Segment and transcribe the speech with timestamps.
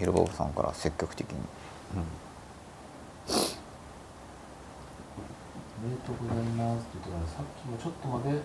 [0.00, 1.38] イルボブさんから積極的に、
[5.80, 8.40] おめでとうございますって言ってからさっきもちょっとまで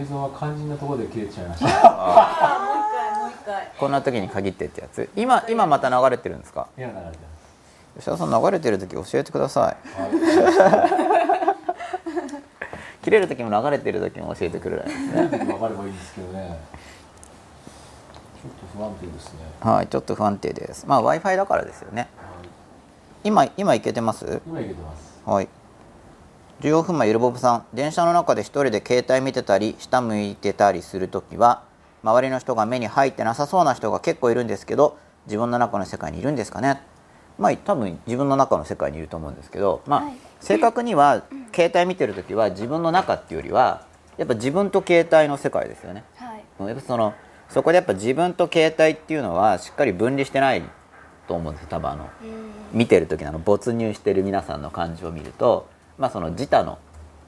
[0.00, 1.68] 映像は肝心なところで切れちゃいました。
[1.84, 3.72] あもう一回もう一回。
[3.78, 5.08] こんな時に限ってってやつ。
[5.16, 6.66] 今今また流れてるんですか？
[6.76, 7.18] いや流れてます。
[7.98, 10.00] 吉田さん流れてる時教えてください。
[10.00, 10.10] はい。
[13.04, 14.76] 切れる時も流れてる時も教えてくれ。
[14.76, 16.58] ないですね何時分かればいいんですけどね
[18.76, 19.40] 不安定ですね。
[19.60, 20.86] はいちょっと不安定です。
[20.86, 22.02] まあ w i f i だからですよね。
[22.02, 22.08] はい。
[23.24, 24.42] 今今いけてます？
[24.46, 25.22] 今いけてます。
[25.24, 25.48] はい。
[26.60, 27.66] 14分前ゆるぼぶさん。
[27.72, 31.62] 電車の中で一人で携帯見てたり下向いてたりするときは
[32.02, 36.80] 周りの人が目に入ってなさそうな人が結構いるんですけど自分の中の世界にいるんですかね。
[37.38, 40.14] まあ多分自分の中の世界にいると思うんですけどまあ、はい。
[40.40, 46.04] 正確には携帯見てるときは自分の中っていうよりはやっぱ自分と携帯の世界ですよね。
[46.16, 46.68] はい。
[46.68, 47.14] やっぱその
[47.48, 50.62] そこでやっぱ自分と携帯っていうのはしっかり分離してない
[51.28, 52.78] と思うんですよ多分あのうん。
[52.78, 56.78] 見てる時のあの没入してる皆さんの感じを見るとまあその自他の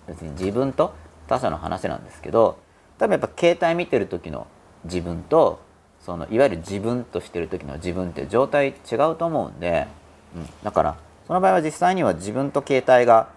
[0.09, 0.95] 別に自分と
[1.29, 2.59] 他者の話なんですけど
[2.99, 4.47] 多分やっぱ携帯見てる時の
[4.85, 5.61] 自分と
[6.01, 9.87] そのいわゆる自分としてる時の自分って状態違うと思うんで、
[10.35, 13.29] うん、だからその場合は実際には自分と携帯が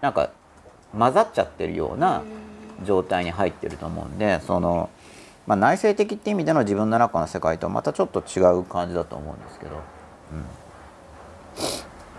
[0.00, 0.30] なんか
[0.96, 2.22] 混ざっちゃってるような
[2.84, 4.90] 状態に入ってると思うんでその、
[5.46, 9.80] まあ、内省的って意味での自分の中の世界とはまたちょっと違う感じだと思うんですけど。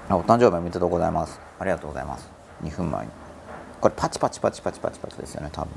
[0.09, 1.39] あお誕生日おめでとうございます。
[1.59, 2.29] ありがとうございます。
[2.63, 3.11] 2分前に。
[3.79, 5.71] これパチパチパチパチパチパチですよね多分。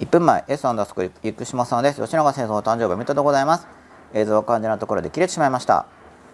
[0.00, 2.00] 1分前 S アンダースコ生島さんです。
[2.00, 3.66] 吉永先生お誕生日おめでとうございます。
[4.14, 5.78] 映像は完全なところで切れてしまいました。
[5.78, 5.86] あ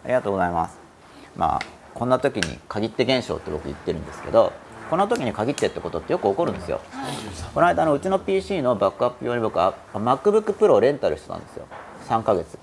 [0.07, 0.79] りがとうございます。
[1.37, 1.61] まあ
[1.95, 4.53] こんな時に限って現象って僕言ってるんですけど。
[4.91, 6.81] この時に限ってってことってよく起こるんですよ。
[7.55, 11.67] この間あのうちの PC のバックアップ用に僕は MacBookPro をレンタルしてたんですよ。
[12.09, 12.59] 3ヶ月。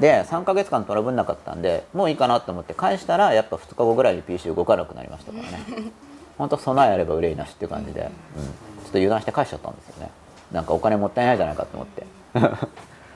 [0.00, 5.92] で3ヶ月間トラブんなかったんでもういいかなと思って返したらやっぱ2日後ぐらいに PC 動かなくなりましたからね。
[6.36, 8.10] 本当備えあれば憂いなしっていう感じで、うん、ちょ
[8.88, 10.10] っと油断して返しちゃったんですよね。
[10.50, 12.06] なんかお金もったいないじゃないかと思って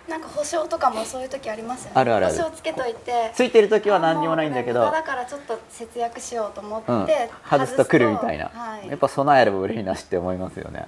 [0.08, 1.92] なんか保証とかもそういう時ありますよね。
[1.94, 2.36] あるあるある。
[2.36, 3.30] 保証つけといて。
[3.34, 4.90] ついてる時は何にもないんだけど。
[4.90, 7.06] だからちょっと節約しようと思って、うん、
[7.50, 8.88] 外すと来るみたいな、はい。
[8.88, 10.86] やっぱ備えあれば憂いなしって思いますよね。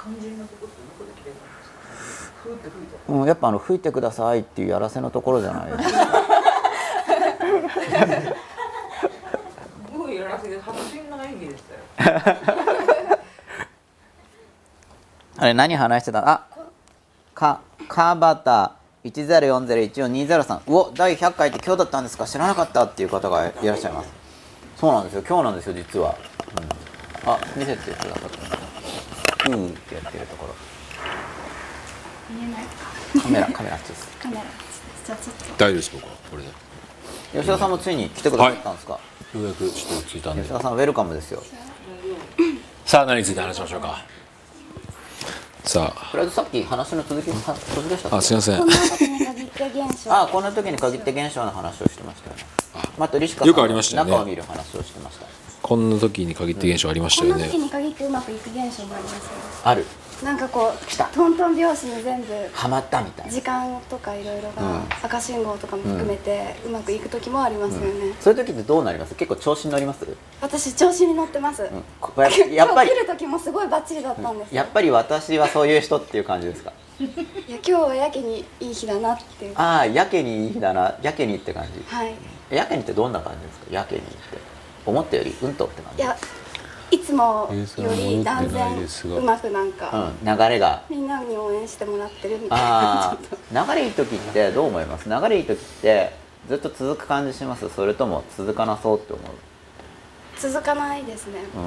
[0.00, 2.38] 肝心なとこってどこで切れるんですか？
[2.42, 5.98] ふーって吹いてうん、やっぱあの吹いてくださいっていうやらせのところじゃないですか。
[9.92, 11.64] すごいやらせで迫真の演技でし
[11.98, 12.36] たよ
[15.40, 16.28] あれ何話してた？
[16.28, 16.46] あ
[17.32, 18.72] か川端
[19.04, 22.26] 10401420うお第100回って今日だったんですか？
[22.26, 24.12] 知らなかったっていう方がいらっしゃいます。
[24.76, 25.22] そうなんですよ。
[25.26, 26.16] 今日なんですよ実は、
[27.24, 28.30] うん、あ見せてくださっ
[29.44, 30.54] たうーってやってるところ。
[32.30, 32.64] 見えない
[33.22, 34.08] カメラカメラあっちです。
[34.20, 34.42] カメラ
[35.06, 35.44] じゃあちょっと。
[35.56, 36.10] 大丈夫です僕は。
[36.32, 36.48] これで
[37.32, 39.00] 吉田さんもついに来てくださったんですか、よ
[39.40, 40.42] うやくちょっと着いたんで。
[40.42, 41.40] 吉田さんウェルカムですよ。
[42.84, 44.04] さあ何について話しましょうか？
[45.68, 47.34] さとりあえずさっき話の続きは
[47.74, 48.16] 途中でしたっけ？
[48.16, 48.62] ああすいません。
[50.08, 52.44] あこんな時に限って現象の話をしてましたよね。
[52.96, 54.10] またリシカさんよくありましたよね。
[54.12, 55.26] 中を見る話をしてました。
[55.60, 57.50] こんな時に限って現象ありましたよね。
[57.50, 59.26] こんな時に限ってうまくいく現象もありますよね。
[59.64, 59.84] ある
[60.22, 63.32] なんかこうトントン拍子に全部ハマったみたいな。
[63.32, 64.54] 時間とかいろいろうん。
[64.56, 69.14] が赤信号とかも含めてうまくいく時もありますよね、そういう時ってどうなります？
[69.14, 70.06] 結構調子に乗ります、
[70.40, 71.84] 私調子に乗ってます、うん。
[72.00, 74.56] こややっぱり今日来る時もすごいバッチリだったんですよ。
[74.56, 76.72] やっぱり私はそういう人っていう感じですか？
[77.00, 77.08] いや
[77.48, 79.52] 今日はやけにいい日だなっていう。
[79.56, 80.96] ああやけにいい日だな。
[81.00, 81.84] やけにって感じ。
[81.86, 82.14] はい。
[82.50, 83.66] やけにってどんな感じですか？
[83.70, 84.18] やけにって。
[84.86, 86.02] 思ったよりうんとって感じ。
[86.02, 86.16] いや
[86.90, 90.82] いつもより断然うまくなんか、うん流れが。
[90.88, 95.08] みんなに応援してもらってるみたいな流れいい時ってどう思います？
[95.08, 96.12] 流れいい時って
[96.48, 97.68] ずっと続く感じします？
[97.68, 99.26] それとも続かなそうって思う？
[100.40, 101.40] 続かないですね。
[101.54, 101.58] う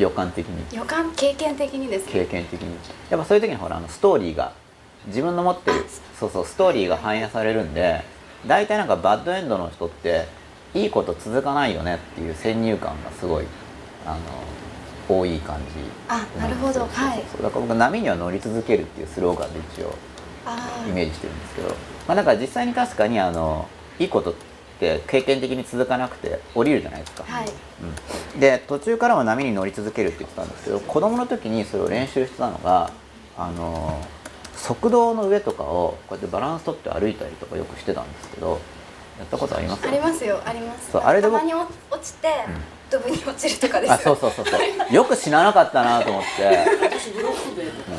[0.00, 0.02] ん。
[0.02, 0.76] 予感的に。
[0.76, 2.12] 予感経験的にですね。
[2.12, 2.76] 経験的に。
[3.10, 4.52] やっぱそういう時にほらあのストーリーが
[5.06, 5.84] 自分の持ってる
[6.18, 8.02] そうそうストーリーが反映されるんで
[8.46, 10.26] 大体なんかバッドエンドの人って
[10.74, 13.46] いいこと続かないよねっていう先入観がすごい
[14.08, 14.18] あの
[15.08, 15.64] 多い感じ。
[16.08, 16.80] あなるほど。
[16.80, 17.18] はい。
[17.18, 19.94] だから僕波には乗り続けるっていうスローガンで一応
[20.46, 21.68] あイメージしてるんですけど、
[22.06, 23.68] まあ、だから実際に確かにあの
[23.98, 24.34] いいことっ
[24.80, 27.48] て経験的に続かなくて降りるじゃないですか、あはい。
[28.34, 32.90] うん、で途中からは波に乗り続けるって言ってたんですけど子供の時にそれを練習してたのが
[33.36, 34.00] あの
[34.54, 38.60] 側道の上とかをこうやってバランス取って歩いたりとかよくしてたんですけど
[39.18, 40.40] やったことありますありますよ。
[40.44, 40.92] あります。
[40.92, 41.54] そうあれで僕たまに
[41.90, 42.28] 落ちて、
[42.90, 44.56] ドブに落ちるとかですよあそうそうそうそ
[44.90, 44.94] う。
[44.94, 46.28] よく死ななかったなと思って。
[46.80, 47.90] 私ブロック塀とか。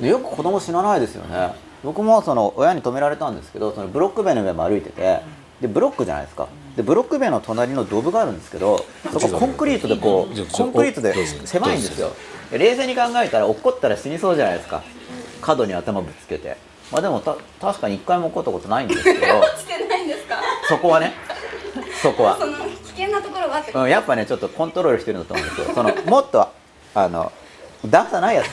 [0.00, 1.52] でよく子供死なないですよね。
[1.84, 5.20] 僕もその親に止められたんですけどそのブロック塀の上も歩いてて
[5.60, 6.48] でブロックじゃないですか。
[6.76, 11.14] でブロック塀の隣のドブがあるんですけどそこコンクリートでこうコンクリートで
[11.44, 12.12] 狭いんですよ。
[12.50, 14.82] で冷静に考えたら落っこったら死にそうじゃないですか。
[15.42, 16.56] 角に頭ぶつけて。
[16.90, 19.18] まあでもた確かに一回も落っこったことないんですけど。
[19.58, 20.36] してないんですか？
[20.68, 21.12] そこはね。
[22.00, 22.38] そこは
[22.98, 23.72] 険なところがあって。
[23.72, 25.70] うん、やっぱねちょっとコントロールしてるんだと思うんですよ。
[25.74, 26.48] そのもっと
[26.94, 27.30] あの
[27.86, 28.46] 段差ないやつ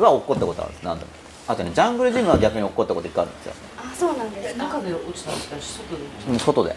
[0.00, 0.84] は落っこったことあるんです。
[0.84, 1.12] 何度も
[1.46, 4.64] あとねジャングルジムは逆に落っこったこと一回あるんですよ、あそうなんですか。
[4.64, 5.84] 中で落ちたんですか外
[6.32, 6.34] で。
[6.38, 6.76] 外で。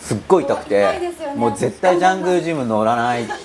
[0.00, 0.98] すっごい痛くて。
[1.34, 3.32] もう絶対ジャングルジム乗らないって。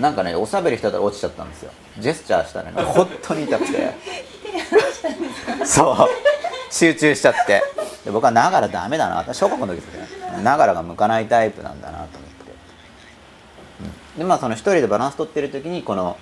[0.00, 1.70] なんかねおしゃべりしてたら落ちちゃったんですよ。
[1.98, 3.94] ジェスチャーしたらね本当に痛くて。
[5.64, 5.96] そう
[6.70, 7.62] 集中しちゃって。
[8.04, 9.34] で僕はながらダメだな。
[9.34, 9.94] 小学校の時です
[10.34, 10.42] ね。
[10.42, 12.52] ながらが向かないタイプなんだなと思って、
[14.14, 14.18] うん。
[14.18, 16.16] でまあその一人でバランス取ってる時にこの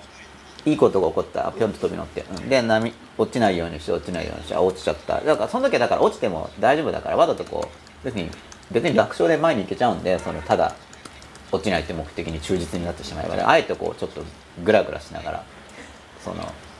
[0.65, 1.51] いいことが起こった。
[1.51, 2.49] ぴょんと飛び乗って、うん。
[2.49, 5.21] で波落ちないようにして落ちないようにして落ちちゃった。
[5.21, 7.69] だからその時はだから落ちても大丈夫だからわざとこ
[8.03, 8.29] う別に
[8.71, 10.75] 別に楽勝で前に行けちゃうんでそのただ
[11.51, 13.43] 落ちないって目的に忠実になってしまえばね。
[13.45, 14.23] あえてこうちょっと
[14.63, 15.43] グラグラしながら
[16.23, 16.37] その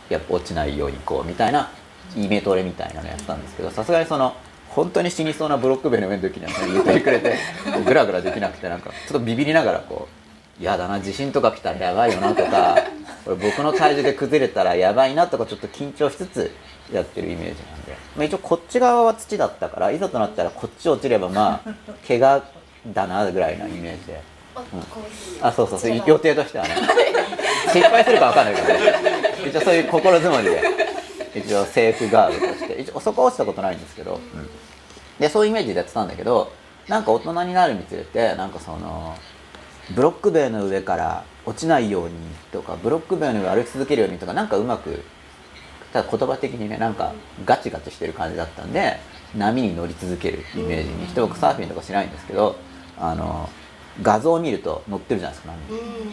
[0.09, 1.69] やっぱ落ちないようにこうみたいな
[2.15, 4.35] イメトレみたいなのやってたんですけどさすがにその
[4.69, 7.35] 本当に死にそうなブロック塀の上の時にはね言ってくれて
[7.73, 10.15] こう グラグラできなくてなんかちょっとビビりながらこう
[10.63, 12.77] 「やだな地震とか来たらやばいよな」とか
[13.23, 16.51] 「これ僕の体重で崩れたらやばいな」とかちょっと緊張しつつ
[16.93, 21.71] やってるイメージなんで、まあ、一応こっち側は土だったからいざとなったらこっち落ちればまあ
[22.05, 22.43] 怪我
[22.87, 24.35] だなぐらいなイメージで。
[24.55, 26.01] おコーヒーあそうそうそう。
[26.05, 26.75] 予定としてはね。
[27.73, 29.25] 失敗するか分かんないからね。
[29.45, 30.63] 一応そういう心づもりで
[31.35, 32.81] 一応セーフガードとして。
[32.81, 34.49] 一応そこは落ちたことないんですけど、うん。
[35.19, 36.51] でそういうイメージでやってたんだけど
[36.87, 39.15] なんか大人になるにつれてなんかその
[39.95, 42.15] ブロック塀の上から落ちないように
[42.51, 45.03] とかブロック塀の上歩き続けるようにとかなんかうまく
[45.93, 47.13] ただ言葉的にねなんか
[47.45, 48.99] ガチガチしてる感じだったんで
[49.35, 51.07] 波に乗り続けるイメージに。
[51.07, 52.55] して僕サーフィンとかしないんですけど
[52.97, 53.49] あの
[54.01, 55.53] 画像を見ると乗ってるじゃないですか。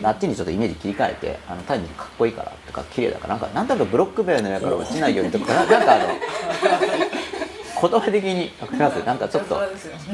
[0.01, 0.07] うん。
[0.07, 6.05] あっちにちょっとイメージ切り替えてあの単にかっこいいからとか綺麗だからなんかなんとなくブロック塀の上から落ちないようにとかななんかあの
[7.89, 9.61] 言葉的にわかりますなんかちょっと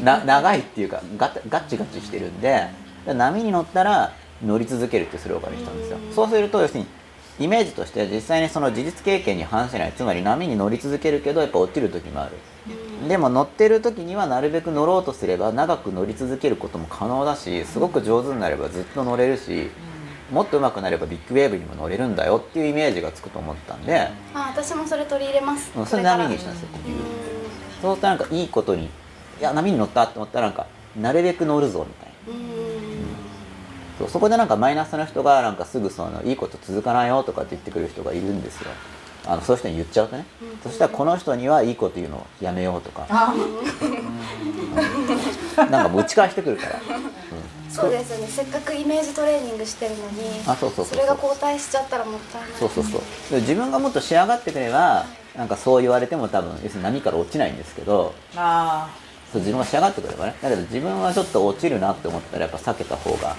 [0.02, 2.68] な長いっていうかガタガチガチしてるんで
[3.06, 5.98] 波に乗ったら乗り続けるってスローガンにしたんですよ。
[6.14, 6.86] そうすると要するに
[7.40, 12.32] イメージとして実際にその事実経験に反しないつまり波に乗り続けるけどやっぱ落ちる時もある
[13.06, 19.70] でも乗ってる時にはなるべく乗ろうとすれば長く乗り続けることも可能だしすごく上手になればずっと乗れるし
[20.32, 25.72] もっと上手くなればビッグウェーブにも乗れるんだよっていうイメージがつくと思ったんで、あ私もそれ取り入れます。
[25.74, 26.72] うんそれ波にしたんですよう
[27.80, 28.88] そうするとなんかいいことにい
[29.40, 30.66] や波に乗ったと思ったらなんか
[31.00, 32.44] なるべく乗るぞみたいな。
[32.44, 32.78] んうん。
[33.98, 38.70] そうそこでなんかマイナスの人がなんかすぐそのいいこと続かないよとかって言ってくる人がいるんですよ
[39.26, 40.24] あのそういう人に言っちゃうとね、
[40.62, 43.06] そしたらこの人にはいいこと言うのやめようとか。
[45.56, 46.80] なんかもう打ち返してくるから、
[47.68, 48.26] そうですよね。
[48.28, 50.98] せっかくイメージトレーニングしてるのにあそうそうそうそう。
[51.00, 52.50] れが後退しちゃったらもったいない。
[52.52, 53.00] そうそうそう。
[53.30, 55.04] で自分がもっと仕上がってくれば
[55.36, 58.88] なんかそう言われても多分要するに波から落ちないんですけどあ
[59.32, 60.36] そう自分が仕上がってくればね。
[60.40, 63.36] だけど自分はちょっと落ちるなって思ったらやっぱ避けた方が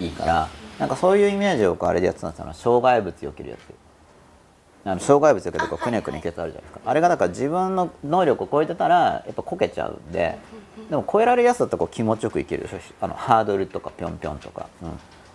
[0.00, 0.48] いいから
[0.78, 2.54] なんかそういうイメージをこうあれでやってたんですよ。
[2.54, 3.60] 障害物避けるやつ
[4.84, 10.38] あの障害物避けるとこうくねくねいけつあるじゃないですかあれがだから自分の能力を超えてたらやっぱこけちゃうんで
[10.88, 14.68] でも超えられるやつだとこう気持ちよくいけるでしょあのハードルとかぴょんぴょんとか,、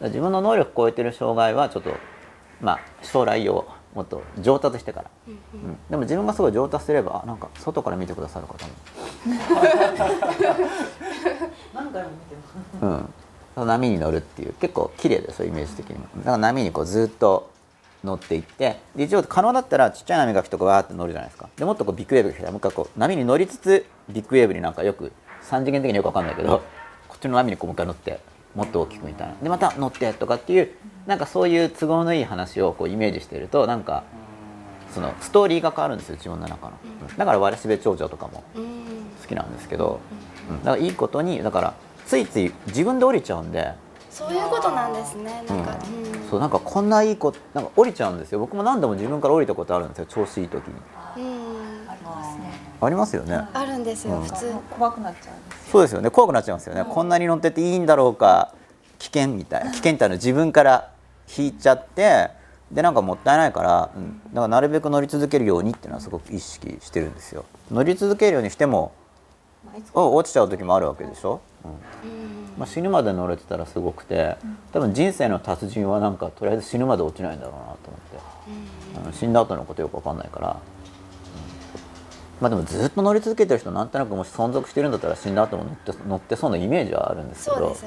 [0.01, 1.93] うん、自分の能力を超えてる障害はちょっと
[2.61, 8.71] まあ将来をもっと上達してから、うんでも自分がすごい上達すればあなんか外から見てくださる方も。
[11.73, 12.35] 何回も見て
[12.81, 13.59] ます。
[13.59, 16.07] うん、波に乗るっていう結構綺麗ですよイメージ的にも。
[16.17, 17.52] だから波にこうずっと
[18.03, 21.49] 乗っていってで一応可能だったらちっちゃい波が来てこうわーって乗るじゃないですか。
[21.55, 25.11] でもっとこうビッグウェーブが来たらもう一回こう波に乗りつつビッグウェーブになんかよく
[25.43, 26.63] 3次元的によくわかんないけど
[27.07, 28.19] こっちの波にこうもう一回乗って
[28.55, 29.35] もっと大きくみたいな。
[29.41, 30.71] でまた乗ってとかっていう
[31.05, 34.03] なんかそういう都合のいい話をこうイメージしてるとなんか
[34.93, 36.73] そのストーリーが変わるんですよ自分の中の。
[37.17, 38.83] だから「わらしべ長者」とかもうん。
[39.23, 39.99] 好きなんですけど、
[40.49, 41.73] うん、だからいいことにだから
[42.05, 43.73] ついつい自分で降りちゃうんで、
[44.13, 46.29] そういうことなんですねなんか、うん。
[46.29, 48.39] そうなんかこんないいことなんか降りちゃうんですよ。
[48.39, 50.73] 僕も何度も自分から降りたことあるんですよ調子いい時に。
[51.17, 51.89] うん。
[51.89, 52.43] ありますね。
[52.81, 54.23] ありますよね、あるんですよ、うん。
[54.23, 54.53] 普通。
[54.69, 55.71] 怖くなっちゃうんです。
[55.71, 56.09] そうですよね。
[56.09, 58.53] 怖くなっちゃいますよね、こんなに乗ってていいんだろうか
[58.99, 60.89] 危険みたいな危険ってあの自分から
[61.35, 62.29] 引いちゃって
[62.71, 67.45] でなんかもったいないから、うん、だからなるべく乗り続けるようにっていうのはすごく意識してるんですよ。
[67.71, 68.91] 乗り続けるようにしても
[69.93, 71.71] 落ちちゃう時もあるわけでしょ、うん。
[71.71, 71.73] う
[72.13, 74.37] んまあ、死ぬまで乗れてたらすごくて
[74.71, 78.33] 多分人生の達人はなんかとりあえず死ぬまで落ちないんだろうなと思って。
[78.97, 80.55] あの死んだ後のことよくわかんないから、うん。
[82.41, 87.77] まあでもずっと乗り続けてる人なんとなくもし存続してるんだったら死んだ後も乗って乗ってそうなイメージはあるんですけど。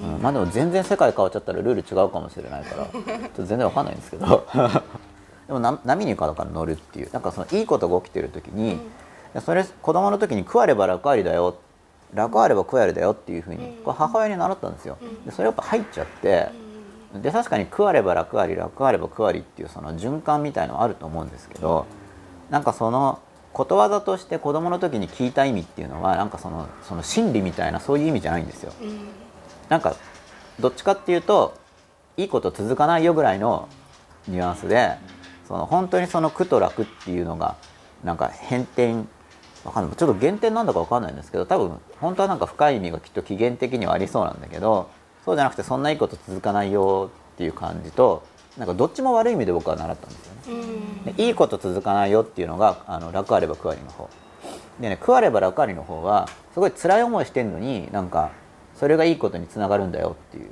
[0.00, 0.22] うん。
[0.22, 2.86] まあでも全然世界変わっちゃったらルール違うかもしれないから。
[2.86, 4.46] ちょっと全然わかんないんですけど。
[5.48, 7.12] でもな波にから乗るっていう。
[7.12, 8.80] なんかそのいいことが起きてる時に、
[9.44, 11.56] それ子供の時に食われば楽ありだよ
[12.14, 16.48] 楽あれば食えるだよっていうふうに、これ母親に習ったんですよ、でそれやっぱ入っちゃって、
[17.22, 21.86] で確かに食われば楽あり楽あれば食ありっていうその循環みたいのはあると思うんですけど、
[22.50, 23.20] なんかその
[23.52, 28.72] ことわざとして子供の時に聞いた意味っていうのはなんかそのその心理みたいなそういう意味じゃないんですよ。
[29.68, 29.94] なんか
[30.60, 31.54] どっちかっていうと
[32.16, 33.68] いいこと続かないよぐらいの
[34.28, 34.96] ニュアンスで
[35.48, 37.56] その本当にその苦と楽っていうのが
[38.04, 39.04] なんか変転
[39.64, 39.96] わかんない。
[39.96, 44.88] ちょっと減点なんだかわかんないんですけど多分本当はなんか深い意味がきっと起源的にはありそうなんだけど
[45.24, 48.24] そうじゃなくてそんないいこと続かないよっていう感じと
[48.58, 51.12] なんかどっちも悪い意味で僕は習ったんですよね。
[51.16, 54.08] でいいこと続かないよっていうのがあの楽あれば食ありの方。
[54.80, 58.30] でね食あれば楽ありの方はすごい辛い思いしてんのになんか
[58.74, 60.50] それがいいことにつながるんだよっていう。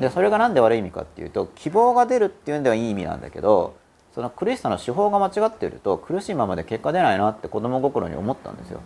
[0.00, 3.74] でそれが何で悪い意味かっていうと希望が出るっていうんではいい意味なんだけど
[4.16, 8.80] その苦しさの手法が間違ってると苦しいままで結果出ないなって子供心に思ったんですよ、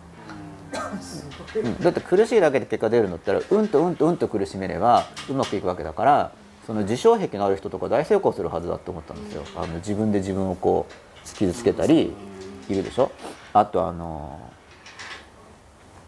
[1.55, 6.33] うん、だって苦しいだけで結果出るんだったらうんとうんとうんと苦しめればうまくいくわけだから
[6.67, 9.45] その自傷癖のある人とか大成功するはずだと思ったんですよ。
[9.57, 10.93] あの自分で自分をこう
[11.37, 12.13] 傷つけたり
[12.69, 13.11] いるでしょ？
[13.53, 14.39] あとあの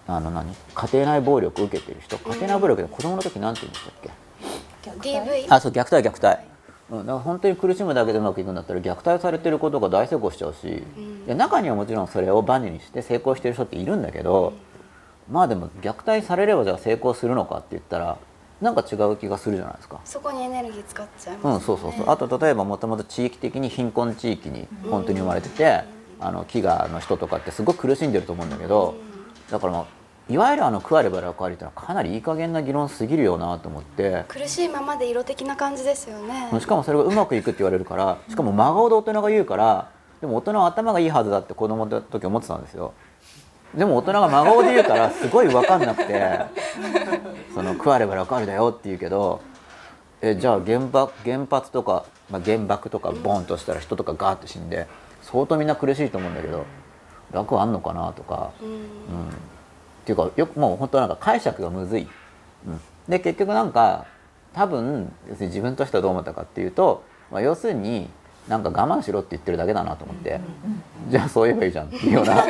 [0.07, 0.55] あの何？
[0.75, 2.19] 家庭内暴力を受けてる人。
[2.19, 3.95] 家庭内暴力で子供の時なんて言うんでしたっ
[5.05, 5.47] け？
[5.49, 6.43] あそう虐待虐待、
[6.93, 10.83] うん、だから本当に苦しむだけでうまくいくんだったら虐待されてることが大成功しちゃうし、い
[11.27, 14.53] や中にはもちろんそれをバネにして成功してる人っているんだけど、
[15.31, 18.19] まあでも虐待されればじゃあ成功するのかって言ったら
[18.61, 20.01] なんか違う気がするじゃないですか。
[20.05, 22.11] そこにエネルギー使っちゃいうん、ますそうそうそう。
[22.11, 25.85] あと例えばもともと地域的に貧困地域に本当に生まれてて、
[26.21, 28.97] あの飢餓の人とかってすごく苦しんでると思うんだけど、
[29.51, 29.87] だからまあ
[30.29, 34.25] いわゆるあの食われば楽ありってのはかなりいい加減な議論すぎるよなと思って。
[34.29, 36.49] 苦しいままで色的な感じですよね。
[36.61, 42.95] しかもそれがうまくいくって言われるからしかも真顔で大人が言うからでも大人は頭がいいはずだって子供の時思ってたんですよ。
[43.75, 46.41] でも大人が真顔で言うからすごい分かんなくて
[47.55, 49.41] その食われば楽ありだよって言うけど
[50.21, 54.87] えじゃあ原爆原発とか、まあ、原爆とかボンとしたら人とかガーッと死んで
[55.23, 56.65] 相当みんな苦しいと思うんだけど
[57.33, 59.31] 楽あんのかなとか、うん、
[60.03, 62.09] っていうかよくもう本当なんか解釈がむずい。
[62.67, 64.07] うん、で結局なんか
[64.53, 68.09] 多分要するに自分としてはどう思ったかっていうと、まあ、要するに
[68.49, 70.41] なんか我慢しろって言ってるだけだなと思って、
[71.09, 72.45] じゃあそう言えばいいじゃんっていうような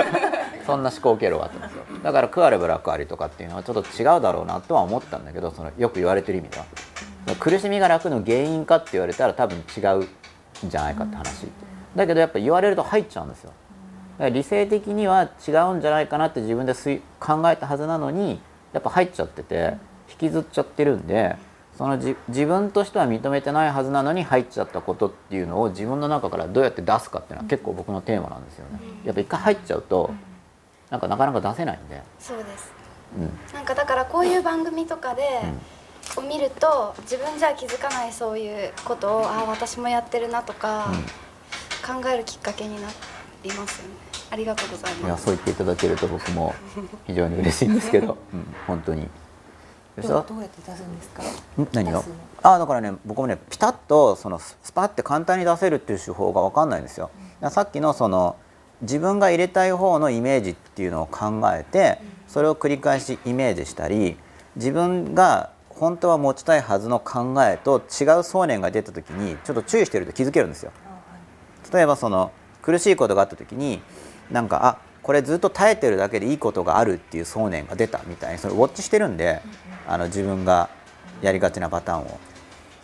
[0.66, 6.64] そんな思考経路があったんですよだから食われば楽ありとかっていうのはちょっと違うだろうなとは思ったんだけどそのよく言われてる意味では。
[7.38, 9.98] 苦しみが楽の原因かって言われたら多分違う
[10.66, 11.46] んじゃないかって話。
[11.96, 13.52] だけどやっぱ言われると入っちゃうんですよ
[14.28, 18.40] 理性的には違うんじゃないかなって自分で推考えたはずなのに
[18.72, 19.76] やっぱ入っちゃってて
[20.10, 21.36] 引きずっちゃってるんで
[21.78, 28.80] そのじ自分としては認めてないはずなのに入っちゃったことっていうのを自分の中からどうやって出すかっていうのは結構僕のテーマなんですよね。
[29.04, 30.12] やっぱ一回入っちゃうと
[30.90, 32.72] なんかなかなか出せないんで、そうです。
[33.16, 35.22] うん、なんかだからこういう番組とかで、
[36.16, 40.92] を見ると自分じゃ気づかないそういうことをああ私もやってるなとか、
[41.86, 42.88] 考えるきっかけにな
[43.42, 46.54] りますよねありがとうございいやますそう言っていただけると僕も
[47.06, 49.08] 非常に嬉しいんですけど、 うん、本当に。
[50.00, 51.22] どうやって出すんですか？
[51.62, 51.68] ん？
[51.72, 52.02] 何を
[52.42, 57.10] あだからね僕もねピタッとそのススパッて簡単に出せるっていう手法が分かんないんですよ。
[57.50, 58.36] さっきのその
[58.80, 64.16] 自分が入れたい方のイメージっていうのを考えてそれを繰り返しイメージしたり
[64.56, 70.72] 自分が本当は持ちたいはずの考えと違う想念が出た時にちょっと注意してると気づけるんですよ。
[71.72, 72.30] 例えばその
[72.62, 73.82] 苦しいことがあった時に
[74.30, 79.40] なんかあこれずっと耐えてるだけでいいことがあるっていう想念が出たみたいにそれウォッチしてるんで
[79.86, 80.68] あの自分が
[81.22, 82.20] やりがちなパターンを。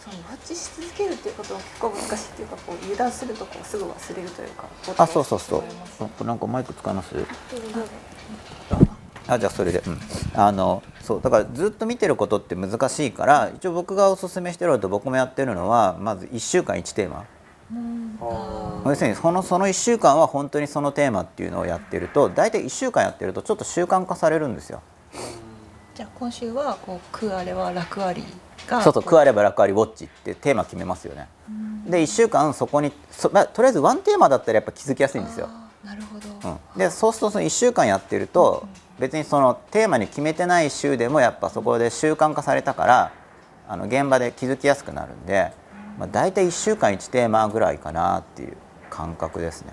[0.07, 5.65] ウォッチし続けるっていうことは結構難しいっていうかこう油断するとこうすぐ忘れるというかあそうそうそ
[6.21, 6.25] う。
[6.25, 7.15] なんかマイク使います
[9.29, 9.83] あじゃあそれで。
[9.85, 9.99] うん。
[10.35, 17.25] あのそうだからずっと見てることって難しいから一応僕がおすすめしてるのと僕もやってるのはまず1週間1テーマ
[18.85, 24.83] 要するにそのその1週間は本当にそのテーマっていうのをやってると大体1週間やってるとちょっと習慣化されるんですよ。
[25.95, 28.23] じゃあ今週はこう食あれは楽あり
[28.69, 31.29] がそうそう食われば楽ありウォッチってテーマ決めますよね。
[31.87, 35.49] で1週間そこにそ、まあ、とりあえずワンテーマだったらやっぱ気づきやすいんですよ。
[35.85, 38.67] なるほど、うん、でそうするとその1週間やってると
[38.99, 43.13] 別にそのテーマに決めてない週でもやっぱそこで習慣化されたから
[43.69, 45.27] あの現場で気づきやすくなるん。
[45.27, 45.53] で
[45.99, 48.57] まあ、大体1週間1テーマぐらいかなっていう
[48.91, 49.73] 感覚ですね。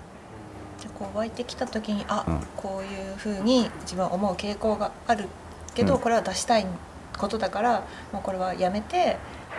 [0.78, 2.40] じゃあこう湧いてきた時にあ、うん。
[2.56, 5.28] こういうふうに自分は思う傾向がある
[5.74, 6.00] けど、うん。
[6.00, 6.66] これは出したい
[7.16, 9.16] ことだからもうこれはやめて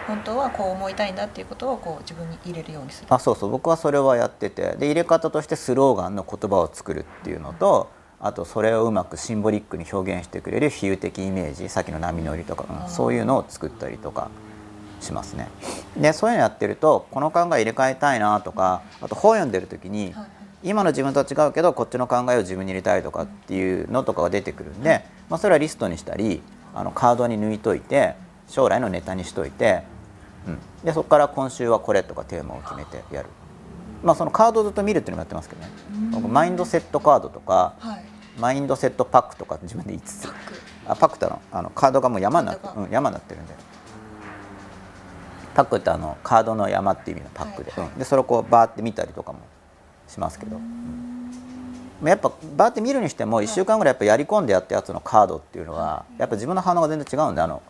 [0.07, 3.07] 本当はこう思いたいんだっていうことをこう自分に入れるようにする。
[3.09, 3.49] あそうそう。
[3.49, 4.75] 僕はそれはやってて。
[4.77, 14.29] で入れ方としてスローガンの言葉を作るっていうのとあとそれをうまくシンボリックに表現してくれる比喩的イメージさっきの波乗りとか、うんそういうのを作ったりとか
[15.05, 15.47] しますね。
[15.95, 20.27] でそういうのやってるとこの考え入れ替えたいなとかあと本読んでる時にはい
[20.65, 26.41] 今の自分とは違うけどこっちの考えを自分に入れたいとかっていうのとかが出てくるんで、まあ、それはリストにしたり
[26.73, 28.15] あのカードに抜いといて
[28.47, 29.83] 将来のネタにしといて、
[30.47, 33.29] うん、でそこから今週はこれとかテーマを決めてやる。
[34.03, 35.69] まあ、そのカードをずっと見るっていうのもやってますけどね。
[36.11, 38.05] 僕マインドセットカードとかはい。
[38.39, 40.27] マインドセットパックとか自分で言いつつ。
[40.87, 43.53] あパックってあのあのカードがもう山になってうん、山になってるんで
[45.55, 47.89] パックってあのカードの山っていう意味のパックで,、はいはい。
[47.93, 49.39] うん、でそれをこうバーって見たりとかも
[50.07, 50.59] しますけど、
[52.01, 57.63] まあやっぱバーって見るにしても1週間ぐらいやっぱやり込んでやったやつのカードっていうのはやっぱ自分の反応が全然違うんであの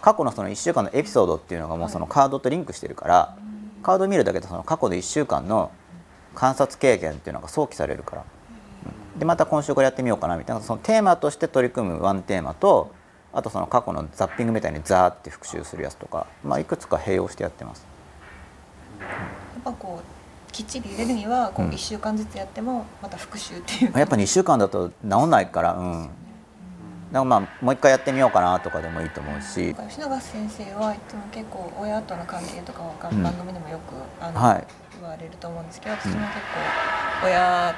[0.00, 3.36] 過去のその1週間のエピソードっていうのがもうそのカードとリンクしてるから
[3.82, 5.70] カードを見るだけでその過去の1週間の
[6.34, 8.24] 観察経験っていうのが想起されるから。
[9.18, 12.92] でまた今週これやってみようかなみたいなそのテーマとして取り組むワンテーマと
[13.36, 17.86] あとその過去のザッピングみたいにザーって復習するやつとか、まあ、いくつか併用してやってます。
[18.98, 19.06] や
[19.60, 21.72] っぱこうきっちり入れるにはこううん。
[21.72, 23.92] 1週間ずつやってもまた復習っていう。
[23.92, 26.10] かやっぱ2週間だと治んないから、うん、だか
[27.12, 33.22] らまあもう一回やってみようかなとかでもいいと思うし、吉永先生はいつも結構親との関係とかはうん。
[33.22, 34.64] 番組でもよくあの、はい。
[34.98, 36.22] 言われると思うんですけど私も結
[37.20, 37.74] 構親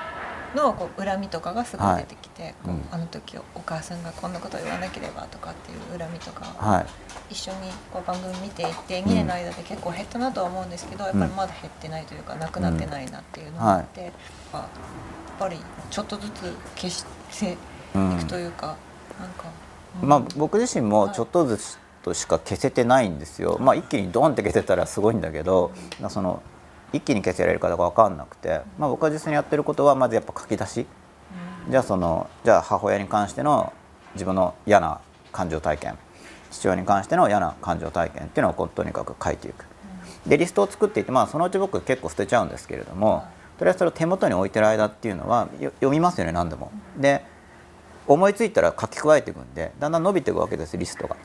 [0.54, 6.86] のこう恨みとかがすごい出てきて、こううんあの時お母さんがこんなことを言わなければとかっていう恨みとかはい、
[7.30, 14.12] 一緒にこう番組見ていて2年の間で結構減ったなとは思うんですけどやっぱりまだ減ってないというかなくなってないなっていうのがあって、やっ
[14.52, 14.68] ぱやっ
[15.38, 15.56] ぱり
[15.90, 17.04] ちょっとずつ消し
[17.38, 17.56] てい
[18.18, 18.76] くというか、
[19.20, 19.44] なんか、
[20.02, 20.08] うん。
[20.08, 25.70] まあ、僕自身もちょっとずつとしか消せてないんですよ、まあ、一気にドンって消せたらすごいんだけど、
[26.00, 26.42] まあその
[26.92, 30.86] 一気に消せられるかどうか分かんなくて、まあ、僕が実際にやってることはまずやっぱ書き出し。
[31.68, 33.74] じゃあそのじゃあ母親に関しての
[34.14, 35.00] 自分の嫌な
[35.32, 35.98] 感情体験。
[36.50, 39.66] 父親に関しての嫌な感情体験っていうのをこうとにかく書いていく。
[40.26, 43.24] でリストを作っていって、まあ、そのうち僕結構捨てちゃうんですけれども
[43.58, 46.72] とりあえずそれを手元に置いてる間っていうのはよ読みますよね何でも。
[46.96, 47.24] で
[48.06, 51.16] 思いついたら書き加えていくんでだんだん伸びていくわけですリストが。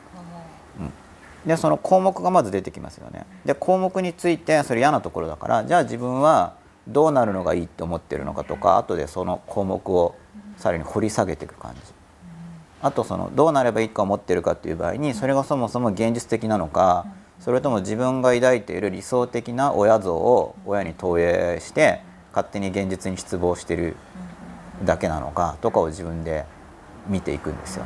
[1.46, 3.26] でその項目がまず出てきますよね。
[3.44, 6.54] で項目についてそれ嫌なところだからじゃあ自分は
[6.88, 10.14] どうなるのがいいって思ってるのかとか後でその項目を
[10.56, 11.92] さらに掘り下げていく感じ。
[12.82, 17.06] あとそのどうなればいいか思ってるかっていう場合にそれがそもそも現実的なのか
[17.40, 22.02] それとも自分が抱いている理想的な親像を親に投影して
[22.32, 23.96] 勝手に現実に失望してる
[24.84, 26.44] だけなのかとかを自分で
[27.08, 27.84] 見ていくんですよ。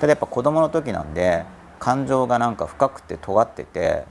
[0.00, 1.44] ただやっぱ子供の時なんで
[1.78, 4.04] 感情がなんか深くて尖ってて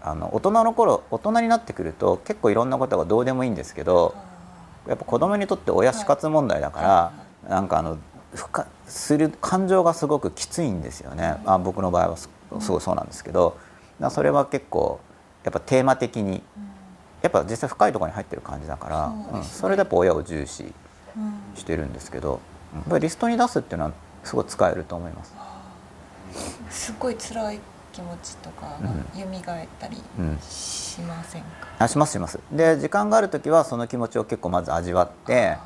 [0.00, 4.14] あの大人の頃大人になってくると結構いろんなことがどうでもいいんですけど
[4.86, 7.12] やっぱ子供にとって親死活問題だか
[7.44, 7.98] らなんかあの
[8.34, 12.28] 深する感情がすごくきついんですよね、あ僕の場合はす
[12.60, 13.56] すごいそうなんですけど
[14.10, 15.00] それは結構
[15.44, 16.42] やっぱテーマ的に
[17.22, 20.64] やっぱ実際深いところに入ってる感じだからそうん、それでやっぱ親を重視
[21.16, 22.40] うんしてるんですけど
[22.74, 22.78] うん。
[22.80, 23.92] やっぱりリストに出すっていうのは
[24.24, 25.32] すごい使えると思います。
[26.74, 27.60] すごい辛い
[27.92, 32.40] 気持ちとかが蘇ったりうんしませんか、あしますします。
[32.52, 35.56] で時間がある時はその気持ちを結構まず味わって、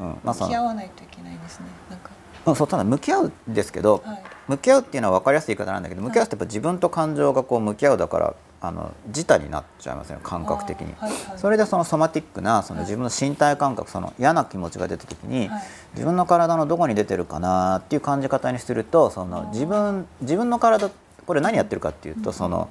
[0.00, 0.18] うん。
[0.24, 2.10] まあ、そ向き合のわないといけないですねなんか。
[2.46, 4.22] うんそうただ向き合うんですけど、はい。
[4.48, 11.38] 向き合うっていうのは分かりやすい言い方なんだけど向き合うってやっぱ自分と感情がこう向き合うだからあの自他になっちゃいますね感覚的に、はいはい。
[11.38, 12.86] それでそのソマティックなそのはい。
[12.86, 15.62] 自分の身体感覚その嫌な気持ちが出た時に、はい。
[15.94, 20.90] 自分の体のどこに出てるかなっていう感じ方にするとその自分自分の体
[21.26, 22.70] これ何やってるかっていうと、その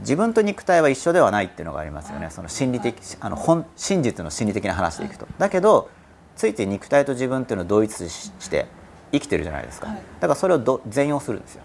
[0.00, 5.88] 自分と肉体は一緒ではないっていうのがありますよね、その心理的あの本真実の心理的な話でいくと、だけど
[6.34, 8.66] ついつい肉体と自分っていうのを同一しして
[9.12, 9.96] 生きてるじゃないですか、はい。
[10.18, 11.62] だからそれをど全用するんですよ、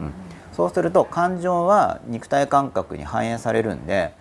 [0.00, 0.12] うん、
[0.58, 4.12] そうすると感情は肉体感覚に反映されるんで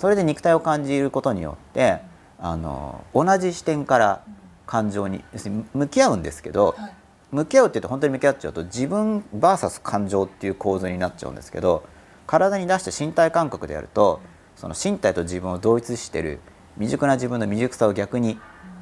[0.00, 2.00] それで肉体を感じることによって
[2.40, 4.24] あの同じ視点から
[4.66, 6.92] 感情に要するに向き合うんですけど、はい
[7.30, 11.84] 向き合うって言うと本当に向き合っちゃうと自分 VS 感情っていう構図になっちゃうんですけど
[12.26, 14.22] 体に出して身体感覚でやると
[14.56, 16.40] その身体と自分を同一してる
[16.76, 18.38] 未熟な自分の未熟さを逆に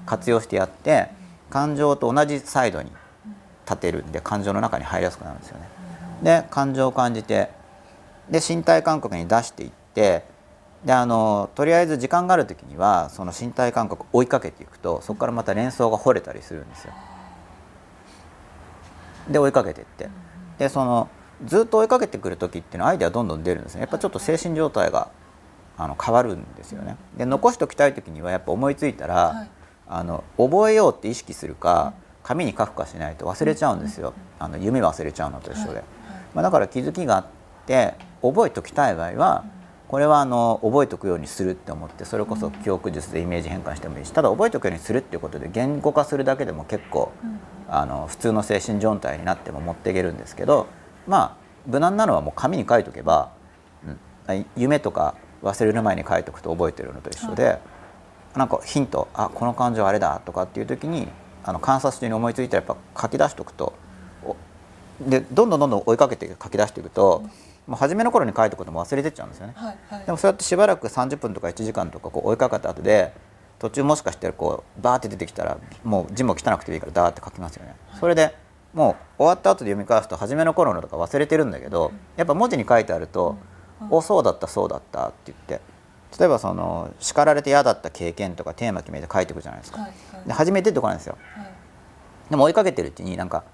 [0.06, 1.08] 活用してやって
[1.50, 2.92] 感情と同じサイドに
[3.64, 5.75] 立てるんで感情の中に入りやすくなるんですよね。
[6.22, 7.50] で感情を感じて
[8.30, 10.24] で身体感覚に出していって
[10.84, 16.92] であのとりあえず時間がある時にはその身体感覚を追いかけていくとそこからまた連想が掘れたりするんですよ。
[19.30, 20.08] で追いかけていって。
[20.58, 21.08] でその
[21.44, 23.82] ずっと追いかけてくる時っていうのはアイデアどんどん出るんですね。
[23.82, 25.10] やっぱちょっと精神状態が
[25.76, 26.96] あの変わるんですよね。
[27.16, 29.50] で残しておきたい時にはやっぱ思いついたら、はい。
[29.88, 35.84] あの覚えようって意識するか紙に書くかしないと忘れちゃうんですよ、あの夢忘れちゃうのと一緒で、
[36.36, 37.26] まあ、だから気づきがあっ
[37.64, 39.44] て覚えておきたい場合は
[39.88, 47.10] これはあの覚えておくようにするって思ってそれこそ記憶術でイメージ変換してもいいしただ覚えておくようにするっていうことで言語化するだけでも結構
[47.68, 50.66] あの普通の精神状態になっても持っていけるんですけど
[51.06, 53.32] まあ無難なのはもう紙に書いとけば、
[54.28, 57.58] うん、夢とか忘れる前に書いとくと覚えてるのと一緒で、
[58.34, 61.08] なんかヒントあこの感情あれだとかっていう時に
[61.44, 63.85] あの観察中に思いついたらやっぱ書き出しておくとお
[65.00, 67.24] でどんどんどんどん追いかけて書き出していくと、
[67.66, 69.54] もう初めの頃に書いたことも忘れてっちゃうんですよね。
[69.56, 73.12] はいはいでもそうやってしばらく30分とか1時間とかこう追いかけた後で
[73.58, 77.74] 途中もしかしてこうバーって出てきたらもう字も汚くていいからダーって書きますよね。
[77.98, 78.34] それで
[78.72, 83.36] もう終わった後で読み返すと初めの頃のとか忘れてるんだけどやっぱ文字に書いてあると
[83.90, 85.60] 「おそうだったそうだった」って言って
[86.18, 89.80] 例えばその叱られて嫌だった経験とかテーマ決めて書いていくじゃないですか。
[89.80, 91.16] はいはいで初め出てこないんですよ。
[91.34, 91.46] はい
[92.30, 93.44] でも追いかけてるうちになんか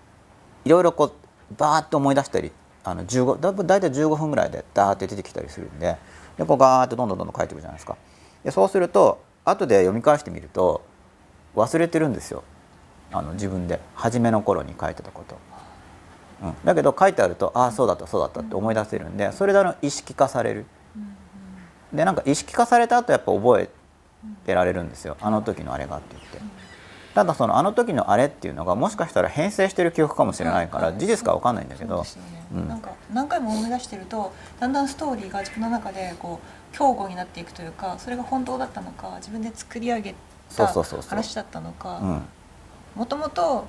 [0.64, 1.12] いろいろこう
[1.56, 2.52] バーッと思い出したり
[2.84, 5.96] あの15だだいたい15分ぐらいでダーって出てきたりするんで
[6.36, 7.96] でこうガーッとどんどんどんどん書いていくじゃないですか。
[8.44, 10.82] でそうすると後で読み返してみると
[11.54, 12.42] 忘れてるんですよ。
[13.12, 13.80] あの自分で。
[13.94, 15.38] 初めの頃に書いてたこと、
[16.42, 20.66] うん、だけど書いてあるとああそうだったそうだったって思い出せるんでそれであの意識化される。
[21.92, 23.68] でなんか意識化された後やっぱ覚え
[24.46, 25.16] てられるんですよ。
[25.20, 26.61] あの時のあれがって言って。
[27.14, 32.04] ただそのあの時のあれっていうのがもしかしたら変成してる記憶かもしれないから事実かわかんないんだけど。
[32.68, 40.14] なんか何回も思い出してるとだんだんストーリーが自分の中でこう強固になっていくというかそれが本当だったのか自分で作り上げ
[40.54, 42.22] た話だったのかうん。
[42.94, 43.66] もともと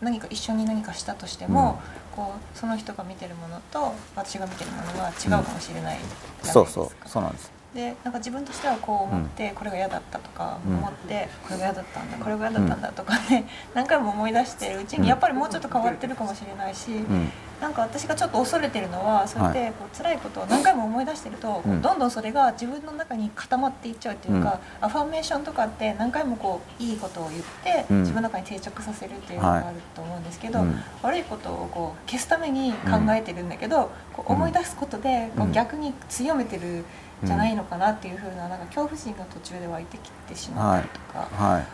[0.00, 1.80] 何か一緒に何かしたとしても、
[2.14, 6.52] こうその人が見てるものと私が見てるものは違うかもしれないじゃないですか。
[6.52, 7.08] そうそう。
[7.08, 10.78] そうなんですでなんか自分としてはこう思って、これが嫌だったとかうん。
[10.78, 17.30] 思って、これが嫌だったんだこれが嫌だったんだとかね、何回も思い出してるうちにやっぱりもうちょっと変わってるかもしれないし、うん。
[17.60, 28.00] なんか私がちょっと恐れてるのはそうやってこう辛いことを何回も思い出してると、どんどんそれが自分の中に固まっていっちゃうっていうか、アファーメーションとかって何回もこういいことを言って、うん。
[28.00, 35.50] 自分の中に定着させるっていうのがあると思うんですけど、うん悪いことをこう消すために考えてるんだけど、こう思い出すことでこうん。
[35.50, 36.84] う逆に強めてる
[37.24, 41.66] じゃないのかなっていうふうななんか恐怖心が途中で湧いてきてしまったりとかはい。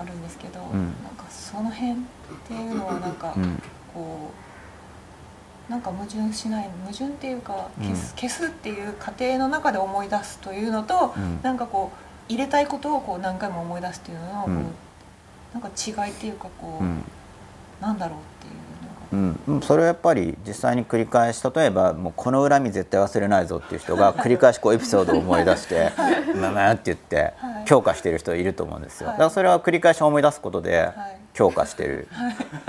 [0.00, 0.62] あるんですけど、ん。
[1.02, 1.94] なんかその辺っ
[2.46, 3.62] ていうのはなんかうん。
[3.94, 4.30] こ
[5.68, 11.40] うなんか矛盾しない矛盾っていうか消す,、消すっていう過程の中で思い出すというのと、うん。
[11.42, 14.74] なんかこう入れたいことをこう何回も思い出すっていうののこう、うん
[15.50, 17.02] なんか違いっていうかこう、うん。
[17.80, 18.18] なんだろう
[19.12, 19.40] うん。
[19.48, 25.92] うん、それをやっぱり実際に繰り返し例えばもうこの恨み絶対忘れないぞっていう人が 繰り返しこうエピソードを思い出して
[26.36, 27.32] 「まあまあ」って言ってはい。
[27.64, 29.08] 強化してる人いると思うんですよ。
[29.08, 29.16] はい。
[29.16, 30.92] だからそれは繰り返し思い出すことではい。
[31.34, 32.08] 強化してる。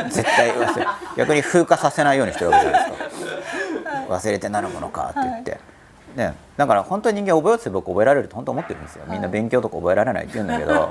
[0.10, 3.04] 絶対忘れ逆に風化させないようにしてるわけじゃないです
[3.84, 4.14] か。
[4.14, 5.60] 忘れてなるものかって言って。
[6.16, 9.06] ね、だから本当に人間覚えようとすれば覚えられると本当思ってるんですよ。
[9.08, 10.90] みんな勉強とか覚えられないって言うんだけど。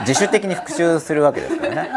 [0.00, 1.90] 自主的に復習するわけですからね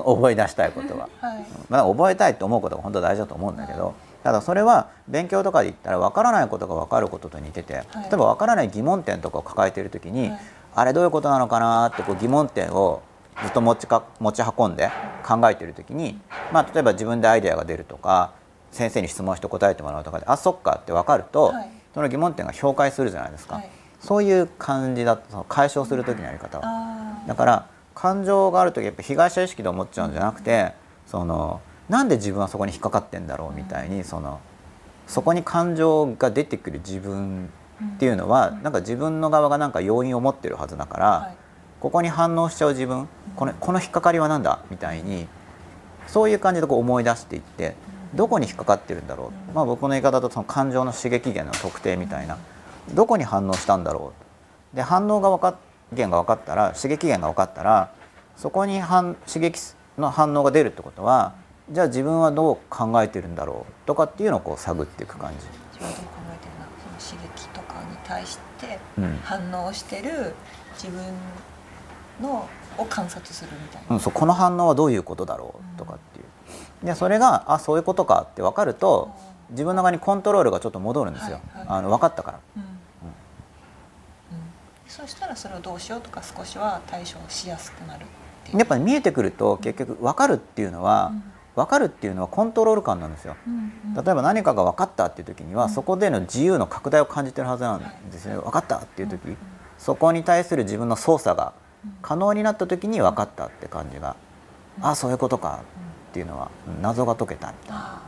[0.00, 1.08] 覚え出したいことは。
[1.20, 1.44] はい。
[1.68, 7.80] まあ、覚えたいと思うことが本当は大事だと思うんだけどただそれは勉強とかで言ったら分からないことが分かることと似てて、例
[8.12, 10.40] えば分からない疑問点とかを抱えている時に、はい。
[10.74, 13.02] あれどういうことなのかなってこう疑問点を
[13.42, 14.90] ずっと持ちか持ち運んで
[15.26, 18.32] 考えている時に、まあ、例えば自分でアイデアが出るとか
[18.70, 21.68] 先生に質問して答えてもらうとかであそっかって分かると、はい。
[21.94, 23.68] その疑問点が評価するじゃないですか、はい。
[24.00, 26.60] そういう感じだと解消する時のやり方
[27.26, 30.72] だから感情がある時やっぱ被害者意識で思っちゃうんじゃなくて
[31.06, 34.40] そのなんで自分はそこに引っかかってんだろうみたいにその
[35.06, 37.50] そこに感情が出てくる自分
[37.94, 41.36] っていうのはなんか自分の側がなんか要因を持ってるはずだから、はい。
[41.80, 45.26] ここに反応しちゃう自分このこの引っかかりは何だみたいに
[46.06, 47.74] そういう感じでこう思い出していって
[48.14, 52.38] どこに引っかかってるんだろう、まあ、僕の言い方だとその感情の刺激源の特定みたいな。
[52.94, 54.12] どこに反応したんだろ
[54.72, 54.76] う。
[54.76, 55.56] で反応が分かっ
[55.92, 57.92] 源が分かったら刺激源が分かったら
[58.36, 59.60] そこに反刺激
[59.98, 61.34] の反応が出るってことは
[61.70, 65.46] じゃあ自分はどう考えてるんだろうとかっていうのをこう探っていく感じ。
[65.72, 66.66] 自分はどう考えてるな
[67.00, 69.18] その刺激とかに対してうん。
[69.22, 70.34] 反応してる
[70.74, 71.02] 自分
[72.20, 76.86] のを観察するみたいな、うん、そうこの反応はどういうことだろうとかっていう。
[76.86, 79.10] でそれがあそういうことかって分かると
[79.50, 82.38] 自分の側にコントロールがちょっと戻るんですよ、はいはいあの分かったから。
[82.56, 82.71] うんうん
[85.02, 88.06] そうしたらそれをどうしようとか少しは対処しやすくなる
[88.54, 91.12] やっぱり見えてくると結局分かるっていうのは、
[91.56, 93.36] 分かるっていうのはコントロール感なんですよ。
[93.46, 94.04] うんうん。
[94.04, 98.42] 例えば何かが分かったっていう時には、そこでの自由の拡大を感じてるはずなんですよね。
[98.42, 99.20] 分かったっていう時、
[99.78, 101.52] そこに対する自分の操作が
[102.02, 104.16] 可能になった時に分かったって感じが、
[104.82, 105.60] ああそういうことか
[106.10, 106.50] っていうのは
[106.82, 108.02] 謎が解けたみたいな、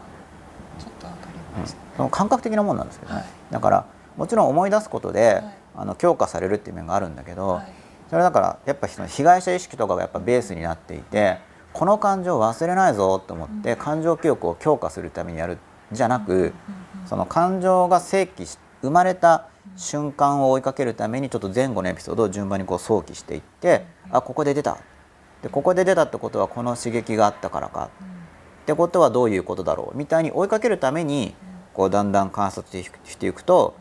[0.78, 1.61] ちょっとわかりうん。
[1.61, 3.28] ます、その感覚的なもんなんですけどね、はい。
[3.52, 7.72] だからもちろん思い出すことで、いあの強化されるっていう面があるんだけど、はい。
[8.10, 11.38] それだからやっぱその被害者意識とかがやっぱベースになっていて
[11.72, 15.58] この感情を忘れないぞと思って感情記憶を強化するためにやるん
[15.90, 16.52] じゃなく
[17.06, 24.78] その感情が生起し生まれた瞬間を追いかけるためにちょっと前後のエピソードを順番にこう想起していってあここで出た。
[25.42, 27.90] でここで出たってことはこの刺激があったからか。
[28.62, 29.96] ってことはどういうことだろう。
[29.96, 31.34] みたいに追いかけるために
[31.72, 33.74] こうだんだん観察していくと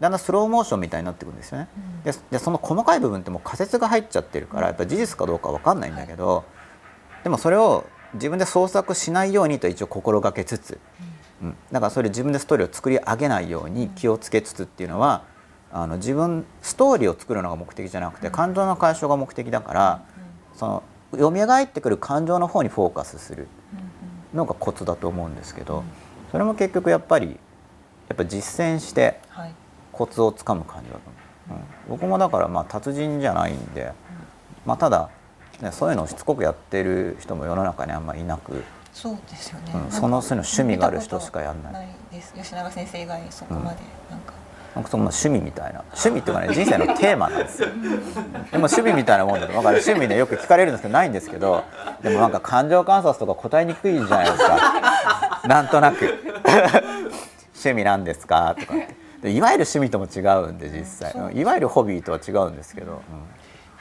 [0.00, 1.68] だんだんスローモーションみたいになっていくんですよね。
[2.04, 6.44] ででその細かい部分ってもう仮説が入っちゃってるからやっぱ事実かどうかわかんないんだけど、
[7.24, 7.84] でもそれを
[8.14, 10.78] 自分で創作しないようにと一応心がけつつ、
[11.42, 15.24] うん、だからそれ自分でストーリーを作り上げないように気をつけつつっていうのは
[15.70, 20.04] あの自分ストーリーを作るのが目的じゃなくて感情の解消が目的だから、
[20.54, 20.82] その
[21.18, 23.48] 蘇ってくる感情の方にフォーカスする
[24.32, 25.84] のがコツだと思うんですけど、
[26.30, 27.38] それも結局やっぱり
[28.08, 29.54] やっぱ実践してはい
[29.98, 31.00] コツをつかむ感じだと
[31.50, 33.92] 思う、うん、僕もだからまあ達人じゃないんで、
[34.64, 35.10] まあ、ただ、
[35.60, 39.90] ね、そういうのをしつこくやってる人も世の中にあんまりいなく、そうですよね、うん。
[39.90, 41.72] そのそういうの趣味がある人しかやんない。
[41.72, 43.76] ないです吉永先生以外そこまで
[44.10, 44.32] なんか、
[44.74, 45.80] なんかその趣味みたいな。
[45.90, 47.68] 趣味っていうかね人生のテーマなんですよ。
[47.68, 49.78] でも趣味みたいなもんだと分かる。
[49.78, 51.64] 趣味ねよく聞かれるんですけどないんですけど
[52.02, 55.42] でもなんか感情観察とか答えにくいじゃないですか。
[55.48, 56.14] なんとなく。
[57.58, 58.54] 趣味なんですか？
[58.58, 61.12] とかってでいわゆる趣味とも違うんで実際。
[61.12, 63.02] そういわゆるホビーとは違うんですけど、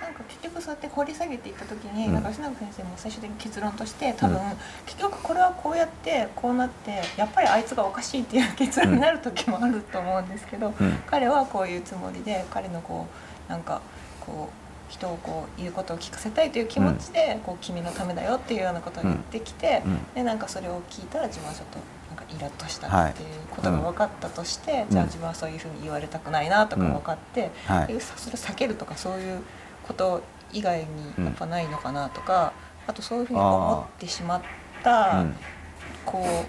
[0.02, 2.14] なんか結局そうやって掘り下げていった時に、うん。
[2.14, 4.44] なんか吉永先生も最終的に結論として多分、うん。
[4.86, 10.92] 結局これはこうやってこうなってやっぱりあいつがおかしいっていう結論になる時もあると思うんですけど、うん。
[11.06, 13.06] 彼はこういうつもりで彼のこ
[13.48, 13.82] うなんか
[14.26, 20.00] こう人をこう言うことを聞かせたいという気持ちで、こう君のためだよっていうようなことを言ってきて、うん。
[20.16, 21.80] でなんかそれを聞いたら自分はちょっと
[22.30, 27.88] イラッとしたはいっていうことが分かったとして、んじゃあ自分はそういうふうに言われたくないなとか分かって、はい。
[27.88, 29.42] でそれ避けるとかそういう
[29.88, 30.80] こと以外
[31.18, 32.54] にやっぱないのかなとか、
[32.88, 34.42] あとそういうふうに思ってしまっ
[34.84, 35.36] た、うん。
[36.06, 36.46] こう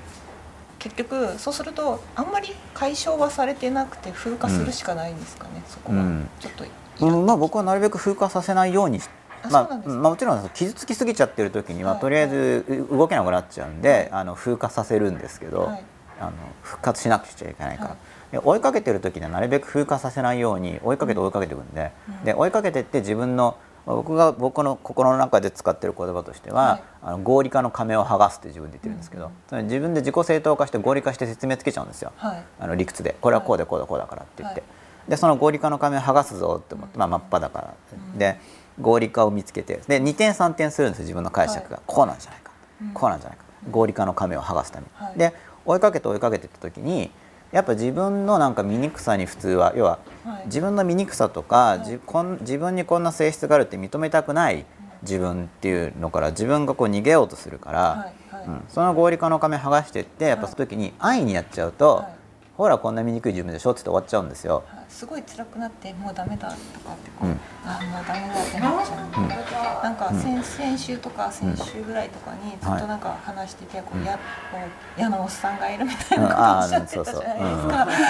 [0.78, 6.64] 結局そうするとあんまり解消はされてなくて風化するしかないんですかね、そこは、うんちょっと
[7.06, 7.26] うん。
[7.26, 9.08] まあ、僕はなるべく風化させないようにし
[9.50, 12.00] まあもちろん傷つきすぎちゃってる時には、はい。
[12.00, 15.84] とりあえずう動けなくなっちゃうんで、あの風化させるんですけど、はい。
[16.20, 17.96] あの復活しなくちゃいけないか
[18.32, 22.24] ら、追いかけてる時にはなるべく風化させないように追いかけて追いかけていくんで,、うん。
[22.24, 26.82] で追いかけてって自分の僕が僕の心の中で使ってる言葉としては、はい。
[27.02, 29.30] あの合理化の仮面を剥がすって自分で言ってるんですけど、うん。
[29.48, 32.12] つまり自分で自己正当化して合理化して説明つけちゃうんですよ。
[32.16, 32.42] はい。
[32.60, 33.16] あの理屈で。
[33.20, 34.66] これはこうでこうだこうだからって言って、は
[35.08, 37.74] でその合理化の仮面を剥がすぞって思って、まあ、真っ裸だ
[38.18, 38.38] で
[38.80, 41.84] 合理化を見つけてで2点3点するんですよ自分の解釈が、はい。
[41.86, 42.88] こうなんじゃないか、うん。
[42.90, 43.44] こうなんじゃないか。
[43.70, 45.18] 合理化の仮面を剥がすために、はい。
[45.18, 45.32] で
[45.64, 47.10] 追いかけて追いかけていった時に
[47.52, 50.42] やっぱ自分のなんか醜さに普通は要ははい。
[50.46, 54.64] 自分の醜さとか、じこん自分にこんな性質があるって認めたくない
[55.02, 58.12] 自分っていうのから自分がこう逃げようとするから、
[58.46, 62.17] うん、その合理化の仮面剥がしていってやっぱその時に安易にやっちゃうと、はい
[62.58, 64.64] ほらこんな醜い自分でしょって言って終わっちゃうんですよ。
[64.66, 67.40] はいすごい辛くなってもうダメだとかってこう、うん。
[67.64, 69.34] あもうダメだってなっちゃうんで、
[69.82, 74.18] なんか先,、先週とか先週ぐらいとかにずっとなんか話してて、こうや
[74.50, 77.38] こう嫌なおっさんがいるみたいなことをおっしゃってたじゃない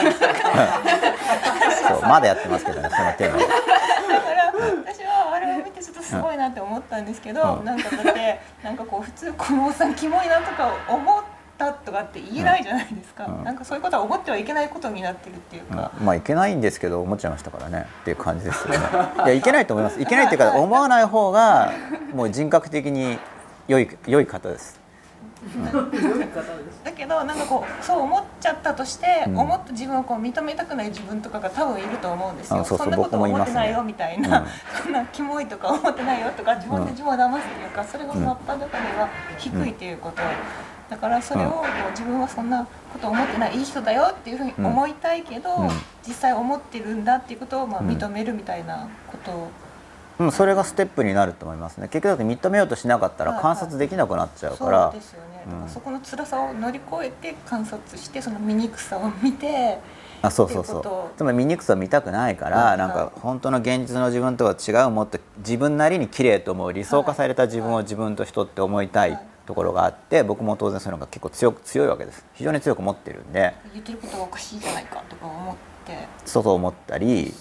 [0.04, 0.30] ですか。
[1.88, 3.42] そうまだやってますけどねそのテーマは。
[3.42, 7.64] だから私はあれを見てちょっとすごいなって思ったんですけど、うん。
[7.66, 11.24] なんかだってなんかこう普通このおっさんキモいなとか思っ
[11.58, 13.44] たとかって言えないじゃないですか、うん。
[13.44, 16.06] なんかそういうことは思ってはいけないことになってるっていうか、うん。
[16.06, 17.86] まあいけないんですけど思っちゃいましたからね。
[18.02, 18.78] っていう感じですよね。
[19.26, 20.00] いやいけないと思います。
[20.00, 21.72] いけないっていうか思わない方が
[22.14, 23.18] もう人格的に
[23.66, 24.78] 良い良い方です。
[26.84, 29.38] だけどなんかこうそう思っちゃったとして、うん。
[29.38, 32.60] 思った自分をこう認めたくない自分とかが多分いると思うんですよ。
[32.60, 34.46] あそうそうんなこと思ってないよみたいな、うん。
[34.82, 38.66] そんなキモいとか思ってないよとか自分で自分を騙すっていうか、それが真っ裸で
[38.98, 40.22] は低いっていうこと、
[40.90, 45.68] だからそれをこう自分はそんなこと思ってないいい人だよっていうふうに思いたいけど、うん。
[46.06, 49.50] 実際思ってるんだっていうことをまあうん認めるみたいなこと。
[50.18, 51.88] うん、それがステップになると思いますね。
[51.88, 59.78] 結局だって認めようとしなかったらはい観察できなくなっちゃうから、そうですよね、うんだからそこの辛さを乗り越えて観察してその醜さを見て
[60.22, 61.16] あそうそうそう。
[61.16, 72.22] つまり醜さを見たくないから、はいなんか本当の現実の自分とは違うもっと自分なりに綺麗と思う理想化された自分を自分と人って思いたいところがあって僕も当然そういうのが結構強く強いわけです。
[72.34, 73.54] 非常に強く持ってるんで。
[73.72, 75.56] 言ってることがおかしいじゃないかとか思っ
[75.86, 77.32] て、そうそう思ったり、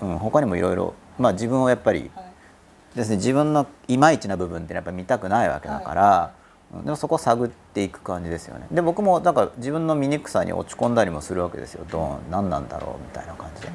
[0.00, 2.96] うん、他にもいろいろまあ自分をやっぱりはい。
[2.96, 8.66] ですね自分のいまいちな部分ってやっぱ見たくないわけだから、うんでもそこを探っていく感じですよね。
[8.70, 11.84] で僕もだから自分の醜さに落ち込んだりもするわけですよ。
[11.90, 13.68] ドーン何なんだろうみたいな感じで。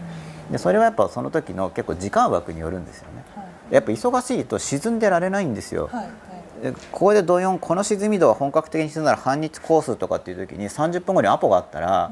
[0.52, 3.26] でそれはやっぱその時の結構時間枠によるんですよね。
[3.36, 3.74] はい。
[3.74, 6.14] やっぱ忙しいと沈んでられないんですよ、はいはい
[6.66, 12.12] でここでドヨンこの沈み度は本格的に沈んだら半日コースとかっていう時に30分後にアポがあったら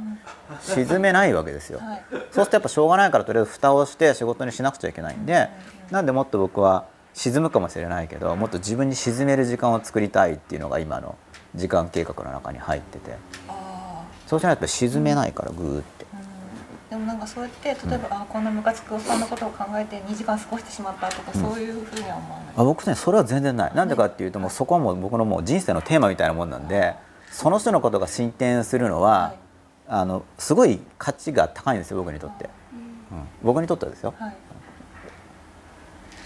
[0.61, 2.03] 沈めないわけですよ、はい。
[2.11, 5.49] そうするとやっぱしょうがないからとりあえず蓋をして仕事にしなくちゃいけないんで
[5.89, 6.85] なんでもっと僕は
[7.15, 11.15] 沈むかもしれないけどもっと自分に沈める時間を作りたいっていうのが今の
[11.55, 13.15] 時間計画の中に入ってて。
[13.47, 13.73] あ
[14.27, 15.83] そうしないと沈めないからグーっ
[16.93, 22.53] でもなんかそうやって例えば、あこんなムカつくおっさんのことを考えて2時間過ごしてしまったとか、そういうふうには思わない。
[22.55, 23.73] あ僕ねそれは全然ない。
[23.73, 26.93] なんでかっていうともうそこはもう僕のもう人生のテーマみたいなもんなんで
[27.31, 29.37] その人のことが進展するのは、はい。
[29.87, 32.47] あのすごい価値が高いんですよ僕にとって、
[33.11, 34.35] うん、僕にとってはですよ、はい、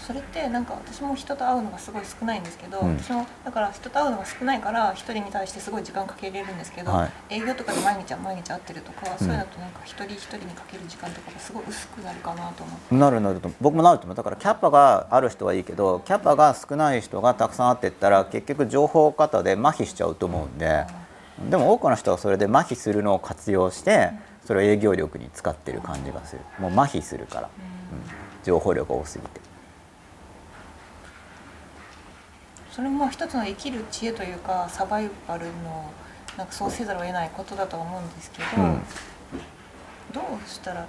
[0.08, 2.96] それってなんか私も人と会うのがすごい少ないんですけど、うん。
[2.96, 7.34] 私もだから人と会うのが少ないから一人に対してすごい時間かけれるんですけど、はい。
[7.34, 12.94] 営業とかで毎日は毎日会ってるとか、そういうのとなんか一人一人にかける時間とかがすごい薄くなるかなと思って。
[12.94, 14.16] なるなると僕もなると思う。
[14.16, 20.86] だからキャパがある人はいいけどキャパが少ない人がたくさんあってったら結局情報過で麻痺しちゃうと思うんで
[21.50, 24.12] でも多くの人はそれで麻痺するのを活用して
[24.46, 26.40] それを営業力に使ってる感じがする。
[26.58, 28.44] もう麻痺するから、うん。
[28.44, 29.40] 情報量が多すぎて
[32.78, 35.90] それも一つの生きる知恵というかサバイバルの
[36.36, 38.82] なんかそうせざるを得ないことだと思うんですけど、うん。
[40.14, 40.88] どうしたらいい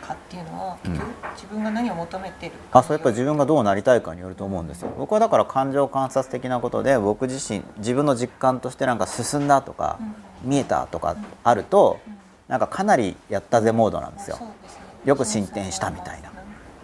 [0.00, 4.94] かっていうのは結局自分が何を求めてるあそうやっぱり自分がどうなりたいかによると思うんですよ。
[4.96, 9.98] 僕はだから感情観察的なことで僕自身自分の実感としてなんか進んだとか、
[10.44, 11.98] 見えたとかあると、
[12.46, 14.38] なんかかなりやったぜモードなんですよ。
[15.04, 16.30] よく進展したみたいな。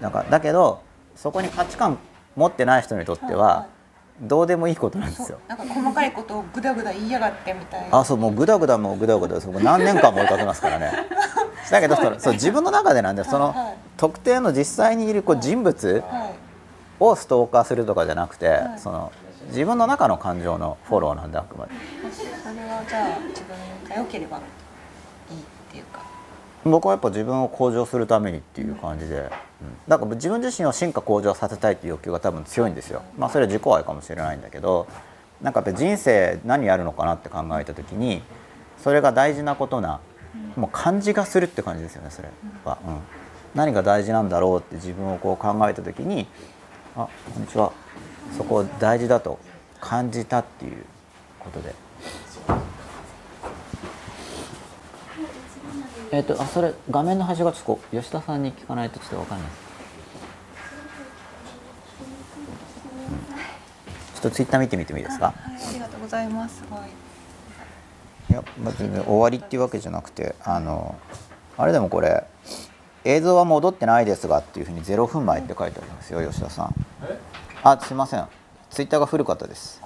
[0.00, 0.82] なんかだけど
[1.14, 1.96] そこに価値観
[2.34, 3.75] 持ってない人にとってはいはは
[4.20, 5.38] どうでもいいことなんですよ。
[5.48, 7.98] なんか細かいことをぐだぐだ言いやがってみたいな。
[7.98, 10.92] あそうもうグダグダもうグダグダです僕何年間も追いかけますからね。
[11.70, 13.76] だけどそのそう自分の中でなんでそのはいはい。
[13.96, 16.34] 特定の実際にいるこう人物はい。
[16.98, 18.78] をストーカーするとかじゃなくて、はい。
[18.78, 19.12] その
[19.48, 21.72] 自分の中の感情のフォローなんであくまで。
[22.10, 25.38] それはじゃあ自分が良ければいいっ
[25.70, 26.00] ていうか
[26.70, 29.28] 僕はやっぱ自分を向上するためにっていう感じで、うん。
[29.88, 33.02] だから自分自身を進化向上させたいっていう欲求が多分強いんですよ。
[33.16, 34.86] まあそれは自己愛かもしれないんだけど
[35.40, 38.22] なんかやっぱ人生何やるのかなって考えた時に
[38.82, 40.00] それが大事なことな
[40.56, 42.28] もう感じがするって感じですよねそれ
[42.64, 42.98] は、うん、
[43.54, 46.26] 何が大事なんだろうって自分をこう考えた時に
[46.96, 47.72] あこんにちは。
[48.36, 49.38] そこを大事だと
[49.80, 50.84] 感じたっていう
[51.38, 51.74] ことで。
[56.12, 59.48] えっ、とあそれ画面の端がちょっと吉田さんに聞かないとちょっとわかんない。
[59.48, 59.58] です、
[63.10, 63.16] うん。
[64.14, 65.26] ちょっとツイッター見てみてもいいですか？
[65.26, 65.34] はい
[65.68, 66.56] ありがとうございます。
[66.58, 66.80] すごい。
[68.30, 70.96] いや、まあ、全然終わりっていうわけじゃなくてあの
[71.56, 72.24] あれでもこれ
[73.04, 76.74] 映像は戻ってないですがっていうふうに0分前って書いてありますよ吉田さん。
[77.04, 77.18] え？
[77.62, 78.26] あすいません。
[78.70, 79.80] ツイッターが古かったです。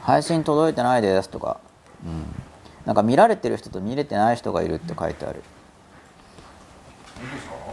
[0.00, 1.60] 配信届いてないですとか、
[2.04, 2.24] うん、
[2.86, 5.42] なんか見られてる人と見れてない人がいるって書いてある。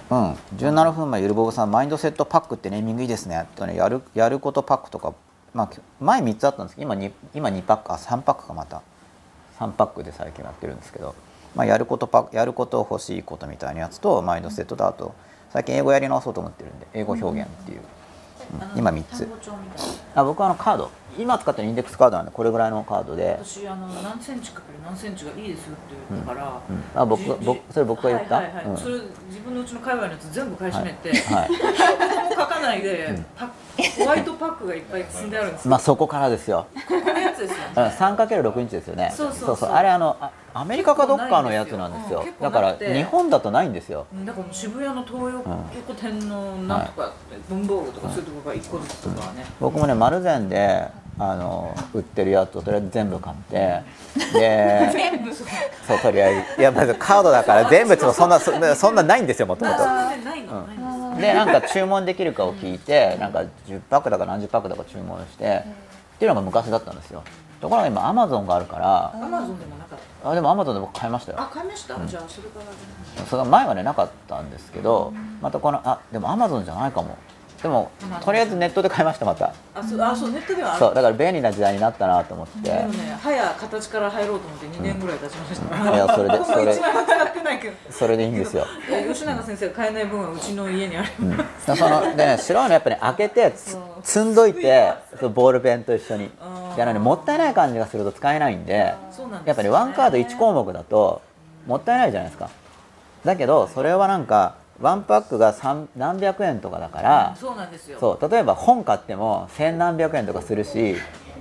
[0.09, 0.31] うん。
[0.57, 3.47] 17分前ゆるぼぶさんマインドセットパックってネーミングいいですね。
[3.55, 5.13] とねやるやることパックとか、
[5.53, 8.81] まあ、前3つあったんですけど今 2, 今2パックあ3パックかまた。
[9.59, 11.15] 3パックで最近やってるんですけど、
[11.55, 15.15] まあ、やることパやること欲しいことみたいなやつとマインドセットとあと
[15.51, 17.79] 最近英語やり直そうと思ってるんで英語表現っていう、
[18.73, 18.79] うん。
[18.79, 19.27] 今3つ。
[20.13, 26.83] あ僕はあのカード今使ってるインデックスカードなんでこれぐらいのカードで、私あの何センチかける何センチがいいですよって言ったから、うん。
[27.01, 28.35] あ僕じじ僕それ僕が言った？
[28.35, 28.65] はいはいはい。
[28.65, 28.77] うん。
[28.77, 28.93] それ
[29.29, 31.49] 自分のうちの界隈のやつ全部買い占めて、はい。
[31.53, 33.49] 一言も書かないで、パッ
[34.03, 36.67] ホワイトパックがいっぱい積んであるんですよ、 まあそこからですよ。
[36.87, 37.83] このやつですようん。
[37.83, 39.11] ね 3×6 インチですよね。
[39.15, 39.71] そうそうそう。
[39.71, 42.21] あれあのあアメリカかどっかのやつなんですよ。
[42.21, 44.07] 結構だから日本だとないんですよ。
[44.13, 45.19] うんだから渋谷の東
[45.75, 47.11] 横店のなんとか、
[47.49, 50.87] 文房具とかそういうところが1個ずつとかはね、僕もね丸善で
[51.19, 53.81] あの売ってるやつをとりあえず全部買って
[54.33, 55.43] で全部そ
[55.95, 61.17] うとりあえずいやまずカードだから 全部ちょっとそんなそそんなないんですよもともとでないの、ないの。
[61.17, 67.23] でなんか注文できるかを聞いてなんか10パックだか何十パックだか注文してっていうのが昔だったんですよ。
[67.59, 70.29] ところが今アマゾンがあるからアマゾンでもなかった？
[70.29, 71.39] あでもアマゾンで僕買いましたよ。
[71.41, 72.59] あ買いました、じゃあそれか
[73.19, 75.11] らその前はねなかったんですけど
[75.41, 77.17] またこのあでもアマゾンじゃないかも
[77.61, 77.89] でも
[78.23, 79.53] とりあえずネットで買いましたまた。
[79.73, 80.79] あそうあそうネットではある。
[80.79, 82.69] そうだから便利な時代になったなと思って。
[82.69, 83.17] でもね。
[83.21, 86.75] 早形から入ろうと思って2年ぐらい経ちました、いやそれで それ。
[86.75, 86.81] 使
[87.23, 87.75] ってないけど。
[87.89, 88.65] それでいいんですよ。
[89.11, 93.53] 吉永先生が買えない分はうちの家にあります、そのでね白いのやっぱり開けて
[94.03, 96.31] 積んどいてそうボールペンと一緒に。
[96.39, 96.75] あー。
[96.75, 98.95] であのねもったいない感じがすると使えないんでね。
[99.45, 101.21] やっぱりワンカード1項目だと
[101.65, 102.49] もったいないじゃないですか。
[103.25, 107.99] だけどそれはなんかワンパックが三何百円とかだからそうなんですよ。
[107.99, 110.95] そう例えば本買っても千何百円とかするし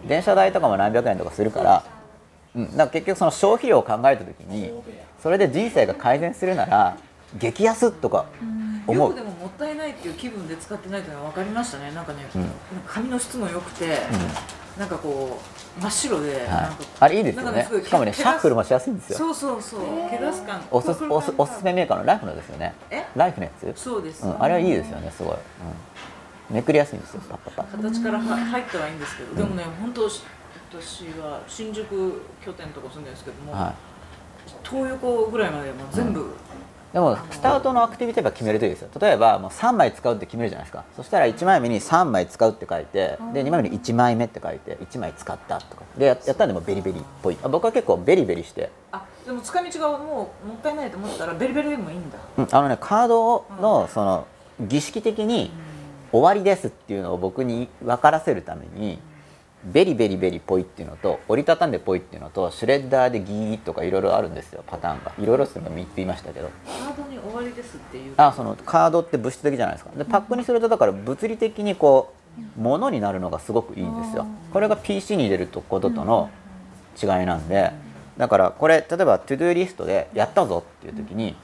[0.07, 1.85] 電車代とかも何百円とかするから,、
[2.55, 4.73] うん、だから結局その消費量を考えた時に
[5.23, 6.97] それで人生が改善するなら
[7.39, 8.27] 激安とか
[8.87, 9.09] 思う。
[9.11, 11.91] よくでももったいないっていう気分で使ってないというのは分かりましたね。
[11.93, 12.43] なんかね、うん。
[12.43, 12.55] なんか
[12.87, 13.99] 髪の質も良くて、
[14.79, 16.47] なんかこう真っ白で、はい。
[16.47, 17.69] か、あれいいですよね。
[17.85, 19.19] しかもね毛シャッフルもしやすいんですよ。
[19.19, 19.81] そうそうそう。
[20.11, 20.63] 毛出す感。
[20.71, 22.75] おすおすおすすめメーカーのライフのですよね。
[22.91, 23.05] え？
[23.15, 23.81] ライフのやつ？
[23.81, 33.75] そうです、うん、あれはいいですよねすごい、うん、めくりやすいんですよパッパッパ形からは入ってはいいんですけど、でもね本当私は新宿拠点とか住んでるんですけども、はい。
[34.63, 36.31] 東横ぐらいまでもう全部、
[36.97, 38.89] でもスタートのアクティビティは決めるといいですよ。
[38.99, 40.83] 例えばもう3枚使うって決めるじゃないですか。
[40.97, 45.83] そしたら1枚目に3枚使うって書いてで2枚目に1枚目って書いて1枚使ったとか。
[45.99, 47.37] でややったんでもうベリベリっぽい。
[47.43, 52.17] あ僕は結構ベリベリして、あでも使い道がもうもったいないと思ったらベリベリでもいいんだ。
[52.39, 54.27] うん、あのねカードのその
[54.59, 55.51] 儀式的に
[56.13, 58.99] 終わりですっていうのを僕に分からせるために
[59.67, 65.13] ベリベリベリぽいっていうのと折りたたんでぽいっていうのとシュレッダーでギーとかいろいろあるんですよパターンが。
[65.19, 66.49] いろいろってのが3つ言いましたけど。
[66.67, 68.15] カードに終わりですっていう。
[68.17, 69.91] あそのカードって物質的じゃないですか。
[69.97, 72.15] でパックにするとだから物理的にこ
[72.59, 74.27] うものになるのがすごくいいんですよ。
[74.53, 76.31] これが PC に入れることとの
[77.03, 77.73] 違いなんで
[78.17, 81.37] だからこれ例えば ToDo リストでやったぞっていう時に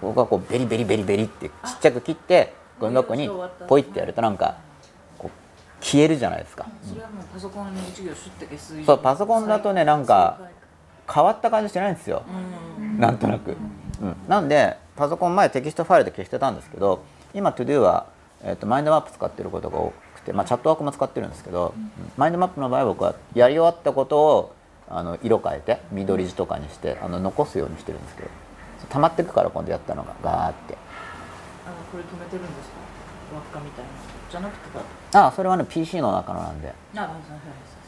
[0.00, 3.30] 僕はこうベリベリベリベリってちっちゃく切ってゴミ箱に
[3.68, 4.56] ポイってやるとなんか
[5.82, 6.66] 消えるじゃないですか。
[6.82, 10.38] それはもうパソコンに一行シュッて消すそうパソコンだとねなんか
[11.12, 12.22] 変わった感じしてないんですよ。
[12.78, 13.00] うん。
[13.00, 13.56] なんとなく、
[14.00, 17.02] うん、なんでパソコン前テキストファイルで消してたんですけど
[17.34, 18.06] 今 ToDo は、
[18.44, 21.90] えー、とマインドマップ使ってることが多くて、まあ、チャットワークも使ってるんですけど、うん。
[22.16, 24.54] マインドマップの場合僕はやり終わったことを
[24.88, 28.28] あの色変えて緑地とかにしてあの残すようにしてるんですけど
[28.90, 30.76] 溜まってくから今度やったのがガーって。
[31.66, 32.76] あのこれ止めてるんですか？
[33.34, 33.90] 輪っかみたいな。
[34.30, 37.06] じゃなくてかああそれはね PC の中のなんで、あそう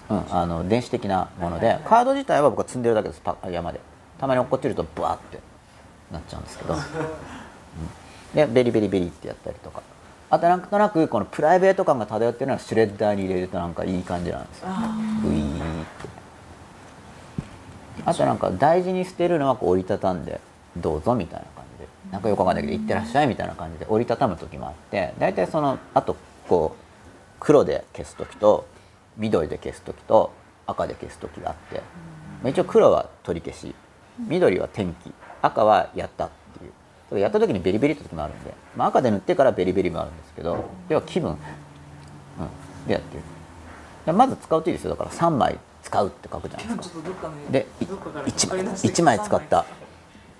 [0.08, 3.80] そううん、あの電子的なものでカード自体は僕は積んでるだけですパ山で。
[4.18, 5.38] たまに落っこちるとブワーって
[6.12, 6.80] なっちゃうんですけど、 うん。
[8.34, 9.82] でベリベリベリってやったりとか。
[10.30, 14.68] あとなんとなくこのプライベート感が漂ってるのはシュレッダーに入れるとなんかいい感じなんですよ。
[14.68, 16.08] あグイーって。
[18.04, 20.40] あとなんか大事に捨てるのはこう折りたたんで
[20.76, 21.88] どうぞみたいな感じで。
[22.10, 26.16] なんかよくわかんないけど「いってらっしゃい」みたいな感じで折りたたむ時もあって大体そのあと
[26.48, 26.83] こう
[27.44, 28.66] 黒で消す時と
[29.18, 30.32] 緑で消す時と
[30.66, 31.82] 赤で消す時があって、
[32.42, 33.74] まあ、一応黒は取り消し
[34.18, 37.20] 緑は天気赤はやったっていう。
[37.20, 41.38] やった時にベリベリって時もあるんで、まあ、赤で塗ってからベリベリもあるんですけど要は気分、うん、
[42.88, 43.22] でやってる。
[44.06, 44.90] でまず使うといいですよ。
[44.90, 46.98] だから3枚使うって書くじゃない今ですか。
[47.50, 49.66] でどっかから 1, 一枚使った。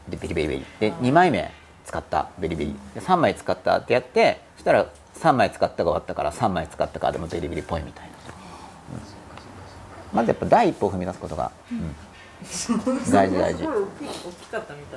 [0.09, 0.65] でベリベリベリ。
[0.81, 1.53] で2枚目
[1.85, 2.75] 使ったベリベリ。
[2.95, 8.15] で3枚使ったってやってそしたら3枚使ったが終わったから3枚使ったからでもベリベリっぽいみたいな、うん
[10.15, 11.95] まずやっぱ第一歩を踏み出すことが、うん。
[13.11, 13.59] 大事大事。
[13.59, 13.83] すごい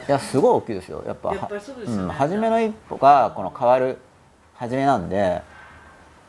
[0.08, 1.04] やすごい大きいですよ。
[1.08, 3.98] やっぱうん、初めの一歩がこの変わる
[4.54, 5.42] 初めなんで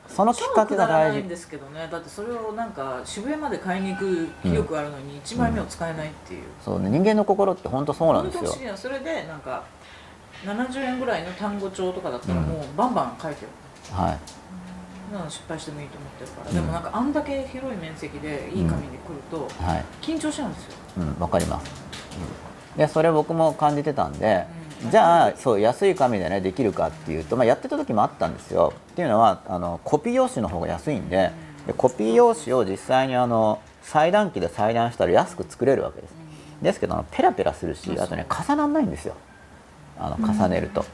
[0.06, 1.18] そのきっかけが大事。
[1.18, 1.86] ないんですけどね。
[1.90, 6.88] だってそれをなんか渋谷まで買いに行く気力あるのに1枚目を使えないっていう、そうね。
[6.88, 8.74] 人間の心って本当そうなんですよ。
[8.74, 9.64] それでなんか
[10.46, 13.48] 70円ぐらいの単語帳とかだったらもうバンバン書いてる、
[13.92, 15.12] はい。
[15.12, 16.54] なの失敗してもいいと思ってるから、うん。
[16.54, 19.84] でもなんかあんだけ広い面積でいい紙で来るとはい。
[20.02, 21.70] 緊張しちゃうんですよ、うん、わかります。
[22.74, 24.46] うん、で、それ僕も感じてたんで、
[24.90, 28.72] じゃあ、そう安い紙でねできるかっていうと、まあやってた時もあったんですよ。
[28.92, 31.32] っていうのはあのコピー用紙の方が安いんで、
[31.66, 36.14] でコピー用紙を実際にあの裁断機で裁断したら安く作れるわけです。
[36.62, 39.14] ですけどペラペラするし、あとね重ならないんですよ。
[39.98, 40.84] あの重ねると。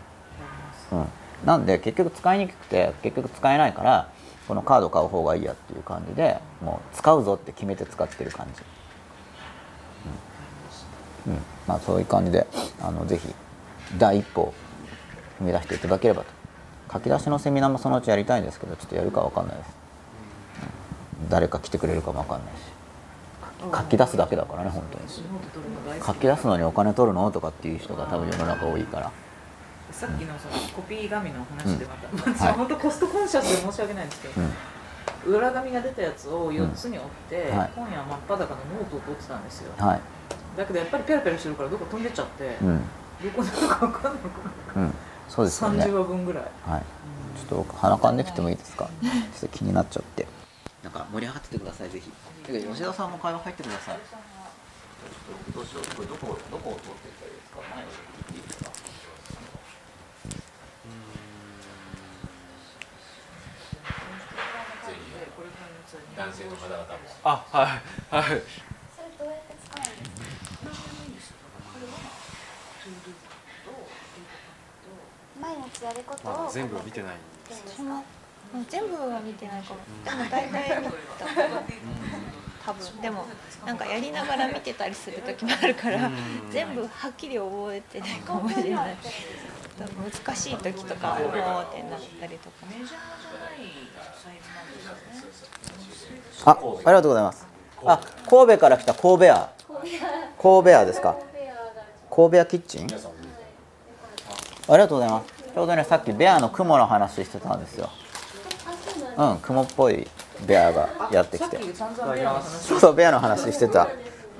[0.92, 1.06] うん、
[1.44, 4.08] なんで結局使いにくくて結局使えないから
[4.48, 8.62] このカード買う方がいいやっていう感じでもう使うぞって決めて使ってる感じ、
[11.26, 11.32] うん。
[11.34, 11.40] うん。
[11.66, 12.46] まあ、そういう感じで
[12.80, 13.34] あのぜひ
[13.98, 14.54] 第一歩を
[15.40, 16.32] 踏み出していただければと。
[16.92, 19.76] 書き出しのセミナーもそのうちやりたいんですけどちょっとやるかわかんないです、
[21.22, 21.28] うん。
[21.28, 22.60] 誰か来てくれるかもわかんないし。
[23.72, 25.04] 書き出すだけだからね本当に。
[26.04, 27.30] 書き出すのにお金取るの？
[27.30, 29.10] とかっていう人が多分世の中多いから
[29.92, 37.70] さっきのそのコピー紙の話でまた、まあ、本当コストコンシャスで申し訳ないんですけど、裏紙が出たやつを4つに折って、はい。
[37.76, 39.72] 今夜真っ裸のノートを取ってたんですよ。
[39.78, 40.00] はい。
[40.56, 42.80] だけどやっぱりペラペラしてるからどこ飛んでっちゃって、うん。
[43.22, 44.12] どこなのか分かんない
[44.76, 44.94] うん。
[45.28, 45.84] そうですよね。
[45.84, 46.44] 30話分ぐらい。
[46.66, 46.82] はい。
[47.38, 48.88] ちょっと僕鼻かんできてもいいですか？
[49.02, 50.26] ちょっと気になっちゃって。
[50.82, 52.10] なんか盛り上がっててくださいぜひ。
[52.46, 53.98] 吉田さんも会話入ってください。
[55.54, 57.60] どうしようこれどこどこを通っていったらいいですか？
[57.74, 57.86] 前を
[66.16, 66.86] 男性の方々も。
[67.24, 67.66] あはい
[68.14, 68.24] はい。
[68.24, 68.40] それ
[69.18, 71.36] どうやって使うんですか？
[75.40, 76.50] 毎日やることを。
[76.50, 77.16] 全部見てない
[78.70, 79.80] 全部は見てないかも。
[80.04, 80.92] でも大体見た
[82.64, 83.26] 多分でも
[83.66, 86.10] なんかやりながら見てたりする時もあるから
[86.50, 88.96] 全部はっきり覚えてないかもしれない。
[89.76, 91.32] 難しい時とかもうっ
[91.74, 92.64] てなったりとか。
[92.70, 92.98] メジャーじゃ
[93.42, 93.58] ない
[94.14, 94.46] サイズ
[94.86, 95.12] なんで
[95.92, 97.46] すよねあありがとうございます。
[97.84, 99.50] あ神戸から来た神戸屋。
[100.40, 101.16] 神戸屋ですか。
[102.10, 102.86] 神戸屋キッチン？
[104.68, 105.34] ありがとうございます。
[105.54, 107.90] ちょうどねさっきベアの雲の話してたんですよ。
[109.16, 110.06] うん雲っぽい
[110.46, 111.58] ベアがやってきて。
[111.58, 113.88] そうそうベアの話してた、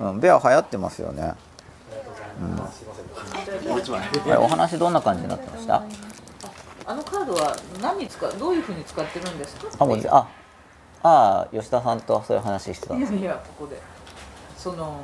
[0.00, 1.34] うん、ベア流行ってますよね、
[2.40, 2.66] うん、あ
[4.26, 5.82] れお話どんな感じになってました？
[6.86, 9.68] あのカードは何に使うどういうふうに使ってるんですか？
[9.78, 10.08] あもうぜ
[11.04, 13.80] ああ吉田さんとそういう話してたんですいやいやここで。
[14.56, 14.98] その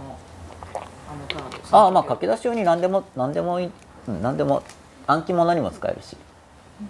[0.74, 1.76] あのカード。
[1.76, 3.70] ああまあ書き出し用に何でも何でもいい、
[4.08, 4.62] うん、何でも
[5.06, 6.16] 暗記も何も使えるし、
[6.80, 6.86] うん。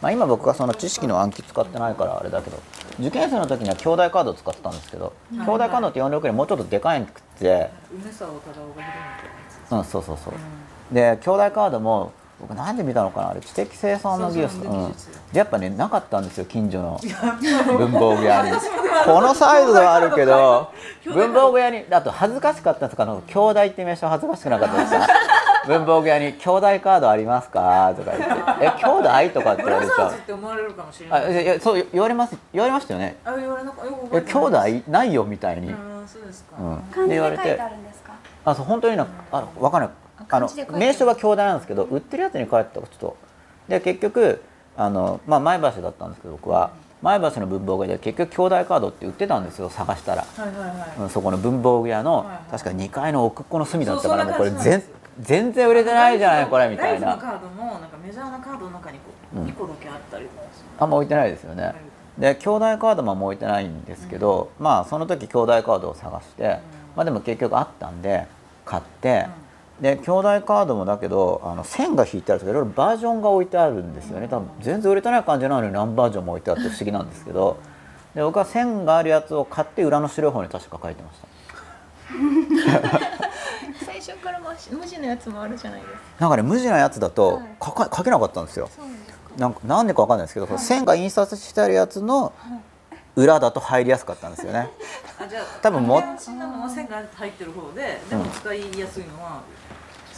[0.00, 2.58] まあ、今僕がその知識の暗記使ってないからあれだけど。
[3.00, 7.70] 受験生の時には兄弟カードを使ってたんですけど、兄弟カードって46よりもうちょっとでかいくて、
[9.70, 10.34] うん、そうそうそう、
[10.92, 13.40] で兄弟カードも僕なんで見たのかなあれ。
[13.40, 14.54] 知的生産の技術。
[14.56, 14.94] そうそううん。
[15.32, 17.00] やっぱねなかったんですよ近所の。
[17.76, 18.52] 文房具屋に。
[19.04, 20.72] このサイズはあるけど
[21.04, 23.02] 文房具屋にあと恥ずかしかったんですか？
[23.04, 25.06] あの兄弟って名称恥ずかしくなかったですか？
[25.66, 28.84] 文房具屋に「兄弟カードありますか?」とか言って「え兄
[29.30, 32.36] 弟?」とかってブ言われちゃうラザーズって思われるかもしれなあいいやそう言われます。
[32.52, 33.16] 言われましたよね。
[33.24, 35.76] あ言われなかよく「え覚えて兄弟ないよ」みたいに、うん
[36.06, 37.60] そうですか、うん、漢字で書いて言われて。
[37.62, 38.12] あるんですか？
[38.46, 39.90] あそう本当になあわかんない
[40.30, 43.16] あの名称は兄弟なんですけど売ってるやつに書いてたらちょっと。
[43.68, 44.42] で結局
[44.76, 46.70] あの、まあ、前橋だったんですけど僕は。
[47.00, 52.50] 前橋の文房具屋で結局兄弟カードって売ってたんですよ探したら、はいはいはい、うん、そこの文房具屋の、はいはい。
[52.50, 54.82] 確か2階の奥っこの隅だったからもうこれ全
[55.20, 57.06] 全然売れてないじゃないこれみたいな。
[57.06, 59.04] ライフのカードもなんかメジャーなカードの中にこ
[59.36, 59.46] ううん。
[59.46, 60.26] 2個だけあったり
[60.78, 61.74] あんま置いてないですよね。
[62.18, 66.58] で兄弟カードももう置いてないんですけど、まあその時兄弟カードを探して、
[66.96, 68.26] まあでも結局あったんで
[68.64, 69.26] 買って、
[69.80, 74.26] で兄弟カードもだけどあの線が引いてあるとかいろいろバージョンが置いてあるんですよね。
[74.28, 77.56] 多分全然売れてない感じなのに何バージョンも置いてあって不思議なんですけど。
[78.14, 81.28] で僕は線があるやつを買って裏の白い方に確か書いてました。
[83.84, 85.98] 最初から文字文字のやつもあるじゃないですか。
[86.18, 87.44] なんかね無地なやつだとはい。
[87.62, 88.68] 書か書けなかったんですよ。
[89.36, 89.60] なんか？
[89.64, 92.32] なんでかわかんないですけど、その線が印刷してあるやつの
[93.14, 94.68] 裏だと入りやすかったんですよね。
[95.62, 99.42] 多分も線が入ってる方ででも使いやすいのは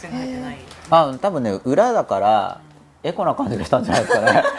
[0.01, 0.57] 線が入ってない、
[0.89, 2.61] あ多分ね裏だから
[3.03, 4.43] エコな感じがしたんじゃないですかね。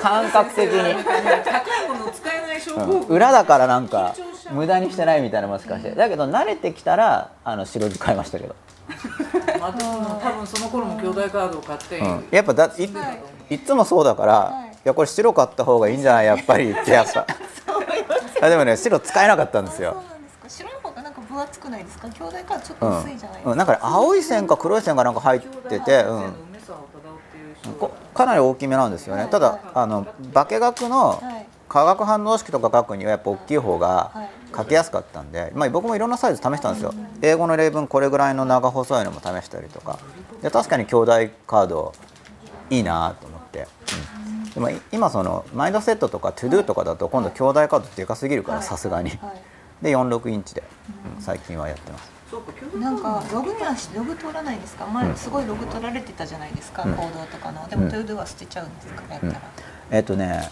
[0.00, 2.90] 感覚的に、高いものを使えない症候うん。
[3.06, 4.14] 群、裏だからなんか
[4.52, 8.54] 無駄にしてないみたいなもしかしてだけど慣れてきたらあの白地買いましたけど、
[9.60, 12.84] まあ、多分その頃も兄弟カードを買って、うん、やっぱだい,、
[13.50, 14.74] い、っつもそうだから、はい。
[14.76, 16.26] いやこれ白買った方がいいんじゃない？
[16.26, 17.26] やっぱりってやっぱ
[18.40, 20.00] あでもね白使えなかったんですよ
[21.28, 22.08] 分厚くないですか？
[22.08, 22.90] 兄弟カードちょっうん。
[22.92, 26.20] と薄いじゃないですか、うん、なんかね青い線か黒い線がなんか入ってて、うん、梅沢忠夫
[26.78, 31.46] っていう人こかなり大きめなんですよね、ただあの化学のはい。
[31.68, 34.28] 化学反応式とか書くにはやっぱ大きい方がはい。
[34.56, 36.94] 書きやすかったんで、まあ、僕もいろんなサイズ試したんですよ。
[37.20, 39.98] 英語の例文これぐらいの長細いのも試したりとか。
[40.40, 41.12] で確かに京大
[41.46, 41.92] カード
[42.70, 43.68] いいなと思って、
[44.46, 49.10] うん、でもい今そのマインドセットとか To Do とかだと今度京大カードでかすぎるからさすがに。
[49.10, 49.20] はい
[49.82, 50.62] で46インチで、
[51.16, 52.10] うん最近はやってます。
[52.78, 54.86] なんかログにはログ取らないですか？
[54.86, 56.92] 前すごいログ取られてたじゃないですか、うん。
[56.94, 57.66] 行動とかの。
[57.68, 57.90] でもうん。
[57.90, 59.32] To Do は捨てちゃうんですかやったうん。
[59.32, 59.40] ら、
[59.90, 60.48] えっ、とね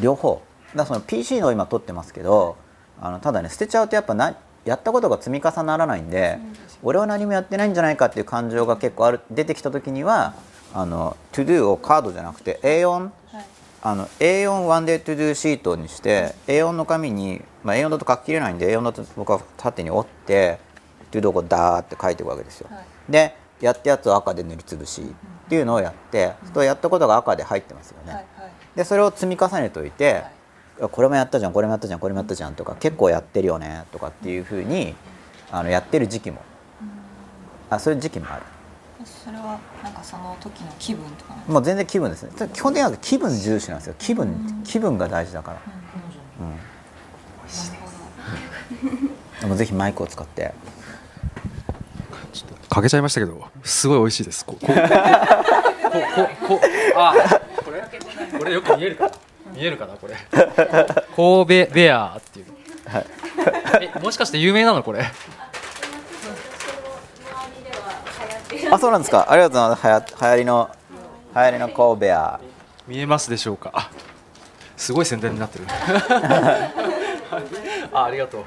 [0.00, 0.42] 両方。
[0.76, 2.56] だその PC の今取ってますけど
[3.00, 4.36] あのただね捨てちゃうとやっぱな
[4.66, 6.38] やったことが積み重ならないんで
[6.82, 10.34] 俺は何もやってないんじゃないかっていう感情が結構ある出てきた時には
[10.74, 13.10] あの To Do をカードじゃなくて A4 はい
[13.82, 20.58] あの A4 ワンデー To Do シートにして A4 の紙に、まあ、A4 だと書ききれないんで A4 だと僕は縦に折って
[21.12, 22.84] To Do をこうダーって書いていくわけですよ、はい。
[23.08, 28.52] でやったやつを赤で塗りつぶしっていうのをやって、そうやったことが赤で入ってますよね、はいはい。
[28.76, 30.22] でそれを積み重ねといて、
[30.78, 34.94] これもやったじゃんこれもやったじゃんこれもやったじゃんとか結構やってるよねとかっていうふうに
[35.50, 36.42] あのやってる時期も。
[37.70, 38.42] あそういう時期もある
[39.04, 41.52] それはなんかその時の気分とかなんですか？
[41.52, 42.30] もう全然気分ですね。
[42.52, 43.94] 基本的には気分重視なんですよ。
[43.98, 45.60] 気分気分が大事だから、
[46.40, 46.60] うん、なる
[49.38, 50.52] ほでもぜひマイクを使って。
[52.68, 54.44] かけちゃいましたけどすごい美味しいです。
[54.44, 54.78] ここここ
[56.48, 56.60] こ
[56.96, 57.14] あ
[57.64, 57.82] これ？
[58.38, 59.10] これよく見えるか？
[59.54, 59.94] 見えるかな？
[59.94, 60.14] これ。
[61.16, 62.46] 神戸ベアっていう。
[63.80, 64.82] えもしかして有名なの？
[64.82, 65.04] これ
[68.70, 69.30] あそうなんですか。
[69.30, 69.86] ありがとうございます。
[69.86, 70.70] はや流行りの
[71.34, 72.40] 流行りの神戸屋
[72.86, 73.70] 見えますでしょうか。
[73.74, 73.90] あ
[74.76, 75.64] すごい宣伝になってる。
[77.92, 78.44] あありがとう。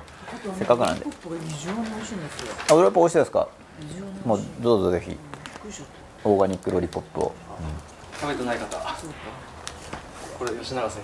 [0.58, 1.06] せっかくなんで。
[1.06, 2.54] これ非常に美味しいんですよ。
[2.70, 3.48] あグラップ美味しいですか
[4.26, 5.18] もうどうぞぜひ
[6.24, 7.34] オーガニックロリポップを。
[8.20, 8.78] 食べてない方。
[10.38, 11.02] これ吉永先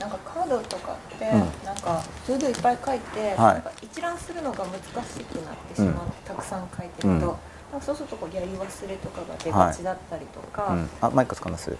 [0.00, 1.64] なんかカードとかって、うん。
[1.64, 3.36] なんかそれでいっぱい書いて、はい。
[3.54, 6.12] なんか一覧するのが難しくなってしまう、うん。
[6.24, 7.38] たくさん書いてると、
[7.80, 11.76] そうするとこうやり忘れとかが出がちだったりとか、うん、あマイク使います？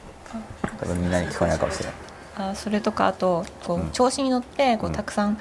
[0.78, 1.94] 多分みんなに聞こえないかもしれない。
[2.38, 3.90] あそれとかあとこう、うん。
[3.90, 4.94] 調子に乗ってこううん。
[4.94, 5.38] たくさん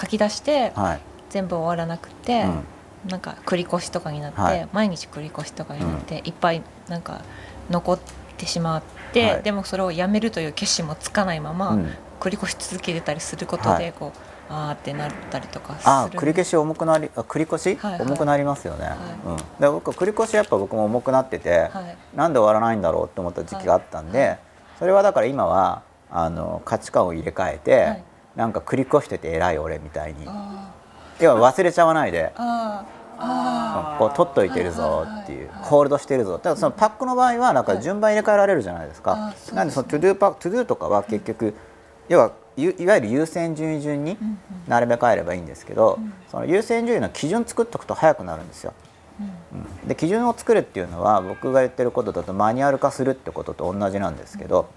[0.00, 1.00] 書き出して、はい。
[1.30, 2.64] 全部終わらなくて、うん。
[3.10, 4.68] なんか繰り越しとかになって、はい。
[4.72, 7.22] 毎日繰り越しとかになって、いっぱいなんか
[7.70, 7.98] 残っ
[8.36, 9.42] てしまって、はい。
[9.42, 11.94] でもそれをやめるという決心もつかないまま、うん。
[12.18, 13.84] 繰り越し続けてたりすることはい。
[13.84, 14.18] でこう、
[14.50, 15.90] あーってなったりとかする。
[15.90, 18.02] あ繰り消し重くなりあ繰り越し、はいはい。
[18.02, 18.96] 重くなりますよね、はい。
[19.26, 22.16] うん、で僕繰り越しやっぱ僕も重くなってて、はい。
[22.16, 24.38] なんで終わらないんだろうって思った時期があったんで、
[24.78, 28.04] それはだから今はあの価値観を入れ替えて、はい。
[28.36, 30.24] なんか繰り越してて偉い俺みたいに。
[30.26, 30.72] あ
[31.20, 32.32] 要は忘れちゃわないで。
[33.98, 35.68] こう取っといてるぞっていう、はいはいはい。
[35.70, 36.34] ホールドしてるぞ。
[36.34, 41.52] だからそのパックの場合はなんか順番入れ替えられるじゃないですか、なんでそのトゥドゥパトゥドゥとかは結局、
[42.08, 42.32] 要はゆ
[42.62, 44.38] いわゆる優先順位順にんうん。
[44.66, 46.12] 並べ替えればいいんですけど、ん。
[46.30, 48.74] その優先順位の基準作っておくと早くなるんですよ。
[49.20, 49.58] うん。
[49.60, 49.88] うん。
[49.88, 54.68] で基準を作るっていうのは僕が言ってることだとマニュアル化するってことと同じなんですけど、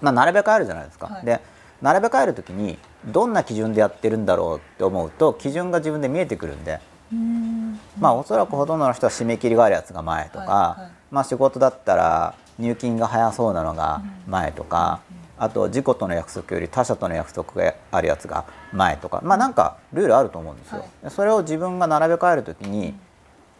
[0.00, 1.06] まあ、並べ替えるじゃないですか。
[1.06, 1.26] はい。
[1.26, 1.40] で
[1.82, 6.80] 並べ替える時にどんな基準でやってるんだろうって思うと基準が自分で見えてくるんで、
[7.12, 7.80] うん。
[7.98, 10.90] まあおそらくほとんどの人は締め切りがあるやつが前とか、はいはい。
[11.10, 15.00] まあ仕事だったら入金が早そうなのが前とか、
[15.42, 19.20] あと自己との約束より他者との約束があるやつが前とか。
[19.24, 20.78] まあなんかルールあると思うんですよ。
[20.78, 20.88] はい。
[21.02, 22.94] でそれを自分が並べ替える時に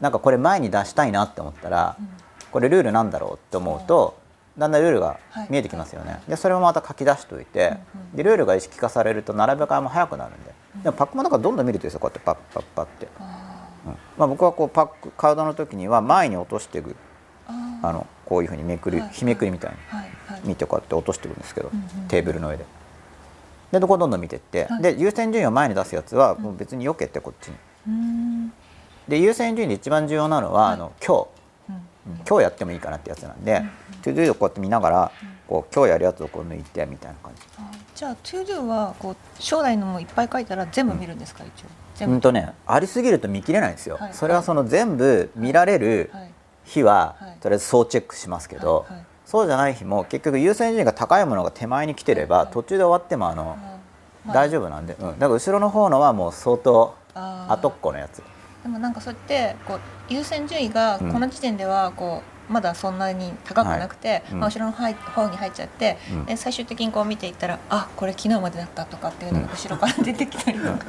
[0.00, 1.96] なんかこれ前に出したいなって思ったら、
[2.52, 4.16] これルールなんだろうって思うと
[4.56, 5.18] だんだんルールが
[5.50, 6.20] 見えてきますよね。
[6.28, 7.76] でそれもまた書き出しておいて、
[8.14, 10.54] でルールが意識化されると並べ替えも早くなるんで。
[10.84, 11.98] でもパックもなんかどんどん見るといいですよ。
[11.98, 13.08] こうやってパッパッパッって。
[13.86, 13.96] うん。
[14.18, 16.94] まあ、僕はこうパックカードの時には前に落としていく。
[17.48, 22.64] ああのこういうふうにめくる、はい日めくりみたいに見てこうやって落としていくんですけど、んうんテーブルの上で。
[23.72, 24.82] でどこどんどん見てって、はい。
[24.82, 27.54] で優先順位を前に出すやつはもう別に避けてこっちに。
[27.88, 28.52] うん。
[29.06, 31.26] で優先順位で一番重要なのは、あの今
[31.68, 32.14] うん。
[32.24, 33.62] 日今日やってもいいかなってやつなんで、
[34.02, 35.12] To Do をこうやって見ながら、
[35.46, 37.42] こう今日やるやつをこう抜いてみたいな感じ。
[37.58, 41.66] あじゃあ To Do はこう将来のもいっぱい書いたら全部見るんですか、一応？
[41.96, 42.14] 全部。
[42.14, 43.98] うんとねありすぎると見切れないんですよ。
[43.98, 44.14] はい。
[44.14, 46.31] それはその全部見られるはい
[46.64, 47.36] 日は、はい。
[47.40, 48.86] とりあえず総チェックしますけど、
[49.24, 53.56] そうじゃない日も結局優先順位が高いものが手前に来てれば、途中で終わってもあの、
[54.26, 58.22] あ大丈夫なんで、うん、だから後ろの方のはもう相当後っこのやつ。
[58.62, 61.12] でもなんかそうやってこう優先順位がうん。
[61.12, 64.40] この時点ではこうまだそんなに高くなくて、うん。
[64.40, 65.96] まあ、後ろの方方に入っちゃって、
[66.28, 70.86] う最終的にこう見ていったらあこれ昨日までだったとかっていうのが後ろから出てきたりとか、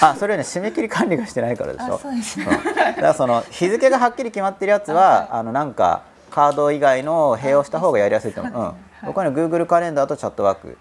[0.00, 1.94] あそれね締め切り管理がしてないからでしょ。
[1.94, 2.74] あそうですね、うん。
[2.74, 8.64] だからその日付がはっきり決まってるやつは、 はいあのなんかカード以外の併用した方がやりやすいと思う、うん。
[8.64, 8.74] はい。
[9.06, 10.78] 僕はね Google カレンダーとチャットワーク。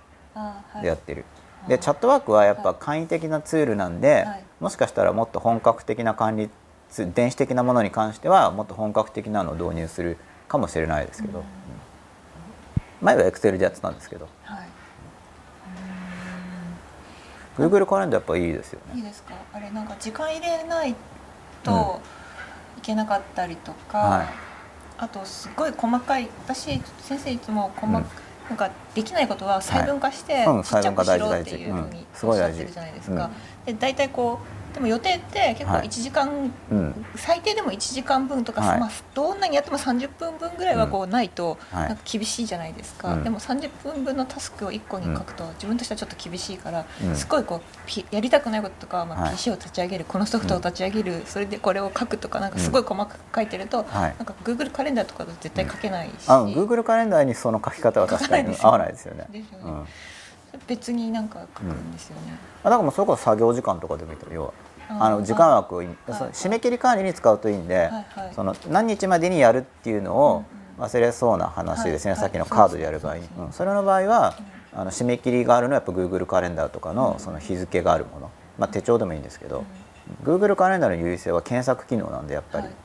[0.81, 1.25] でやってる、
[1.67, 4.43] でチャットワークはやっぱ簡易的なツールなんで、はい。
[4.59, 6.53] もしかしたらもっと本格的な管理ツ
[6.97, 10.17] 電子的なものに関してはもっと本格的なのを導入する
[10.47, 11.45] かもしれないですけど、うん。
[13.01, 14.27] 前は Excel でやってたんですけど。
[14.43, 14.67] はい。
[17.57, 18.97] Google カレンダーやっぱいいですよね。
[18.97, 19.33] いいですか？
[19.53, 20.95] あれなんか時間入れない
[21.63, 22.01] と
[22.77, 24.27] いけなかったりとか、はい。
[24.97, 28.05] あとすごい細かい私先生いつも細か、うん。
[28.49, 33.73] なんかできないことは細分化してはいうんちっちゃくしろっていうふうにおっしゃってるじゃないですか、うん。
[33.73, 34.39] で大体こ
[34.73, 38.79] でも予定って結構はい1時間、うん最低でも1時間分とか、はい。
[38.79, 41.89] まあ、どんなにやっても30分分ぐらいはこうないとはい。
[41.89, 43.23] なんか厳しいじゃないですか、うん。
[43.23, 47.15] でも30分分のタスクを1個に書くと自分としてはちょっと厳しいから、うん。
[47.15, 49.31] すごいこうピやりたくないこととか、まあ、はい。
[49.33, 54.15] PC を立ち上げる、このソフトを立ち上げる、それでこれを書くとかなんかすごい細かく書いてると、はい。
[54.17, 59.25] なんか Google カレンダーとかだと絶対書けないし、あ Google カレンダーにその書き方は確かに合わないですよね。
[59.31, 59.63] ですよね。
[59.65, 59.85] うん。
[60.67, 62.37] 別になんか書くんですよね。
[62.63, 64.53] あだからもうそれこそ作業時間とかでもいいと要は
[64.89, 67.99] ああの時間枠を締め切り管理に使うといいんで、はいは
[68.31, 68.33] い。
[68.35, 74.35] その何日までにやるっていうのをうん忘れそうな話ですね、はいさっきのカードでやる場合に、それの場合は、
[74.73, 79.65] あの締め切りがあるのはやっぱ Google カレンダーとかのその日付があるもの、まあ、手帳でもいいんですけど、
[80.23, 82.75] Google カレンダーの優位性は検索機能なんでやっぱり、はい。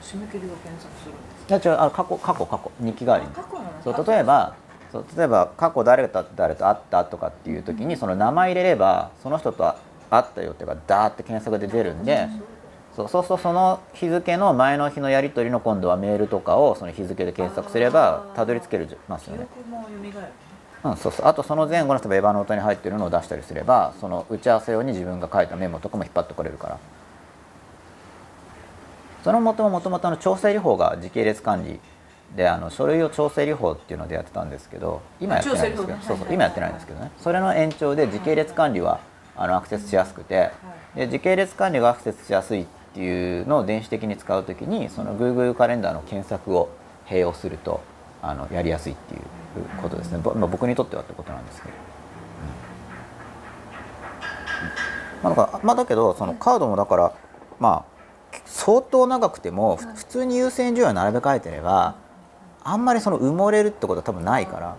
[0.00, 1.12] 締め切りを検索する
[1.48, 2.70] いや違うあ過去過去過去。
[2.80, 3.32] 日記代わりに。
[3.32, 4.54] 過去のそう例えば
[4.92, 9.74] そう例えば過去誰と誰と会ったとかっていう時にその名前入れればその人と
[10.10, 12.28] 会ったよっていうかダーって検索で出るんで
[12.96, 19.46] そうそうするとその日付の前の日のやり取りの今度はメールとかをその日付で検索すればたどり着けるますよ記ね。
[20.84, 21.26] うん、そうそう。
[21.26, 26.78] あとその前後の例えばエヴァノートに入ってるのを出したりすればその打ち合わせ用に自分が書いたメモとかも引っ張ってこれるから
[29.24, 31.80] その元ももともとの調整理法が時系列管理
[32.36, 37.10] であの書類を調整理法っていうのでやってたんですけど今やってないんですけど、そうそう今やってないんですけどね。
[37.18, 39.00] それの延長で時系列管理は
[39.36, 40.50] あのアクセスしやすくて
[40.94, 46.70] で時系列管理がアクセスしやすいっていうのを電子的に使うときにその Google カレンダーの検索を
[47.06, 47.80] 併用すると
[48.20, 49.20] あのやりやすいっていう
[49.80, 51.74] ことですね、ぼまあ、僕にとってはってことなんですけど、
[55.22, 55.36] うん。
[55.36, 57.12] まあ、だからまあだけどそのカードもだから
[57.58, 57.97] まあ
[58.46, 61.96] 相当長くてもふ普通に優先順位を並べ替えてれば
[62.64, 64.76] あんまりその埋もれるってことは多分ないから。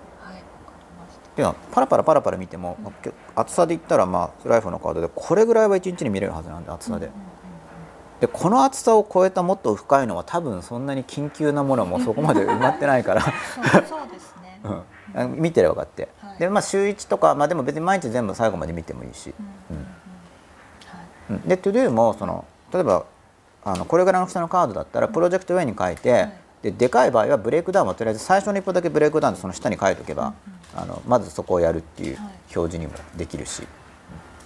[1.30, 2.78] っていうのはパラパラパラパラ見ても、
[3.34, 7.10] 厚さで言ったらまあライフのカードでこれぐらいは1日に見れるはずなんで厚さで。
[8.20, 13.30] でこの厚さを超えたもっと深いのは多分そんなに緊急なものも そこまで埋まってないから、そ
[15.24, 15.41] う ん。
[15.41, 16.39] 見てれば分かって、はい。
[16.39, 19.86] でまあ週1とか、まあ、でも別に毎日全部最後まで見てもいいし、うんうんうん。
[19.86, 21.41] はい。
[21.41, 21.47] うん。
[21.47, 22.43] で ToDo もその
[22.74, 23.05] 例えば
[23.64, 26.34] あのこれぐらいの大きさのカードだったらプロジェクト上に書いて、はい。
[26.62, 30.34] ででかい場合はブレイクダウンをとりあえず最初の一歩だけブレイクダウンでその下に書いておけば、
[30.76, 32.26] あのまずそこをやるっていうはい。
[32.55, 33.64] 表示にもできるし、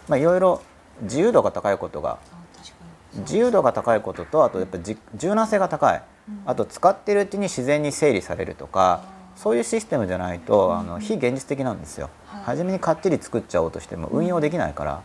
[0.08, 0.62] まあ、いろいろ
[1.02, 2.20] 自由度が高いことが
[3.16, 6.02] 自由度が高いこととあとやっぱじ柔軟性が高い、
[6.46, 9.04] あと使ってるうちに自然に整理されるとか
[9.36, 12.44] そういうシステムじゃないとあの非現実的なんですよ、はい。
[12.44, 15.02] 初めにかっちり作っちゃおうとしても運用できないから、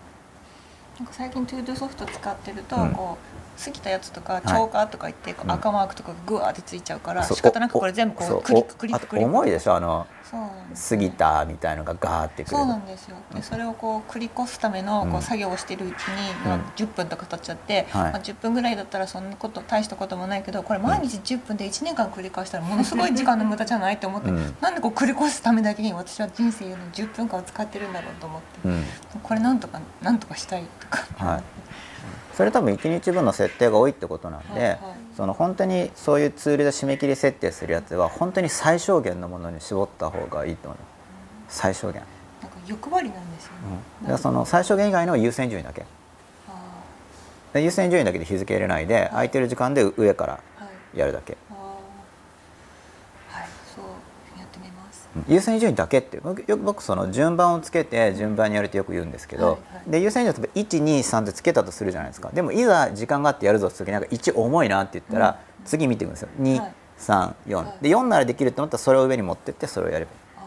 [0.98, 2.90] なんか最近 ToDo ソフト使ってると、うん。
[2.90, 4.42] こう過ぎたやつとかい。
[4.46, 9.30] 超過とか言って、赤マークとかがグワーってついちゃうから仕方なくこれ全部こそううクリッククリッククリック。
[9.30, 13.16] 重いでしょあの過ぎたみたいのがガーってくるそうなんですよ。
[13.34, 15.10] でそれをこう繰り越すためのうん。
[15.10, 16.48] こう作業をしてるうちに、うん。
[16.48, 18.12] まあ、10分とか経っちゃって、はい。
[18.12, 24.56] まあ、10分ぐらいだったらそんなこと大したこともないけどこれ毎日10分で1年間繰り返したらものすごい時間の無駄じゃないと思って、うん。
[24.60, 28.84] なんでこう繰り越すためだけに私は人生の10分間を使ってるんだろうと思って、うん。
[29.22, 31.06] これなんとかなんとかしたいとか。
[31.16, 31.42] はい
[32.38, 34.78] それ多分1日分の設定が多いってことなんで、はいはい。
[35.16, 40.84] その本当にそういうツールで締め切り設定するやつは本当に最小限のものに絞った方がいいと思いま
[41.50, 42.00] す最小限、
[42.40, 43.58] なんか欲張りなんですよね。
[44.02, 45.84] うん、でその最小限以外の優先順位だけ。
[47.56, 50.40] 優先順位だけで日付入れないで空いてる時間で上から
[50.94, 51.36] やるだけ。
[51.50, 51.56] あー
[53.36, 55.07] はいそうやってみます。
[55.28, 59.90] 優先順位だけって僕よく僕その順番をつけて順番にやるってよく言うんですけど、はいはい。
[59.90, 62.30] で優先順位を例えば123ってつけたとするじゃないですか。
[62.30, 66.28] でもいざ時間があってやるぞって時になんか1重いなって言ったら、次見ていくんですよ。
[66.38, 66.74] はい。
[66.98, 67.82] 234、はい。
[67.82, 70.40] で4ならできると思ったらそれを上に持ってってそれをやればいい、あ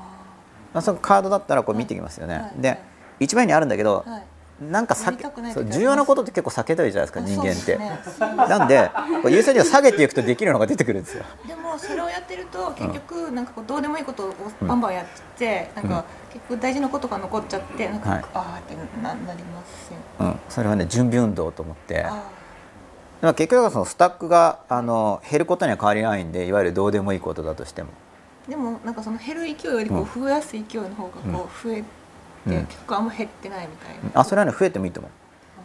[0.74, 2.78] まあ、そのカードだったらこう見ていきますよね、で
[3.20, 4.24] 一番上にあるんだけど、ーはい。
[4.62, 8.00] なんか避け重要なことって結構避けたいじゃないですかあ人間って、ね。
[8.48, 8.92] なんで
[9.26, 11.24] 優先順位を下げていくとできるのが出てくるんですよ。
[11.48, 15.06] でもそれをやってると結局なんかこうどうでもいいことをバンバンやっ
[15.38, 18.20] て、なんか結局大事なことが残っちゃってなんか、はい。
[18.20, 20.00] ああってななりますよ。
[20.20, 22.04] うん、それはね準備運動と思って。
[22.04, 22.30] あ
[23.22, 31.86] まあ結局はそのスタックがあの減ることには変わりないんでいわゆるどうでもいいことだとしても、ーでもなんかその減る勢いよりこう増やす勢いの方がこう増えて、うん
[32.46, 34.22] 結局あんま減ってないみたいな。
[34.22, 35.12] あそれはね増えてもいいと思う。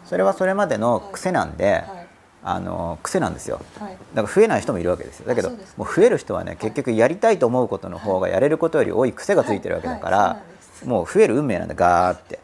[0.04, 2.06] それはそれまでの癖なんで、はい。
[2.48, 3.60] あの癖なんですよ。
[3.80, 3.96] はい。
[4.14, 5.26] だから増えない人もいるわけですよ。
[5.26, 10.42] だけどもう増える人はね結局やりたいと思うことの方がやれることより多い癖がついてるわけだから、
[10.84, 12.38] もう増える運命なんだガーって。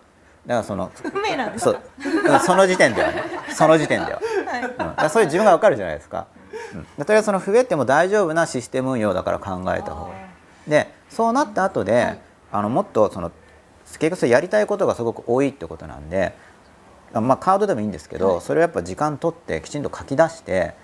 [0.46, 2.32] だからその運命なんですそかう。
[2.32, 3.22] うんその時点ではね。
[3.54, 5.04] その時点では、 はい。
[5.04, 6.26] うん、そういう自分がわかるじゃないですか、
[6.74, 10.12] うん、でとりあえずその増えても大丈夫なシステム運用だから考えた方が
[10.66, 12.18] でそうなった後で、はい。
[12.50, 13.30] あのもっとその
[13.98, 16.34] 結局それやりたいことがすごく多いってことなんで
[17.20, 18.40] まあ、カードでもいいんですけど、はい。
[18.40, 20.74] それをやっぱ時間取ってきちんと書き出して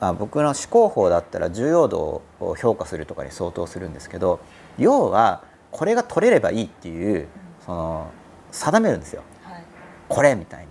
[0.00, 4.40] あ僕の思考法だったら重要度を評価するとかに相当するんですけど
[4.76, 7.28] 要はこれが取れればいいっていう
[7.64, 8.10] その
[8.50, 9.22] 定めるんですよ。
[9.44, 9.62] はい。
[10.08, 10.68] これみたいに。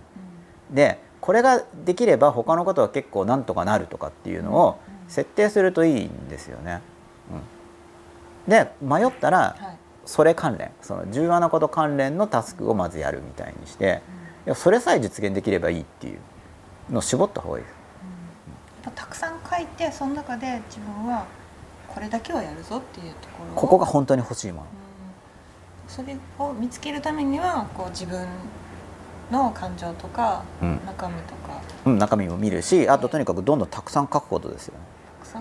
[0.76, 6.82] でこれができれば他のことは結構なんとかなるとかっていうのを設定するといいんですよね。
[8.48, 14.02] うん、で迷ったらはいそれ関連その重要なこと関連のタスクをまずやるみたいにして
[14.46, 16.20] いやそれさえ実現できればいいっていう
[16.92, 17.64] のを絞った方がいい。
[17.66, 17.74] です。
[18.84, 21.26] やっぱたくさん書いてその中で自分は
[21.88, 24.68] これだけはやるぞっていうところをここが本当に欲しいもの。
[24.68, 24.70] うん。
[25.88, 28.28] それを見つけるためにはこう自分
[29.32, 30.80] の感情とかうん。
[30.86, 34.85] 中身とか、うん、中身も見るしあととにかくどんどんたくさん書くことですよね。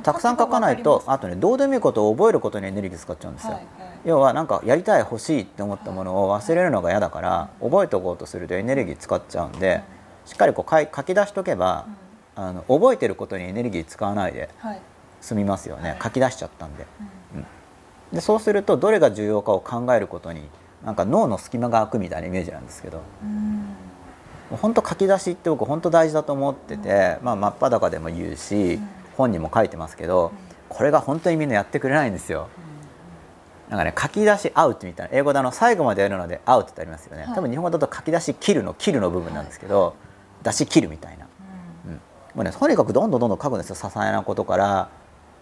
[0.03, 3.55] たくさん書かないとあとねどうでもいいことを覚えることにエネルギー使っちゃうんですよ。
[3.55, 3.91] はいはい。
[4.05, 9.83] 要はなんかやりたい欲しいって思ったものを忘れるのが嫌だから覚えておこうとするとエネルギー使っちゃうんで
[10.27, 11.87] しっかりこう書い書き出しとけば
[12.37, 14.81] あの覚えてることにエネルギー使わないではい。
[15.21, 15.91] 済みますよね。
[15.91, 15.99] はい。
[16.03, 16.87] 書き出しちゃったんで。
[17.35, 17.47] うん。
[18.13, 20.43] でそうするとどれが重要かを考えることに
[20.85, 23.65] なんか脳の隙間が空くみたいなイメージなんですけどうん。
[24.59, 28.79] 本当書き出しって僕本当大事だと思ってて、まあ、真っ裸でも言うし
[29.17, 30.33] 本にも書いてますけど
[30.69, 32.49] これが本当にみんなやってくれないんですよ。
[33.69, 37.35] なんかね書き出しアウトみたいな英語であの最後までやるのでアウトってありますよね、はい。
[37.35, 39.97] 多分日本語だと書き出し切るの切るの部分なんですけど、
[40.43, 41.27] 出し切るみたいな、
[41.87, 41.93] うん。
[41.95, 42.01] も
[42.43, 44.91] うね、とにかくどんどんどんどん書くんですよ些細なことから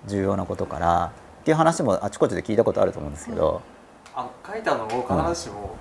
[0.07, 3.61] 重要なことからっていう話もあちこちで聞いたことあると思うんですけど、
[4.15, 5.77] あの書いたのを必ずしも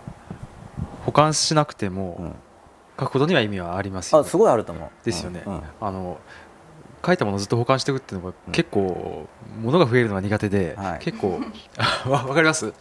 [1.05, 2.35] 保管しなくても、うん。
[2.99, 4.27] 書くことには意味はありますよね。
[4.27, 4.89] あすごいあると思う。
[5.05, 5.53] ですよね、うん。
[5.53, 5.63] うん。
[5.79, 6.17] あの
[7.05, 8.51] 書いたものをずっと保管していくっていうのがうん。
[8.51, 9.27] 結構
[9.61, 10.99] 物が増えるのが苦手で、はい。
[10.99, 11.39] 結構
[12.07, 12.73] わわかります、うん。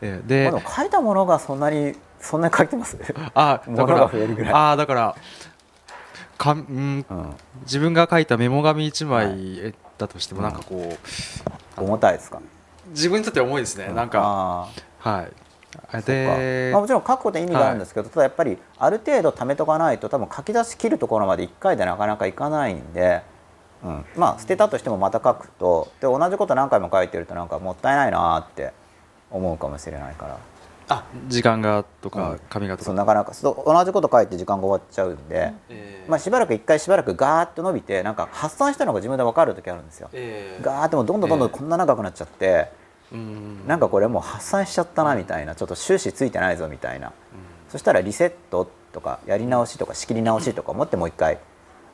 [0.00, 2.96] えーまあで書いたものがそんなにそんなに書いてます、
[3.34, 5.16] あ だからあだから
[6.38, 10.96] かんうんうん、自分が書いたメモ紙1は枚だとしてもなんかこ
[11.76, 12.40] う、重たいですか？
[12.90, 14.68] 自分にとっては重いですね、なんか
[14.98, 15.32] はい
[16.00, 23.22] で、まあ、もちろん書くことに意味があるんですけど、ただやっぱりある程度貯めとかないと多分書き出し切るところまで1回でなかなかいかないんで、
[23.84, 28.72] うん、まあ捨てたとしてもまた書くとで同じこと何回も書いてるとなんかもったいないなーって
[29.30, 30.38] 思うかもしれないから。
[30.88, 32.40] あ時間がとかうん。
[32.50, 33.32] 紙がとか、そうなかなか。
[33.32, 40.10] そう同じこと書いて時間が終わっちゃうんで、えーまあ、しばらく1回しばらくガーッと伸びてなんか発散したのが自分で分かる時あるんですよ。
[40.12, 42.81] えーガーッてもうどんどんどんどんええこんな長くなっちゃって、うん
[43.66, 47.12] なんかこれもう発散しちゃったなみたいなちょっと終始ついてないぞみたいな。
[47.68, 51.38] そしたらリセットとかやり直しとか仕切り直しとか思ってもう一回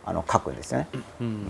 [0.04, 0.88] あの書くんですよね。
[1.20, 1.46] うん。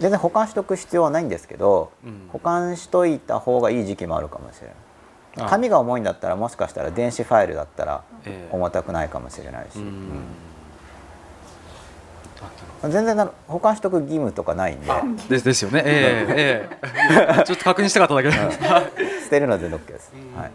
[0.00, 2.28] 全然保管しとく必要はないんですけどうん。
[2.28, 4.76] 保管しといた方がいい時期もあるかもしれない。
[5.46, 8.54] あ紙が重いんだったらもしかしたら電子ファイルだったらええ。
[8.54, 10.22] 重たくないかもしれないし、うん
[12.82, 14.86] 全然な保管しとく義務とかないんで。
[15.28, 15.82] ですですよね。
[15.84, 17.44] ええええ。
[17.44, 20.50] ちょっと確認したかっただけで、捨てるのは全然 OK です、はい、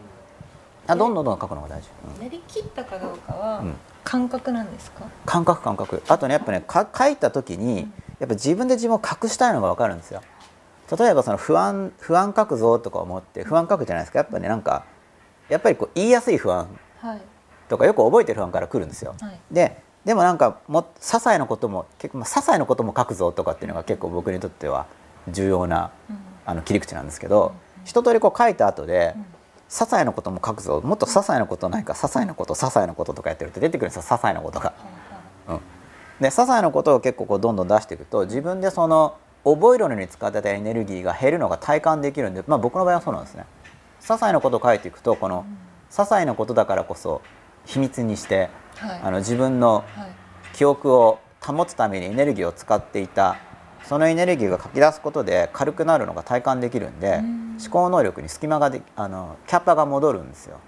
[0.88, 2.23] あどんどんどんどん書くのが大事、うん。
[2.23, 3.75] やりきったかどうかはうん。
[4.03, 6.01] 感覚なんですか、感覚感覚。
[6.07, 10.21] あとねやっぱねか書いた時にやっぱ自分で自分を隠したいのが分かるんですよ。
[10.97, 14.19] 例えばその不安不安書くぞとか思って不安書くじゃないですか。
[14.19, 14.84] やっぱねなんか
[15.49, 16.67] やっぱりこう言いやすい不安
[17.01, 17.21] はい。
[17.69, 19.39] とかよく覚えてる不安から来るんですよ、はい。
[19.51, 24.88] ででもなんかも些細なことも結構、まあ、些細なことも書くぞとかっていうのが結構僕にとっては
[25.30, 26.34] 重要なうん。
[26.45, 27.54] あの切り口なんですけど、
[27.86, 29.16] 一通りこう書いた後で、
[29.70, 30.82] 些細なことも書くぞ。
[30.84, 34.01] もっと些細なことないか些細なこと些細なこととかやってると出てくるんですよ。
[34.04, 34.74] 些細なことが。
[35.47, 35.60] うん、
[36.20, 43.45] で些細なことを結構こうどんどん出していくと自分でその覚えるのに使ってたエネルギーが減るのが体感できるんで、まあ、僕の場合はそうなんですね。
[44.01, 45.45] 些細なことを書いていくとこの
[45.89, 47.22] 些細なことだからこそ
[47.66, 48.49] 秘密にして、
[48.88, 48.99] はい。
[49.01, 50.07] あの自分のはい。
[50.53, 53.38] 記憶を保つためにエネルギーを使っていた
[53.84, 57.57] そのエネルギーが書き出すことで軽くなるのが体感できるんでうん。
[57.59, 60.59] 思考能力に隙間がであのキャパが戻るんですよ。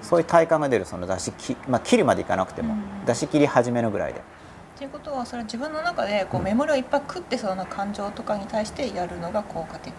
[0.00, 3.04] そういう体感が出るその出しき、まあ、切るまでいかなくてもうん。
[3.04, 4.20] 出し切り始めのぐらいで。
[4.78, 9.92] ということはそれは自分の中でこうメモリをいっぱい食ってそうな感情とかに対してやるのが効果的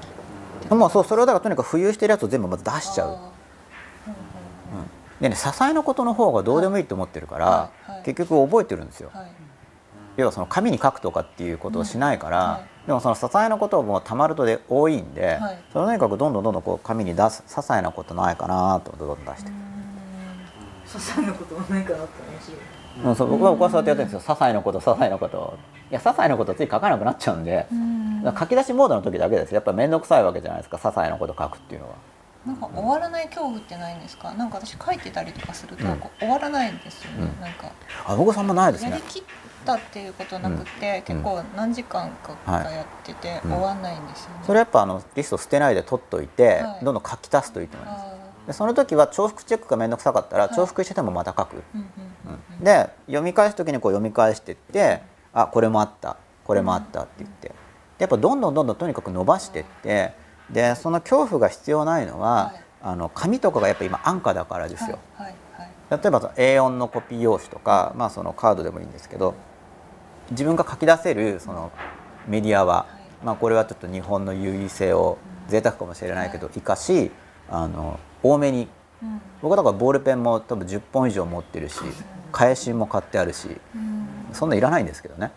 [0.69, 3.17] もうそうそれをだからとにかく浮遊してるやつを全部まず出しちゃう
[5.21, 7.71] でね些細なことの方がどうでもいいと思ってるから、
[8.03, 9.09] 結局覚えてるんですよ。
[9.13, 9.31] はい。
[10.17, 15.59] 要はその紙に書くとかっていうことをしないから、でもその些細なこともたまるとで多いんで、はい。
[15.71, 22.57] それをとにかくどんどんどんどんこう紙に出す些細なことないかなとどんどん出して些細なことはないかなって面白い
[23.05, 24.35] うんそう僕は僕はそうやってやってるんですよ。
[24.35, 25.57] 些細なこと些細なこと。
[25.91, 27.67] いや些細なことつい書かなくなっちゃうんで、
[28.37, 29.53] 書き出しモードの時だけです。
[29.53, 31.95] やっぱ面倒くさいわけじゃないですか些細なこと書くっていうのは
[32.45, 34.31] なんか終わらない恐怖ってないんですか？
[34.33, 35.83] なんか私書いてたりとかすると、
[36.19, 37.41] 終わらないんですよね、うん。
[37.41, 37.71] なんか
[38.05, 38.91] あ僕さんもないですね。
[38.91, 39.23] やりきっ
[39.65, 43.51] たっていうことなくて、結構何時間かかやってて、うん。
[43.51, 46.85] 終わんないんですよね、それやっぱあのリスト捨てないで取っといて、はい。
[46.85, 48.05] どんどん書き足すといいと思います。
[48.05, 50.53] あでその時は重複チェックが面倒くさかったら、はい。
[50.55, 51.61] 重複しててもまた書く、
[52.63, 55.01] で読み返す時にこう読み返してって
[55.33, 56.15] あこれもあった
[56.45, 57.49] これもあったって言って。
[57.49, 57.53] で
[57.99, 60.13] やっぱどんどんどんどんとにかく伸ばしてって
[60.51, 62.63] でその恐怖が必要ないのは、はい。
[62.81, 66.01] あの紙とかがやっぱ今安価だからですよ、はいはいはい。
[66.01, 69.35] 例えばその A4 のコピー用紙とか、まあ、そのカードでもいいんですけど
[70.31, 71.71] 自分が書き出せるその
[72.27, 72.87] メディアは、
[73.23, 75.17] まあ、これはちょっと日本の優位性を
[75.49, 77.11] 贅沢かもしれないけど生かし
[77.49, 78.67] あの多めに。
[79.01, 79.21] うん。
[79.41, 81.79] 僕だからボールペンも多分10本以上持ってるし
[82.31, 84.07] 返しも買ってあるしうん。
[84.33, 85.31] そんないらないんですけどね。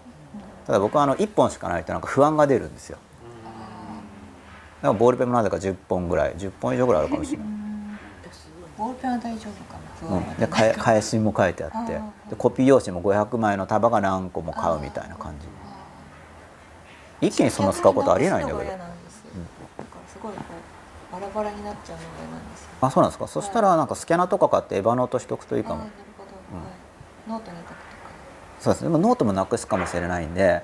[0.67, 2.99] ただ僕はあの1本しかないとなんか不安が出るんですよ
[4.83, 7.47] だからボールペンもなぜか10本ぐらい10本以上ぐらいあるかもしれない、
[8.77, 9.79] ボールペンは大丈夫か
[10.11, 10.17] な。
[10.17, 12.01] うん、で返返しも書いてあって。
[12.31, 15.47] でコピー用紙も500枚の束が何個も買うみたいな感じ。
[17.29, 18.71] 一気にそんな使うことありえないんだけど。
[21.13, 22.69] バラバラになっちゃうのが嫌なんですよ。
[22.81, 23.29] あそうなんですか。
[23.29, 25.77] そしたらなんかスキャナとか買って Evernote しとくといいかも。
[25.77, 26.71] あーなるほど、はい、
[27.29, 27.81] ノートに書くとか。
[28.59, 28.83] そうです。
[28.83, 30.63] ねでもノートもなくすかもしれないんであ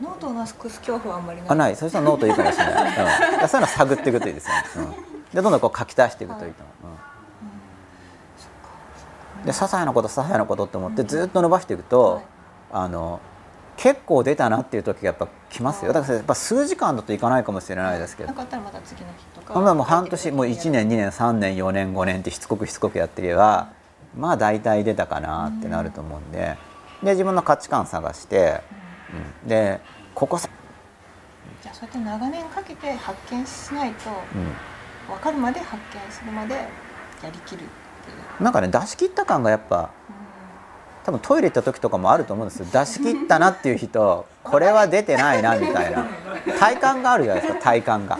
[0.00, 1.50] ノートをなくす恐怖はあんまりない。
[1.50, 1.76] あない。
[1.76, 2.98] そしたらノートいいかもしれない、
[3.42, 4.54] うん、そういうの探っていくといいですよ。
[4.54, 4.90] ね、うん、
[5.34, 6.96] でどんどんこう書き足していくといいと思う、
[9.40, 12.22] うん、で些細なこと些細なことって思ってずっと伸ばしていくと、はい。
[12.70, 13.20] あの
[13.76, 15.92] 結構出たなっていう時がやっぱ来ますよ。
[15.92, 18.28] だからやっぱ数時間だといかないかもしれないですけど。
[18.28, 19.54] なかったらまた次の日とか。
[19.54, 23.68] こんなもう半年もう1年2年3年4年5年ってしつこくしつこくやってれば
[24.16, 26.56] まあ大体出たかなってなると思うんで。
[27.04, 28.77] で自分の価値観探して、うん、
[29.46, 29.80] で
[30.14, 30.48] ここさ、
[31.62, 37.64] じゃあそうやって長年かけて発見しないとうん、分かるまで発見するまでやりきるってい
[38.40, 39.90] う、なんかね出し切った感がやっぱ
[41.08, 42.66] 多分トイレ行った時とかもあると思うんですよ。
[42.70, 46.04] 出し切ったなっていう人 これは出てないなみたいな。
[46.58, 48.18] 体感があるじゃないですか 体感が。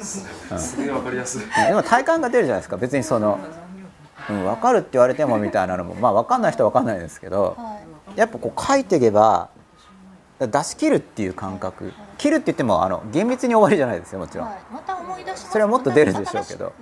[0.00, 1.42] すげえわかりやすい。
[1.66, 3.38] でも体感が出るじゃないですか別にその、
[4.30, 5.94] うん、分かるって言われてもみたいなのも。
[5.94, 7.78] まあ分かんない人は分かんないですけどは
[8.16, 8.18] い。
[8.18, 9.50] やっぱこう書いていけば
[10.38, 11.92] 出し切るっていう感覚。
[12.18, 16.72] 切るって言ってもあの厳密に終わりじゃないですよもちろん、はい、また思い出しますそれはもっと出るでしょうけど。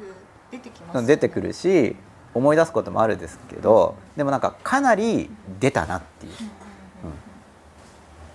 [0.50, 1.96] 出てきます出てくるし
[2.32, 5.30] 思い出すこともあるですけどでもなんかかなり
[5.60, 6.38] 出たなっていう,、うん、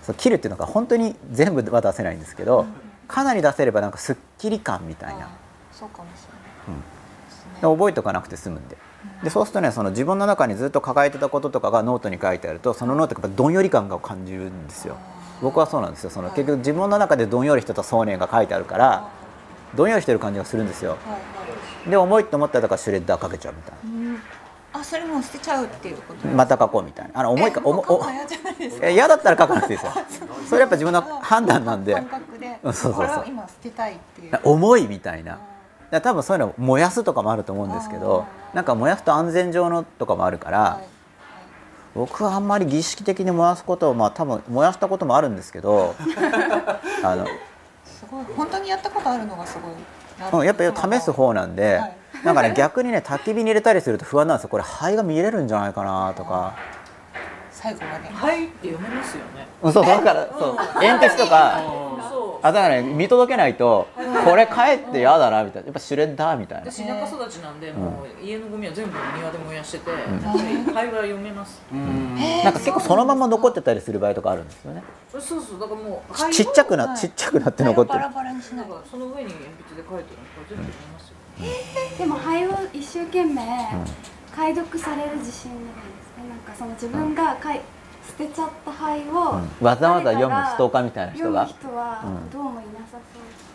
[0.02, 2.66] そう切るっていうのが本当に全部は出せないんですけど
[3.08, 5.28] かなり出せればなんかすっきり感みたいな。
[5.72, 7.78] そうかもしれない、うん。
[7.78, 8.76] 覚えとかなくて済むんで
[9.22, 14.96] でそうするとねその自分の中にずっと抱えてたこととかがノートに書いてあるとそのノートがどんより感が感じるんですよ。
[15.42, 16.10] 僕はそうなんですよ。
[16.10, 19.08] その結局自分の中でどんよりしてた想念が書いてあるから
[19.74, 20.96] どんよりしてる感じがするんですよ。
[21.88, 24.20] で重いと思ったらだからシュレッダーかけちゃうみたいうん。
[24.72, 27.20] あそれもう捨てちゃうっていうことなまた書こうみたいな。
[27.20, 28.00] あの重いか重お
[28.82, 29.92] え嫌だったら書かなくていいですよ。
[30.48, 31.94] それやっぱ自分の判断なんで。
[31.94, 32.58] 感覚で。
[32.62, 33.08] うんそうそう。
[33.08, 34.40] そう今捨てたいっていう。
[34.44, 35.32] 重いみたいな。
[35.32, 35.38] あ
[35.90, 40.84] だ多分そういうの燃やすとかもあると思うんですけどなんか燃やすと安全上のとかもあるから、ーはい。
[41.94, 45.94] 僕はあんまり儀式的に燃やすことをまあ多分燃やしたこともあるんですけど
[47.02, 47.26] あの
[47.84, 48.24] すごい。
[48.36, 49.72] 本当にやったことあるのがすごい。
[50.20, 51.96] なうんやっぱ試す方なんで、はい。
[52.24, 54.48] なんかね逆にね焚き火に入れたりすると不安なんですよ。
[54.50, 56.54] これ灰が見れるんじゃないかなとか、
[57.60, 58.08] 最後まで。
[58.08, 59.46] はいって読めますよね。
[59.62, 60.56] うん、そうだからそう。
[60.56, 61.60] 鉛筆とか
[62.42, 63.86] あだからね見届けないと
[64.24, 65.66] これ帰って嫌だなみたいな。
[65.66, 66.70] やっぱシュレッダーみたいな。
[66.70, 69.94] 私田舎育ちなんで、もう家のゴミは全部庭で燃やしてて、ん。
[70.72, 74.82] 灰は読めます、なんか結構そのまま残ってたりする場合とかあるんですよね。
[75.12, 76.96] そうそうだからもうちっちゃくな、はい。
[76.96, 77.98] ちっちゃくなって残ってる。
[77.98, 78.68] バラバラにしない。
[78.68, 81.14] だからその上に鉛筆で書いてるの全部読めますよ、
[81.98, 83.42] でも灰を一生懸命
[84.34, 85.60] 解読される自信ない。
[85.60, 85.99] ですねなん
[86.40, 87.60] かその自分がかい
[88.06, 89.66] 捨てちゃった灰を、うん。
[89.66, 91.46] わざわざ読むストーカーみたいな人が？
[91.46, 92.30] 読む人はうん。
[92.30, 92.98] どうもいなさ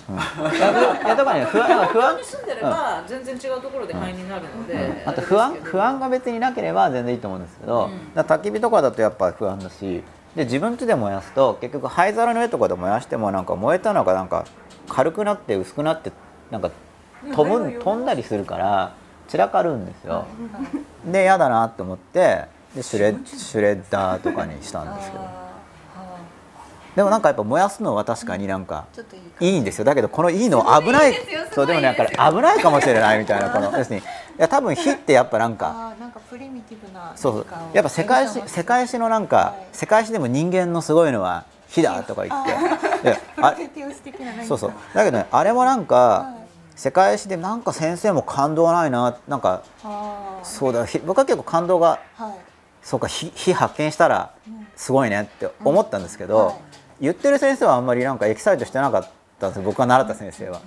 [0.07, 2.15] そう、いやいやだからね不安不安。
[2.15, 8.21] に住んでれば全然違うところで灰になるので、あと不安不安が別になければ全然いいと思うんですけど、うん。
[8.21, 10.03] 焚き火とかだとやっぱ不安だし
[10.35, 14.45] で自分家で燃やすと結局灰皿の上とかで燃やしてもなんか燃えたのがなんか
[14.87, 16.11] 軽くなって薄くなって
[16.51, 16.69] なんか
[17.33, 18.93] 飛ぶん飛んだりするから
[19.27, 20.27] 散らかるんですよ。
[21.03, 22.45] で嫌だなって思って
[22.75, 25.45] でシュレシュレッダーとかにしたんですけど。
[26.95, 28.85] でもなんかやっぱ燃やすのは確かになんか
[29.41, 29.85] いいんですよ。
[29.85, 31.13] だけどこのいいの危ない。
[31.53, 34.01] そうでもねなんか危ないかもしれないみたいなこの 要するに。
[34.01, 34.05] い
[34.37, 37.45] や多分火ってやっぱなんかなんかプリミティブなそうそう。
[37.73, 39.75] やっぱ世界史世界史のなんか、はい。
[39.75, 42.45] 世界史でも人間のすごいのは火だとか言っ
[43.03, 43.11] て。
[43.11, 43.55] であ
[44.47, 44.73] そうそう。
[44.93, 46.33] だけどねあれもなんか、は
[46.75, 49.63] 世界史でなんか先生も感動ないななんか
[50.43, 52.44] そうだひ僕は結構感動がはい
[52.85, 54.31] そうか火火発見したら
[54.75, 56.61] すごいねって思ったんですけど、
[57.01, 59.09] 言ってる先生はあんまりなんかエキサイトしてなかっ
[59.39, 59.63] たんですよ。
[59.63, 60.61] 僕が習った先生は。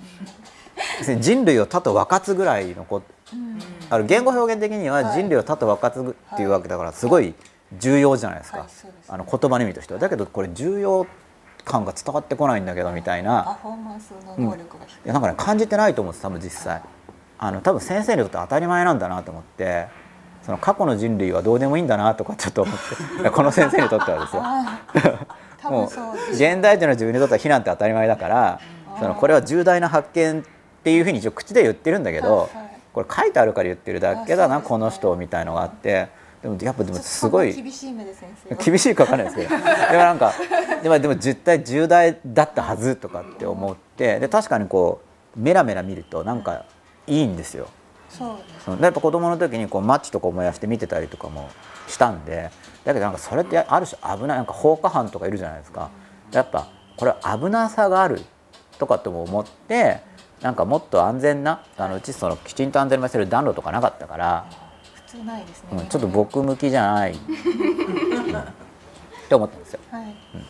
[1.21, 3.01] 人類を他と分かつぐらいのこ
[3.89, 7.33] あの言語表現的には人類を他と分かつっていうわけだからすごい
[7.77, 8.67] 重要じゃないですか、
[9.07, 9.99] あの言葉の意味としては。
[9.99, 11.07] だけどこれ重要
[11.63, 15.21] 感が伝わってこないんだけどみたいパなフォーマンスの能力が低い、ん。
[15.21, 16.81] かね感じてないと思うんです多分実際。
[17.41, 19.87] あの多分先生にとって当たり前なんだなと思って
[20.49, 22.75] その過去の人類はどうでもいいんだなとかちょっと思っ
[23.21, 24.41] て この先生にとってはですよ。
[25.69, 28.59] もう現代人の自分にとっては避難って当たり前だから
[28.97, 30.43] そのこれは重大な発見っ
[30.83, 32.49] ていうふうに一応口で言ってるんだけど、
[32.93, 36.07] これ書いてあるから言ってるだけだなこの人みたいのがあって。
[36.41, 38.61] でもやっぱでもすごい厳しい目で先生は。
[38.63, 39.49] 厳しいかわかんないですけど。
[39.91, 40.33] でもなんか
[40.81, 45.01] でもでも絶対重大だったはずとかって思ってで確かにこ
[45.37, 46.65] うメラメラ見るとなんか
[47.05, 47.67] いいんですよ。
[48.09, 48.37] そう。
[48.37, 51.49] ですそのやっぱ子供の時にこうマッチとか燃やして見てたりとかも
[51.87, 52.51] したんで
[52.83, 55.89] だけどなんかそれってある種危ないなんか放火犯とかいるじゃないですか。
[56.31, 58.21] やっぱこれ危なさがある
[58.77, 60.01] とかとも思って
[60.41, 64.45] なんかもっと安全なあのうちそのきちんと安全に見せる暖炉とかなかったから、
[65.05, 68.43] 普通ないですね、うん、ちょっと僕向きじゃない、う んっ
[69.27, 69.79] て思ったんですよ。
[69.91, 70.15] はい。
[70.31, 70.43] その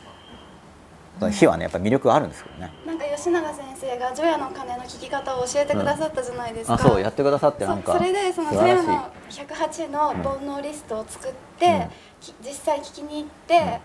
[1.30, 2.72] 火はねやっぱ魅力があるんですけどね。
[2.86, 11.89] なんか吉永先生が除夜の鐘の聞き方を教えてくださったじゃないですか、あそうやってくださってなんかそれでその除夜の108の煩悩リストを作って、うん。
[12.22, 13.80] き実際聞きに行って、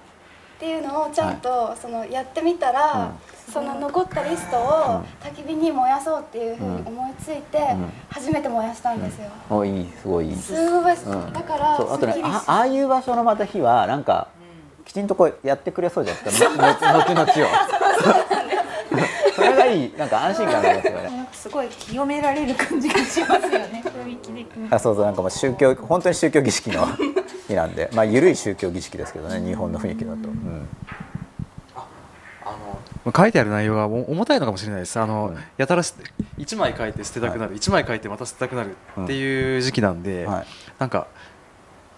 [0.56, 3.12] っていうのをちゃんとそのやってみたら、
[3.52, 7.92] その残ったリストを焚き火に燃やそうっていうふうに思いついて、ん。
[8.08, 10.36] 初めて燃やしたんですよ、おいいすごいいい。
[10.36, 11.32] すごい、うん。
[11.32, 14.28] だからあとねああいう場所のまた火はなんか
[14.84, 17.26] きちんとこうやってくれそうじゃないですかの後々を
[19.34, 21.28] それがいいなんか安心感がありますよね。
[21.32, 23.82] すごい清められる感じがしますよね。
[24.04, 26.86] 雰囲気であそうそうなんかもう宗教本当に宗教儀式の
[27.48, 30.68] 日なんでまあ緩い宗教儀式ですけどね日本の雰囲気だと、うん。
[33.14, 34.98] 書いてある内容がお重たいのかもしれないです。
[34.98, 35.38] あの、うん。
[35.56, 35.96] やたらす
[36.38, 40.46] 1枚書いて捨てたくなる、一1枚書いてまた捨てたくなるっていう時期なんで、はい。
[40.78, 41.06] なんか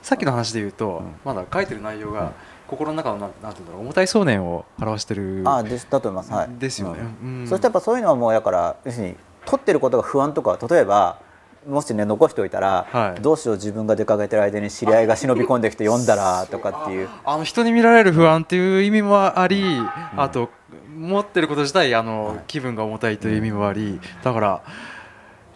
[0.02, 1.14] さっきの話で言うと、ん。
[1.24, 2.30] まだ書いてる内容が、うん
[2.68, 6.32] 心の中のなんなんていうんだろう重たい想念を表してるあですだと思います。
[6.32, 6.48] はい。
[6.58, 7.00] ですよね。
[7.22, 7.40] うん。
[7.40, 7.46] うん。
[7.48, 11.20] そしてやっぱそういうのはもうだから要するに取ってることが不安とか例えば
[11.68, 13.20] もしね残しておいたら、はい。
[13.20, 17.08] どうしよう自分が出かけてる間に知り合いが忍び込んできて読んだらとかっていう。
[17.24, 19.64] あの人に見られる不安っていう意味もあり、
[20.16, 20.48] あと
[20.96, 24.62] 持ってること自体あの、気分が重たいという意味もあり、だから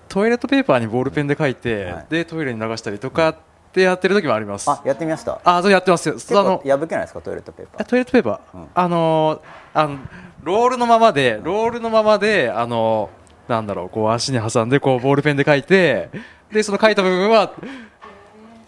[0.09, 2.07] トイレットペーパーにボールペンで書いて、はい。
[2.11, 3.37] でトイレに流したりとか
[3.71, 4.69] ってやってる時もあります。
[4.69, 5.41] あやってみました。
[5.45, 6.15] あそうやってますよ。
[6.15, 7.21] 結あの構破けないですか？
[7.21, 7.83] トイレットペーパー。
[7.83, 8.69] あトイレットペーパー、うん。
[8.75, 9.41] あのー
[9.73, 9.99] あの
[10.43, 16.11] ロールのままでロールのままであのーなんだろうこう足に挟んでこうボールペンで書いて
[16.51, 17.53] でその書いた部分は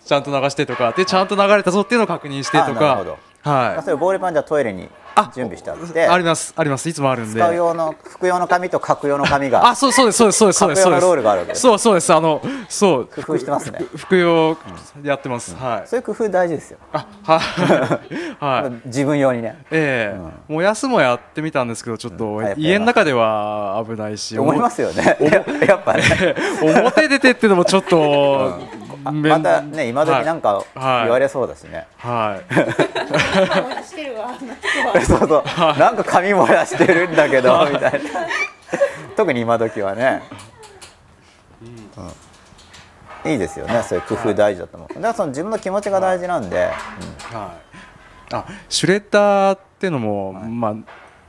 [0.04, 3.04] ちゃんと流してとかでちゃんと流れたぞっていうのを確認してとか。
[3.42, 3.82] はい。
[3.82, 4.88] それボールペンじゃあトイレにあ
[5.34, 6.06] 準備してあって。
[6.06, 6.88] ありますあります。
[6.88, 7.40] いつもあるんで。
[7.40, 10.82] 使う用の服用の紙と書く用の紙があそうそうですそうですそうですそうです。
[10.82, 11.62] そうです格用のロールがあるわけです。
[11.62, 12.12] そうそうです。
[12.12, 13.06] あのそう。
[13.06, 13.78] 工夫してますね。
[13.92, 14.56] ふ服用
[15.02, 15.88] やってます、はい。
[15.88, 16.78] そういう工夫大事ですよ。
[16.92, 17.40] あはい。
[18.44, 18.86] はい。
[18.86, 19.64] 自分用にね。
[19.70, 20.20] ええ。
[20.48, 24.38] 燃やすもやってみたんですけどちょっと家の中では危ないし。
[24.38, 25.16] 思いますよね。
[25.20, 26.02] や やっぱね。
[26.62, 28.58] 表出てってのもちょっと、
[29.10, 31.02] またね今時なんかはい。
[31.02, 33.84] 言われそうだしね、はい。
[33.84, 34.34] してるわ。
[35.04, 35.78] そうそう。
[35.78, 37.98] なんか紙燃やしてるんだけどみたいな。
[39.16, 40.22] 特に今時はね、
[43.24, 43.32] うん。
[43.32, 43.82] いいですよね。
[43.82, 44.88] そういう工夫大事だと思う。
[44.94, 46.70] だからその自分の気持ちが大事なんで、
[47.30, 47.54] は
[48.30, 48.34] い。
[48.34, 50.74] あシュレッダーってのも、まあ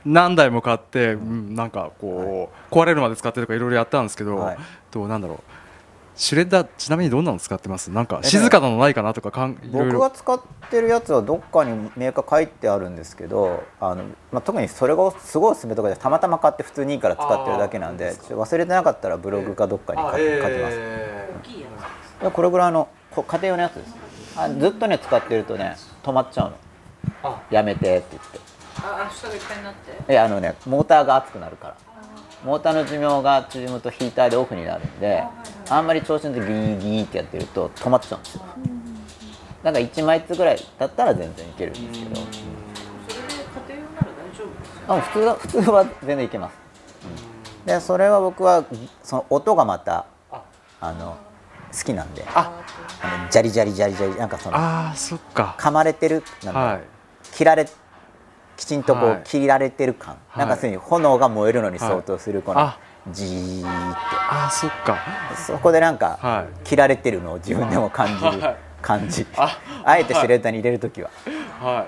[0.04, 1.54] 何台も買って、うん。
[1.54, 4.58] なんかこう、壊れるまで使ってとかいろいろやったんですけど、はい。
[4.90, 5.38] どうなんだろう
[6.16, 7.90] シュレッダーちなみにどんなの使ってます？
[7.90, 9.98] なんかえ静かなのないかなとかかんいろいろ。
[9.98, 20.78] 僕が使ってるやつはどっかにメーカー書いてあるんですけどあの、まあ、特にそれがすごいおすすめとかでたまたま買って普通にいいから使ってるだけなんで忘れてなかったらブログかどっかに書,、書きます。
[20.78, 21.66] 大きいや
[22.22, 23.94] でこれぐらいのこ家庭用のやつです。
[24.36, 26.56] あずっとね使ってるとね止まっちゃうの。
[27.24, 27.42] あ。
[27.50, 28.38] やめてって言って。
[28.38, 29.92] つああ下がいっぱいになって？
[30.08, 31.76] えあのねモーターが熱くなるから
[32.44, 35.24] モーターの寿命が縮むとヒーターでオフになるんで
[35.70, 38.42] あんまり調子の時ギーギーってやってると止まっちゃうんですよ。
[39.62, 42.16] だから1枚ずつぐらいだったら全然いけるんですけど。
[42.16, 43.34] それで
[43.70, 46.54] 家庭用なら大丈夫ですよあ普通は普通は全然いけます、
[47.62, 47.66] うん。
[47.66, 48.64] でそれは僕は
[49.02, 50.92] その音がまたあ。
[50.92, 51.16] の
[51.72, 52.24] 好きなんで。
[52.34, 52.62] あ。
[53.24, 55.56] のジャリジャリジャリジャリなんかそのあーそっか。
[55.58, 56.82] 噛まれてるなんだろうはい。
[57.32, 57.66] 切られ
[58.56, 59.16] きちんとこはい。
[59.18, 60.38] う切られてる感、はい。
[60.40, 62.78] なんかすでに炎が燃えるのに相当するこのあ。
[63.10, 63.68] じーって。
[64.30, 64.98] あそっか。
[65.46, 66.64] そこでなんかはい。
[66.64, 68.56] 切られてるのを自分でも感じるはい。
[68.80, 69.26] 感じ。
[69.36, 69.58] あ。
[69.84, 71.10] あえてシュレッダーに入れる時は。
[71.60, 71.86] はい、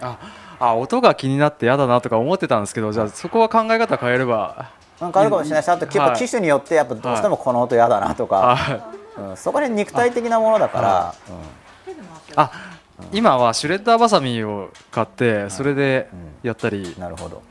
[0.00, 0.18] あ
[0.58, 4.70] あ音が気になって嫌だなとか思ってたんですけどじゃあそこは考え方変えれば。
[5.00, 8.92] なんかあるかもしれないしあとやっぱ機種によってやっぱどうしてもこの音嫌だなとか、は
[9.30, 11.14] うん、そこで肉体的なものだから、
[11.84, 12.50] 手で回してあ
[13.12, 16.08] 今はシュレッダーバサミを買ってそれで
[16.42, 16.82] やったり。
[16.82, 17.42] うん、なるほど、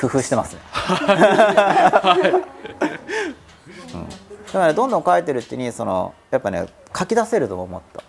[0.00, 0.62] 工夫してますね、
[3.94, 6.66] うん、だからどんどん書いてるうちにそのやっぱね
[6.96, 8.02] 書き出せると思った。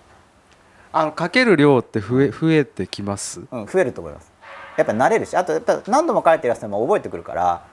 [0.91, 3.41] あのかける量って増え増えてきます。
[3.51, 4.31] うん、増えると思います。
[4.77, 7.65] やっぱ慣れるしあとやっぱ何度も書いてるやも覚えてくるから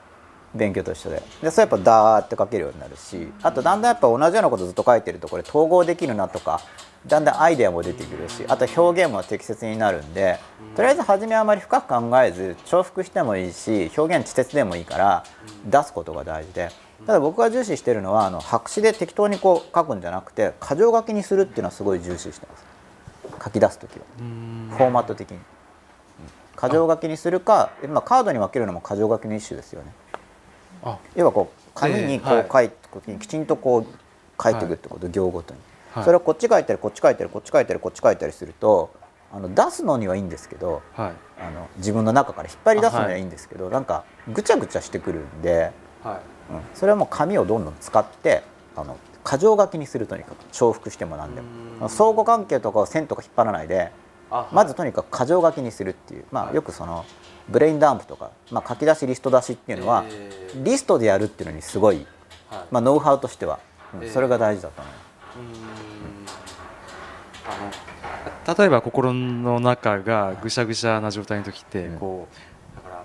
[0.55, 1.23] 勉強と一緒で。
[1.43, 6.60] でそれやっぱダーって書けるようになるしあとだんだんやっぱ同じようなことずっと書いてるとこれ統合できるなとか
[7.06, 10.39] だんだんアイデアも出てくるしあと表現も適切になるんで
[10.74, 15.24] とりあえず初めはあまり深く考えず重複してもいいし表現稚拙でもいいから
[15.68, 16.70] 出すことが大事で。
[17.06, 22.64] ただ僕が重視してるのはあの白紙で適当にこう書くんじゃなくて箇条書きにするっていうのはすごい重視してます。
[23.44, 24.05] 書き出す時は。
[24.18, 25.39] フォーマット的に。
[26.60, 29.93] 箇条書きにするか、まあ、カードに分けるのも箇条書きの一種ですよね。
[30.12, 30.15] あ
[31.14, 33.86] 要はこう紙にこええう書いて時にきちんとこう
[34.42, 35.60] 書いていくってこと、行ごとに、
[35.92, 36.04] はい。
[36.04, 38.94] それをこっち書いたりこっち書いたりこっち書いたりこっち書いたりすると
[39.32, 41.12] あの出すのにはいいんですけどはい。
[41.38, 45.72] あの自分の中から引っ張り出すのにはいいんですけど、なんかぐちゃぐちゃしてくるんで、
[46.02, 46.14] は
[46.50, 46.54] い。
[46.54, 48.42] うん、それはもう紙をどんどん使って
[48.76, 51.88] あの箇条書きにするとにかく重複しても何でも。
[51.88, 53.90] 相互関係とかを線とか引っ張らないで
[54.30, 57.04] あまずとにかく箇条書きにするっていう、まあ、よくその
[57.48, 62.06] ブレインダンプとか、まあ、書き出しリスト出しっていうのは、えリストでやるっていうのにすごい、
[62.51, 62.64] はい。
[62.70, 63.60] まあ、ノウハウとしては、
[63.94, 64.12] うんえー。
[64.12, 64.94] それが大事だと思う。
[67.48, 67.51] あ
[68.52, 71.98] の例えば心の中がぐしゃぐしゃな状態の時ってうん。
[71.98, 73.05] こうだから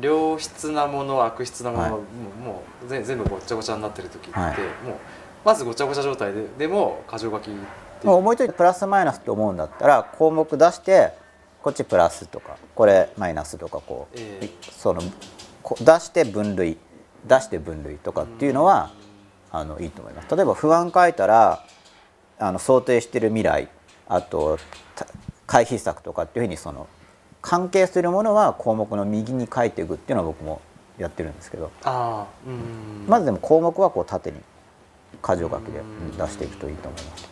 [0.00, 1.90] 良質なもの悪質なもの、はい。
[1.92, 2.02] もう
[2.44, 4.56] もう全全部ごっちゃごちゃになってる時って、はい。
[4.86, 4.96] もう
[5.44, 8.18] まずごちゃごちゃ状態ででも箇条書きもう。
[8.18, 11.12] 思いついてプラスマイナスって思うんだったら項目出して
[11.62, 14.44] こっちプラスとかこれマイナスとかこう、ええ。
[14.46, 15.02] いその
[15.62, 16.78] こ出して分類
[17.26, 18.92] 出して分類とかっていうのは、
[19.50, 20.34] あのいいと思います。
[20.34, 21.64] 例えば不安書いたら
[22.38, 23.68] あの想定してる未来
[24.08, 24.58] あと
[24.94, 25.06] た
[25.46, 26.86] 回避策とかっていうふうにその
[27.40, 30.60] 関係するものは項目の右に書いていくっていうのは僕も
[30.98, 33.06] やってるんですけどああうん。
[33.08, 34.38] まずでも項目はこう縦に
[35.22, 37.27] 箇条書きでうん出していくといいと思います。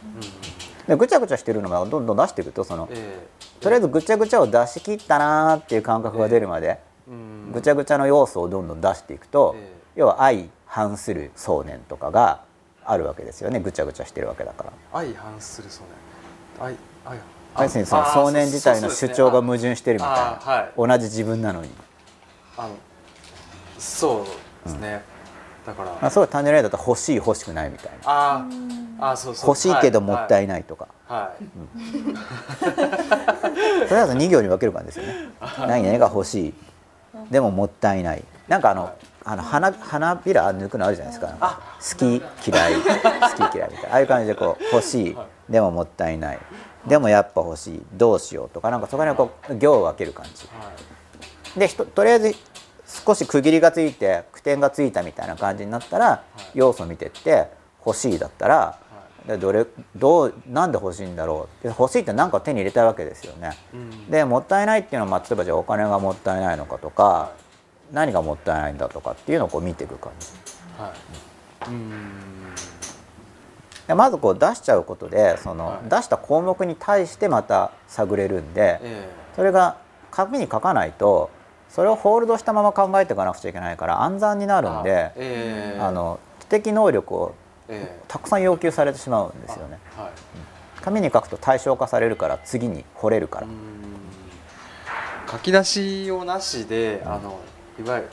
[0.86, 3.60] うんでぐちゃぐちゃしてるのがどんどん出していくとそのええ。
[3.60, 7.52] とりあえずぐちゃぐちゃを出し切ったなーっていう感覚が出るまでうん。
[7.52, 10.00] ぐちゃぐちゃの要素をどんどん出していくとええ。
[10.00, 12.42] 要は相反する想念とかが
[12.84, 14.72] あるわけですよねぐちゃぐちゃしてるわけだから。
[14.92, 17.16] 相反するそうね相
[17.54, 20.88] 相要するにその想念自体の主張が矛盾してるみたいあーはい。
[20.88, 21.70] な同じ自分なのに。
[22.58, 22.74] あの
[23.78, 25.02] そうですね、
[25.66, 25.90] だから。
[25.90, 27.98] まあ、そう単純に言うと欲しい欲しくないみたいな。
[28.04, 29.48] あーあーそうそう。
[29.50, 31.44] 欲しいけどもったいいないとか、はい、
[33.88, 35.14] とりあえず2行に分ける感じですよね。
[35.66, 36.54] 何々が欲しい。
[37.30, 38.24] でももったいない。
[38.48, 38.92] なんかあの
[39.24, 41.32] あの花花びら抜くのあるじゃないですか。
[41.32, 42.04] か好き
[42.48, 43.92] 嫌い好き嫌いみたいな。
[43.92, 45.16] ああいう感じでこう欲しい。
[45.50, 46.38] でももったいない。
[46.86, 47.82] でもやっぱ欲しい。
[47.92, 48.70] どうしようとか。
[48.70, 50.46] なんかそこにこう行を分ける感じ。
[50.46, 50.70] は
[51.56, 51.58] い。
[51.58, 52.34] でひととりあえず
[53.04, 56.22] 少し区切りがついて句点がついたみたいな感じになったら、
[56.54, 57.48] 要素見てって
[57.84, 58.78] 欲しいだったら、
[59.26, 59.66] でどれ
[59.96, 63.56] どうなんで欲しいんだろうで欲しいって何か手に入れたいわけですよね。
[63.74, 64.10] うん。
[64.10, 67.32] でもったいないっていうのは、まあ、例えばじゃあお金がもったいないのかとか
[67.92, 70.28] 何がもったいないんだとかっていうのをこう見ていく感じ。
[70.80, 70.92] は
[71.66, 71.70] い。
[71.70, 72.02] うん。
[73.88, 75.88] でまずこう出しちゃうことでその、はい。
[75.88, 79.08] 出した項目に対してまた探れるんで、え。
[79.34, 79.78] それが
[80.12, 81.30] 紙に書かないと
[81.76, 85.12] それをホールドしたまま考えていかなくちゃいけないから暗算になえるんで。
[85.14, 87.34] ええあの知的能力を
[87.68, 89.78] えたくさん要求されてしまうんですよね。
[89.98, 90.10] えはい。
[90.80, 93.52] 紙に書くと対象化されるから次に掘れるから、うん。
[95.30, 97.40] 書き出しをなしで、あの
[97.78, 98.08] いわゆる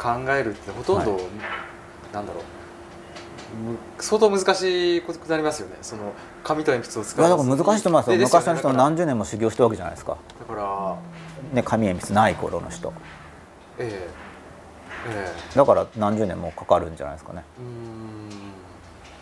[0.00, 1.22] あの考えるってほとんど、はい。
[2.14, 2.42] なんだろう。
[3.72, 5.76] む相当難しいことになりますよね。
[5.82, 8.16] その紙と鉛筆を使いうやだから難しいと思いますよ。
[8.16, 10.96] 昔の人もだから何十年も修行したわけじゃないですか、だから
[11.52, 12.92] ね、紙鉛筆ない頃の人。
[13.78, 14.30] ええ。
[15.08, 17.42] えだから何十年もかかるんじゃないですかね。
[17.58, 18.30] えうーん。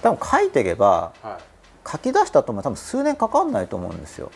[0.03, 1.43] 多分書いていけばはい。
[1.91, 4.31] 書き出したとも多分数年かかんないと思うんですよ。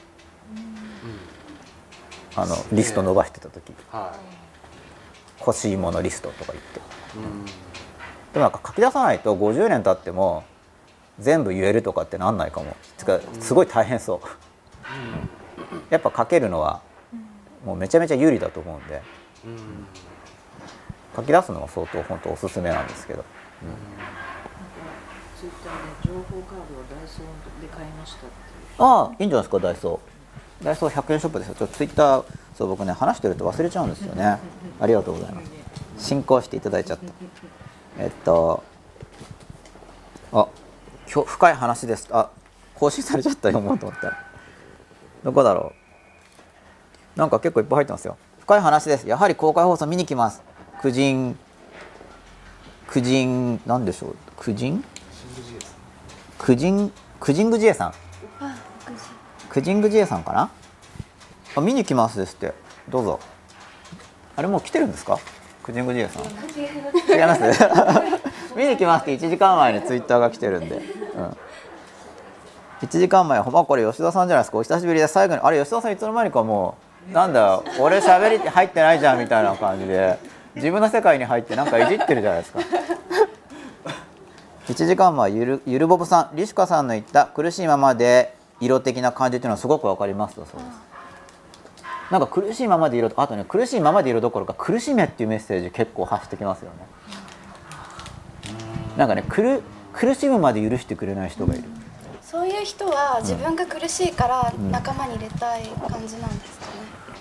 [2.36, 2.42] うん。
[2.42, 3.74] あのリスト伸ばしてた時。
[3.90, 4.14] は
[5.40, 6.78] 欲しいものリストとか言って。
[6.78, 6.82] い
[7.22, 7.44] うん。
[7.44, 7.50] で
[8.36, 10.44] もなんか書き出さないと50年経っても
[11.18, 12.74] 全部言えるとかってなんないかも。
[12.96, 14.26] つかすごい大変そう。
[15.90, 16.80] やっぱ書けるのは
[17.64, 19.02] もうめちゃめちゃ有利だと思うんで。
[19.44, 19.86] うん。
[21.14, 23.24] 書き出すのは相当本当おすすめなんですけど。
[25.38, 28.30] ツイッターで情報カードをダイソーで買いましたっていう。
[28.78, 30.64] ああいいんじゃないですかダイソー。
[30.64, 31.54] ダイソー100円ショップですよ。
[31.54, 32.24] ちょっとツイッター
[32.56, 34.38] そう僕ね話してると忘れちゃうんですよね。
[34.80, 35.50] ありがとうございます。
[35.98, 37.12] 進行していただいちゃった。
[37.98, 38.62] えっと
[40.32, 40.46] あ
[41.12, 42.08] 今日深い話です。
[42.10, 42.30] あ
[42.74, 44.06] 更新されちゃった読もうと思った。
[44.08, 44.24] ら
[45.24, 45.81] どこだろう
[47.16, 48.16] なんか結構いっぱい入ってますよ。
[48.40, 49.08] 深い話です。
[49.08, 50.42] やはり公開放送見に来ます。
[50.80, 51.38] 苦人
[52.88, 54.16] 苦人なんでしょう？
[54.36, 54.84] 苦人
[56.38, 57.94] 苦人苦人グジエさん。
[59.48, 60.50] クジングジエさんかな？
[61.54, 62.54] あ見に来ますですって。
[62.88, 63.20] どうぞ。
[64.34, 65.18] あれもう来てるんですか？
[65.62, 66.22] クジングジエさん。
[66.24, 66.26] 違
[67.22, 67.42] います？
[68.56, 69.14] 見に来ますって。
[69.16, 70.78] 1時間前にツイッターが来てるんで、う
[71.20, 71.36] ん、
[72.80, 74.58] 1時間前ほんまこれ吉田さんじゃないですか。
[74.58, 80.18] お久しぶりで最後にあれ吉田さんいつの間にかもうなんだ俺喋り入ってないじゃんみたいな感じで
[80.54, 82.60] 自分の世界に入ってなんかいじってるじゃないですか。
[84.68, 90.92] 1時間前ゆるゆるぼぶさんリシュカさんの言った苦しいままで色的な感じっていうのはすごくわかりますとそうです。
[92.12, 96.76] なんか苦しいままで色あとね苦しいままで色どころか苦しめっていうメッセージ結構発してきますよね。
[98.96, 99.62] なんかね苦
[99.92, 101.64] 苦しむまで許してくれない人がいる。
[102.22, 106.72] そういう人は自分が苦しいから仲間に入れたい感じなんですかね、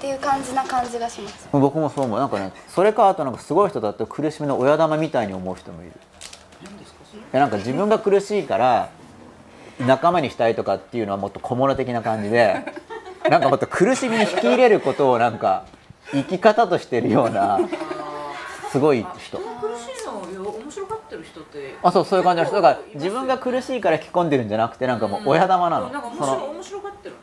[0.01, 1.47] っていう感じな感じがします。
[1.51, 2.19] 僕もそう思う。
[2.19, 5.91] なんかねそれかあとなんかすごい人だと苦しみの親玉みたいに思う人もいる。
[5.91, 5.95] い
[7.33, 8.89] やなんか自分が苦しいから
[9.85, 12.65] 仲間にしたいとかっていうのはもっと小物的な感じで
[13.29, 15.65] なんかもっと苦しみに引き入れることをなんか
[16.11, 17.59] 生き方としてるような
[18.71, 19.37] すごい人。
[19.37, 19.43] 苦
[19.77, 21.75] しいのをよ面白がってる人って。
[21.83, 22.55] あそうそういう感じの人。
[22.59, 27.15] だから自分が苦しいから引き込んでるんじゃなくてなんかもう親玉なの、なんか面白がってる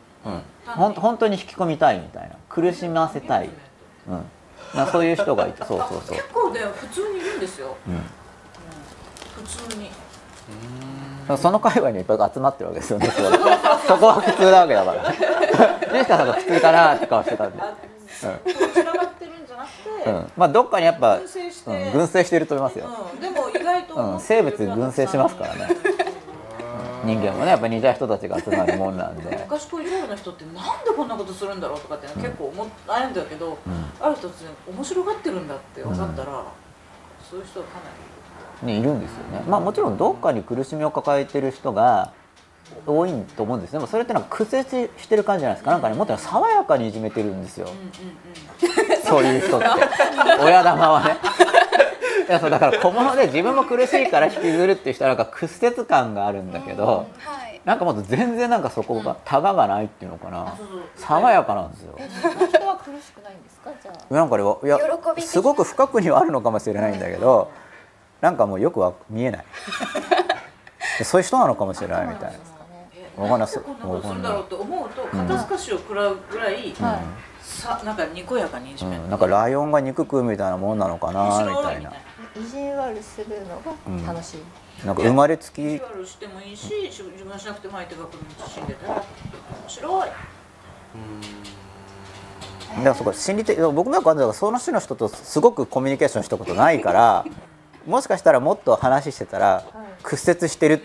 [0.67, 2.35] うん、ほん本当に引き込みたいみたいな。
[2.49, 3.49] 苦しませたい、
[4.07, 4.25] うん、
[4.77, 5.63] なそういう人がいて。
[5.65, 6.15] そうそうそう。
[6.15, 7.93] 結構ね普通にいるんですよ、うん。
[7.93, 8.01] うん。
[9.43, 9.89] 普通に。
[11.37, 13.07] その界隈にいっぱい集まってるわけですよね
[13.87, 14.07] そこ。
[14.07, 15.11] は普通なわけだから。
[15.11, 17.59] ジェシカさんが普通かなって顔してたんで、
[18.73, 19.69] 散らばってるんじゃなく
[20.03, 20.15] て、うん。
[20.15, 24.19] うん、まあどっかにやっぱ群生してうん、群生してると思いますよ、うん、でも意外と、うん。
[24.19, 25.67] 生物群生しますからね
[27.03, 29.37] 人間もねやっぱ似た人たちが集まるもんなんで。
[29.43, 33.57] 昔こういうの人ってなんでこんなことするんだろうとかって結構思っ悩んだけど、
[33.99, 36.45] ある日突然面白がってるんだって分かったら、
[37.29, 37.81] そういう人はかな
[38.65, 39.43] りね、いるんですよね。
[39.47, 42.11] まあもちろんどっかに苦しみを抱えてる人が
[42.85, 45.71] 多いと思うんですでもそれってなんか屈折してる感じじゃないですか。
[45.71, 47.69] なんかねもっとね爽やかにいじめてるんですよ、
[49.05, 49.67] そういう人って。
[50.43, 51.17] 親玉はね
[52.29, 57.59] いやそうだから小物で自分も苦しいから引きずるっていう人はなんか屈折感があるんだけど、はい。
[57.65, 60.55] なんかもっと全然なんかそこがタガがないっていうのかな。
[60.95, 61.97] 爽やかなんですよ。
[61.97, 63.95] 人は苦しくないんですかじゃあ。
[64.13, 64.79] なんかねいや
[65.17, 67.51] すごく深くにはあるのかもしれないんだけど
[68.21, 69.45] なんかもうよくは見えない。
[71.03, 72.37] そういう人なのかもしれないみたいな。
[73.17, 78.95] えわかんないでこんなことするんだろうと思うと肩透かしを食らうぐらい、はいさなんかにこやかにいじめ。
[78.95, 81.91] る、うん、なんかライオンが肉食うみたいなもんなのかなみたいな。
[82.35, 83.59] 意地悪するの
[84.05, 88.93] が楽しい、なんか生まれつ意き地悪してもいいし自分がしなくても相手が来る道死んでたら。
[88.93, 89.03] 面
[89.67, 90.09] 白い。
[92.77, 97.25] だからそこ心理的僕なんかはその種の人とすごくコミュニケーションしたことないから
[97.87, 99.63] もしかしたらもっと話してたら
[100.03, 100.79] 屈折してるっ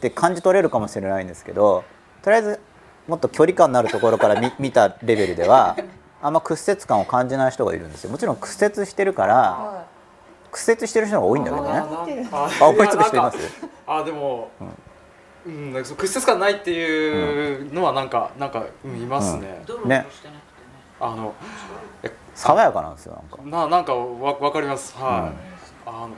[0.00, 1.82] て感じ取れるかもしれないんですけど
[2.22, 2.60] とりあえず
[3.10, 5.76] もっと距離感のあるところから見 見たレベルでは
[6.22, 8.10] あんま屈折感を感じない人がいるんですよ。
[8.10, 9.84] もちろん屈折してるからは
[10.52, 12.28] 屈折してる人が多いんだけどね。
[12.30, 13.38] ああ思いつく人います？
[13.86, 14.50] あでも、
[15.44, 20.38] うん、なん屈折感ないっていうのはなんか、なんか、うん、いますね、ドロドロしてなくてね。
[21.00, 21.34] あの
[22.34, 23.66] 爽やかなんですよなんか。
[23.66, 24.94] ななんかわわかります。
[24.96, 26.10] はい、あの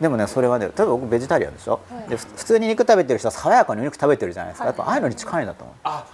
[0.00, 4.66] でもねそれはね例えば僕ベジタリアンでしょ、でふ普通に肉食べてる人は爽やかにお肉食べてるじゃないですか。
[4.66, 5.76] やっぱああいうのに近いんだと思う。
[5.84, 6.04] あ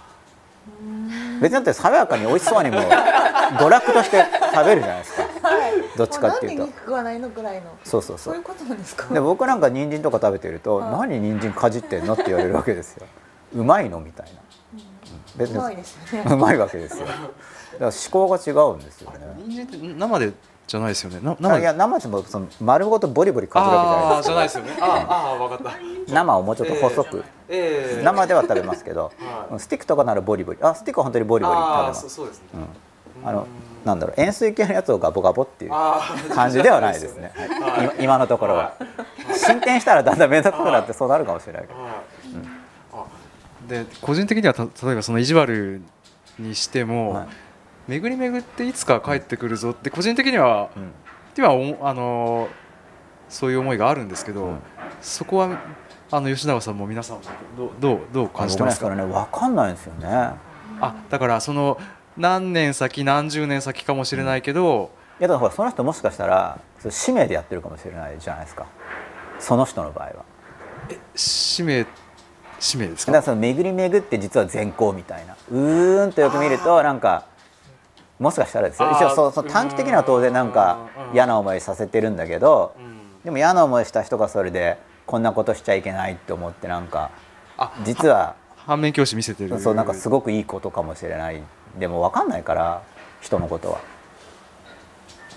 [1.41, 5.23] 別にだって爽やかに美味しそうにも娯楽として食べるじゃないですか。
[5.97, 6.57] どっちかっていうと。
[6.57, 7.63] もうなんで肉食わないのぐらいの。
[7.83, 8.33] そうそうそう。
[8.33, 9.13] そういうことなんですか？
[9.13, 11.09] で僕なんか人参とか食べてると「はい。
[11.09, 13.05] 何人参かじってんの?」って言われるわけですよ。
[13.55, 14.39] うまいのみたいな、
[15.35, 16.31] 別にうまいですよね。
[16.31, 17.05] うまいわけですよ。
[17.05, 17.19] だか
[17.79, 19.17] ら思考が違うんですよね。
[19.45, 20.31] 人参って生で
[20.67, 21.19] じゃないですよね。
[21.21, 21.61] 生で。
[21.61, 25.07] いや生でもその丸ごとボリボリかじるわけじゃないですあーじゃないですよね。
[25.09, 25.71] ああわかった。
[26.13, 29.59] 生をもうちょっと細く、ええ生では食べますけど、はい。
[29.59, 30.59] スティックとかならボリボリ。
[30.61, 32.01] あスティックは本当にボリボリ食べます。
[32.03, 32.47] そそうですね、
[33.23, 33.47] あの
[33.83, 35.71] なんだろう塩水系のやつをガボガボっていう
[36.33, 38.73] 感じではないですね、 はい今今のところは。
[39.35, 41.79] 進展したらだんだん面倒くさくなってそうなるかもしれないけど。
[41.81, 43.67] はい。
[43.67, 45.81] で個人的にはた例えばその意地悪
[46.39, 47.27] にしても、はい。
[47.87, 50.91] 巡り巡っていつか帰ってくるぞって個人的には、うん。
[51.37, 52.47] 今はおあの
[53.29, 54.59] そういう思いがあるんですけど、うん。
[55.01, 55.59] そこは
[56.13, 57.23] あの吉永さんも皆さんも
[57.57, 58.89] どうどうどう感じてますか？
[58.89, 60.07] 僕ね分かんないんですよね。
[60.81, 61.77] あだからその
[62.17, 66.59] 何年先何十年先かもしれないけど、いやだからほらその人もしかしたら
[66.89, 68.67] 使命でやってるかもしれないじゃないですか。
[69.39, 70.25] その人の場合は。
[71.15, 71.85] 使命
[72.59, 73.13] 使命ですか？
[73.13, 75.37] だからその巡り巡って実は善行みたいな。
[75.49, 77.25] うーんとよく見るとなんか
[78.19, 78.91] もしかしたらですよ。
[78.91, 81.13] 一応そうそう短期的には当然なんかうん。
[81.13, 83.23] 嫌な思いさせてるんだけどうん。
[83.23, 87.11] でも嫌な思いした人がそれでこんなことしちゃいけないって思ってなんか
[87.57, 89.59] あ実は反面教師見せてる。
[89.59, 91.41] そうなんかすごくいいことかもしれない。
[91.79, 92.81] でも分かんないから
[93.21, 93.79] 人のことは。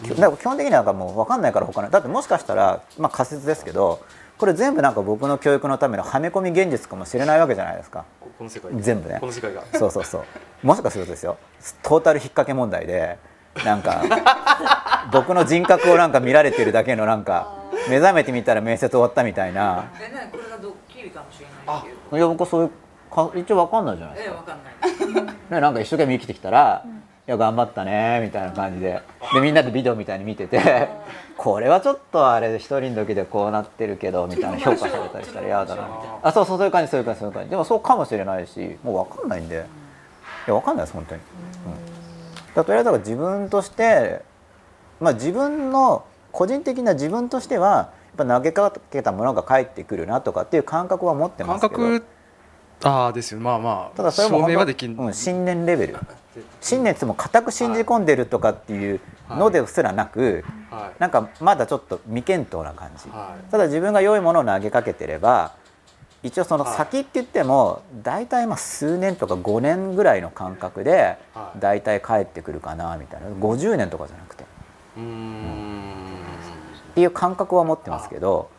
[0.08, 4.04] だから基本的にはもう分かんないから他のだってもしかしたら、まあ、仮説ですけど
[4.36, 8.04] これ全部なんか僕の教育のためのはめ込み現実かもしれないわけじゃないですか。
[8.20, 9.18] ここの世界全部ね。
[9.20, 9.64] この世界が。
[9.72, 10.66] そうそうそう。
[10.66, 11.38] もしかするとですよ。
[11.82, 13.16] トータル引っ掛け問題で
[13.64, 14.02] なんか
[15.12, 19.90] 僕の人格をなんか見られてるだけのなんか目覚めてみたら面接終わったみたいな。
[20.00, 22.70] えなにこれがドッキリかもしれないっていういや僕そういう
[23.14, 24.34] か一応分かんないじゃないですか。
[24.34, 26.84] えわかんないね、なんか一生懸命生きてきたら
[27.26, 29.02] 「いや頑張ったね」みたいな感じで。
[29.32, 30.88] でみんなでビデオみたいに見てて
[31.36, 36.18] 「これはちょっとあれ一人の時でこうなってるけど」みたいな評価されたりしたら嫌だなみたいな。
[36.22, 37.50] あそうそうそういう感じそういう感じそういう感じ。
[37.50, 39.56] でもそうかもしれないしもう分かんないんで。
[40.46, 41.20] いや分かんないです本当に。
[41.20, 41.74] うん。
[41.74, 44.22] だからとりあえずだから自分として
[45.00, 46.04] まあ自分の
[46.34, 51.82] 個人的な自分としてはやっぱ投げかけたものが返ってくるなとかっていう感覚は持ってま感すけど。
[51.82, 52.04] 覚
[52.82, 53.40] ああですよ。
[53.40, 55.96] まあまあただそれもうん、信念レベル。
[56.60, 59.00] 信念っても固く信じ込んでるとかっていう
[59.30, 61.00] のですらなく、はい。
[61.00, 63.50] なんかまだちょっと未見当な感じ、はい。
[63.52, 65.52] ただ自分が良いものを投げかけてれば
[66.24, 66.76] 一応そのはい。
[66.76, 71.60] 先って言っても大体まあ数年とか5年ぐらいの間隔ではい。
[71.60, 73.28] 大体帰ってくるかなみたいな。
[73.28, 74.42] 50年とかじゃなくて。
[74.42, 74.46] っ
[74.96, 75.02] うー
[76.94, 78.50] んていう感覚は持ってますけど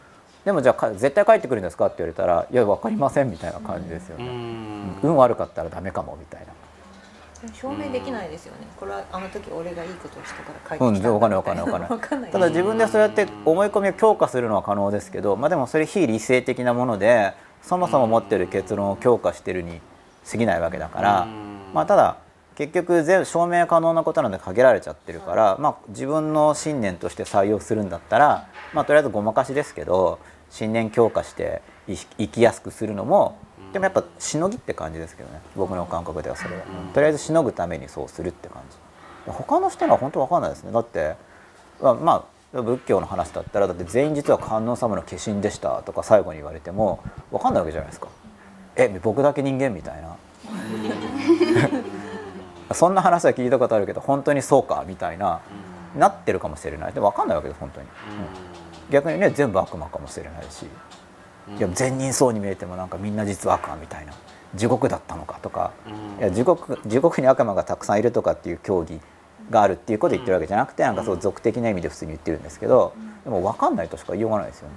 [0.44, 5.00] でもじゃあか絶対帰ってくるんですかって言われたらいや分かりませんみたいな感じですよね、ん。
[5.02, 6.48] 運悪かったらダメかもみたいな。
[7.54, 8.68] 証明できないですよね。
[8.80, 11.00] これはあの時俺がいいことをしたから帰うん、って。
[11.00, 11.90] きたわかんないわみたかんないわかんない。
[11.92, 12.32] わかんない。
[12.32, 17.34] ただ自分でそうやって思い込みを強化するのは可能ですけど、まあ、でもそれ非理性的なもので
[17.64, 19.82] そもそも持ってる結論を強化してるに
[20.30, 21.74] 過ぎないわけだからうん。
[21.74, 22.18] まあただ
[22.56, 30.20] 結局全部証明可能なことなので限られちゃってるから、まあ、自分の信念として採用するんだったら、まあ、とりあえずごまかしですけど
[30.50, 33.38] 信念強化してい生きやすくするのも
[33.76, 35.42] でもやっぱしのぎって感じですけどね。
[35.54, 36.94] 僕の感覚ではそれは、うん。
[36.94, 38.78] とりあえずしのぐためにそうするって感じ。
[39.30, 40.72] 他の人には本当わかんないですね。
[40.72, 41.16] だって
[41.82, 48.08] まあまあ仏教の話だったらだって全員実は観音様の化身でしたとか最後に言われてもわかんないわけじゃないですか。
[48.78, 50.16] え僕だけ人間みたいな
[52.74, 55.42] そんな話は聞いたことあるけど本当にそうかみたいな
[55.96, 56.94] なってるかもしれない。
[56.94, 58.92] でも分かんないわけです本当に、うん。
[58.92, 60.66] 逆にね全部悪魔かもしれないし。
[61.58, 64.14] いや善人そうに見えてもなんかみんな実は悪魔みたいな。
[64.56, 65.72] 地獄だったのかとか。
[66.20, 69.00] いや地獄地獄に悪魔がたくさんいるとかっていう競技
[69.52, 72.94] があるっていうことを言ってるわけじゃなくてなんかそう俗的な意味で普通に言ってるんですけど
[73.24, 74.74] でも分かんないとしか言いようがないですよね。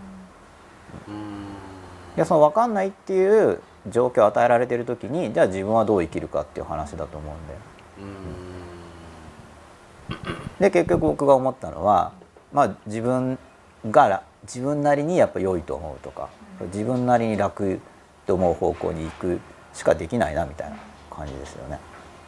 [2.16, 7.77] いやその分かんないっていう状況を与えられてる時にじゃあ自分はどう生きるかっていう話だと思うんで。
[10.58, 12.12] で結局僕が思ったのは、
[12.52, 13.38] まあ、自分
[13.90, 16.28] がら自分なりにやっぱ良いと思うとか
[16.72, 17.80] 自分なりに楽
[18.26, 19.40] と思う方向に行く
[19.72, 20.76] しかできないなみたいな
[21.10, 21.78] 感じですよね。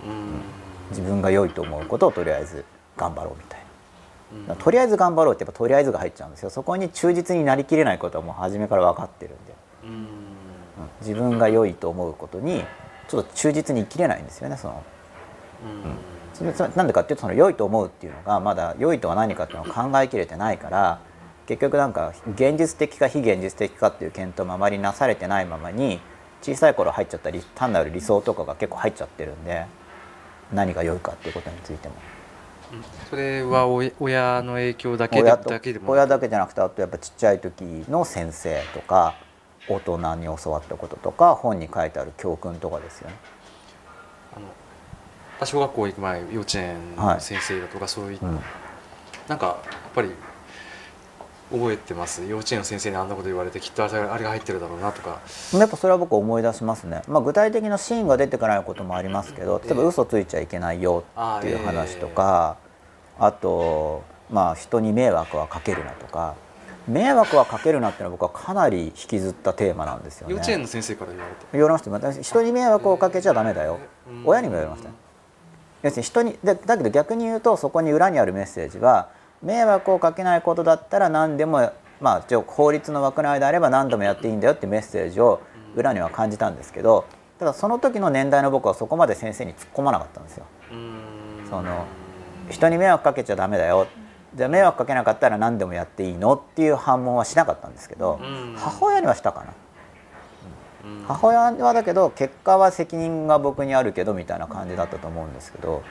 [0.05, 0.43] うーん
[0.91, 2.65] 自分が良いと思うことをとりあえず
[2.97, 3.61] 頑張ろうみたい
[4.33, 4.57] うんな。
[4.57, 6.51] とりあえず頑張ろうってやっぱとりあえずが入っちゃうんですよ。
[6.51, 10.07] そこに忠実になりきれないことはもう初めから分かってるんで、うん
[11.01, 12.65] 自分が良いと思うことに
[13.09, 14.57] ちょっと忠実に生きれないんですよね。
[14.57, 14.83] その
[16.35, 21.01] それそれなんでかっていうとその良いと思うっていうのがまだ良いとは何かっていうのを考えきれてないから
[21.47, 26.01] 結局なんか現実的か非現実的かっていう検討もあまりなされてないままに
[26.43, 29.67] 小さい頃入っちゃったり単なる理想とかが結構入っちゃってるんで
[30.53, 31.95] 何が良いかっていうことについても。
[33.11, 39.17] それはお親の影響だけでだけでも親だけじゃなくてあとやっぱちっちゃい時の先生とか
[39.69, 43.17] 大人に教わったこととか本に書いてある教訓とかですよね。
[45.47, 48.41] 小学校行く前幼稚園の先生だとかそういう、うん。
[49.29, 50.11] なんかやっぱり
[51.51, 52.25] 覚えてます？
[52.25, 55.21] 幼稚園の先生にあんなこと言われてきっとあれが入ってるだろうなとか。
[55.53, 61.05] やっぱそれは僕思い出しますね、まあ、具体的なシーンが出てこないこともありますけど例えば嘘ついちゃいけないよ
[61.39, 62.57] っていう話とか
[63.19, 66.35] あとまあ人に迷惑はかけるなとか。
[66.89, 70.33] 迷惑はかけるなっていうのは僕はかなり引きずったテーマなんですよね。
[70.33, 71.47] 幼稚園の先生から言われて。
[71.53, 71.91] 言われました。
[71.91, 73.79] 私人に迷惑をかけちゃダメだよ。
[74.09, 74.23] うん。
[74.25, 74.89] 親にも言われました。
[74.89, 74.95] ね
[75.83, 79.09] 要するに人にだだけど逆に言うとそこに裏にあるメッセージは
[79.43, 85.41] 迷惑をかけないことだったら何でもまあ法律の枠内であれば何でもやっていいんだよっていうメッセージを
[85.77, 87.07] 裏には感じたんですけど
[87.39, 90.45] ただその時の年代の僕はそこまで先生に突っ込まなかったんですよ。
[91.49, 91.87] その
[92.51, 93.87] 人に迷惑かけちゃダメだよ
[94.35, 96.35] じゃあ迷惑かけなかったら何でもやっていいの？
[96.35, 98.21] っていう反問はしなかったんですけど
[98.57, 99.53] 母親にはしたかな。
[101.07, 105.83] 母親はだけど結果は責任が僕にあるけどみたいな感じだったと思うんですけど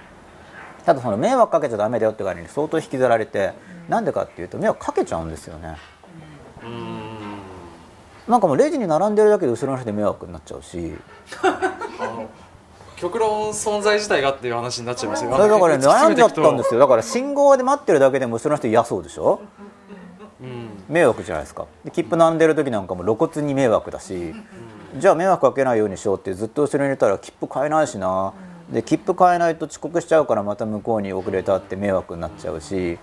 [0.86, 3.54] ただその迷惑かけちゃダメだよって概念に相当引きずられて
[3.88, 5.78] なんでかっていうと迷惑かけちゃうんですよね。
[8.28, 10.94] なんかもうレジに並んでるだけで後ろの人で迷惑になっちゃうし。
[12.96, 19.42] 極論存在自体がっていう話になっちゃいますよだからね悩んじゃったんですよ、よだから信号で待ってるだけでも後ろの人嫌そうでしょ
[20.42, 20.70] うん。
[20.90, 21.66] 迷惑じゃないですか。
[21.86, 24.34] で切符並んでる時なんかも露骨に迷惑だし
[24.98, 28.34] じゃあ迷惑かけないようにしようってずっと後ろにいたら切符買えないしな。
[28.72, 32.98] で切符買えないと遅刻しちゃうからまた向こうに遅れたって迷惑になっちゃうし。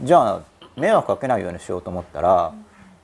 [0.00, 0.40] じゃあ
[0.76, 2.52] 迷惑かけないようにしようと思ったら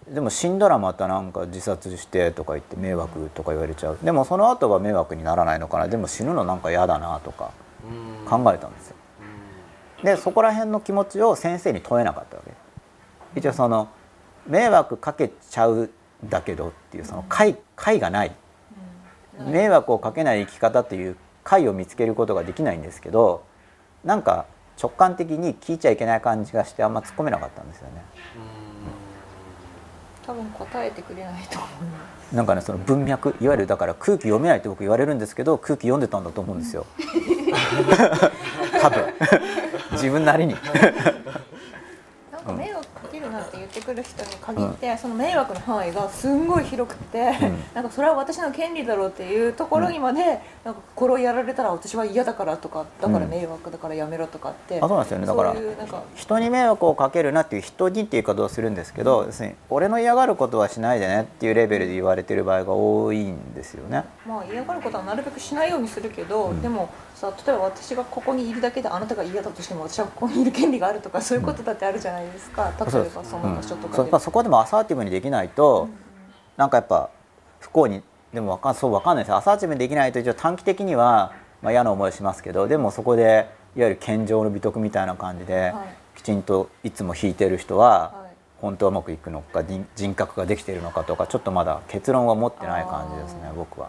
[0.08, 3.98] でも死んだらまたなんか自殺してとか言って迷惑とか言われちゃう。
[4.02, 5.86] でもその後は迷惑にならないのかな。
[5.86, 7.50] でも死ぬのなんか嫌だなとか
[8.28, 8.96] 考えたんですよ。
[10.02, 12.52] でそこら辺の気持ちを先生に問えなかったわけ。
[13.38, 13.88] 一応その
[14.46, 15.90] 迷惑かけちゃうん
[16.24, 18.32] だけどっていうその解解がない。
[19.46, 23.44] 迷惑をかけない生き方っていう解を見つけることができないんですけど
[24.04, 24.46] なんか
[24.80, 28.02] 直感的に聞いちゃいけない感じがしてあんま突っ込めなかったんですよね。
[30.24, 31.98] 多分答えてくれないと思いま
[32.30, 32.34] す。
[32.36, 36.84] なんかねその文脈いわゆるだから空気読めないって僕言われるんですけど空気読んでたんだと思うんですよ。
[38.80, 39.14] 多分。
[39.92, 40.54] 自分なりに。
[42.30, 42.86] なんか迷惑
[43.28, 47.32] るなって言ってくる人に限って、その迷惑の範囲がすんごい広くて、
[47.74, 55.26] なんかそれは私の権利だろうっていうところにまで、なんかこれをやられたら私は嫌だからとかだから迷惑だからやめろとかって、あそうなんですよね。
[55.26, 55.54] だから
[56.14, 64.04] 人に迷惑をかけるなっていう人にっていう言い方をするんですけど、要するに俺の嫌がることはしないでねっていうレベルで言われてる場合が多いんですよね。
[64.26, 66.88] まあ嫌がることはなるべくしないようにするけど、でも
[67.18, 74.10] さ例えば私がここにいるだけであなたが嫌だとしても私はここにいる権利があるとかそういうことだってあるじゃないですか、例えばその場所とかで。
[74.10, 74.20] そう。
[74.20, 75.88] そこでもアサーティブにできないと、
[76.56, 77.10] なんかやっぱ
[77.58, 79.34] 不幸にでもわかんそうわかんないです。
[79.34, 86.18] アサーティブにできないと一応短期的には、まあ、嫌な思いしますけどでもそこでいわゆる健常の美徳みたいな感じで、はい。
[86.18, 88.34] きちんといつも弾いてる人は、はい。
[88.60, 93.88] 本当はうまくいくのか人人格ができているのかとかちょっとまだ結論は持ってない感じですね僕は。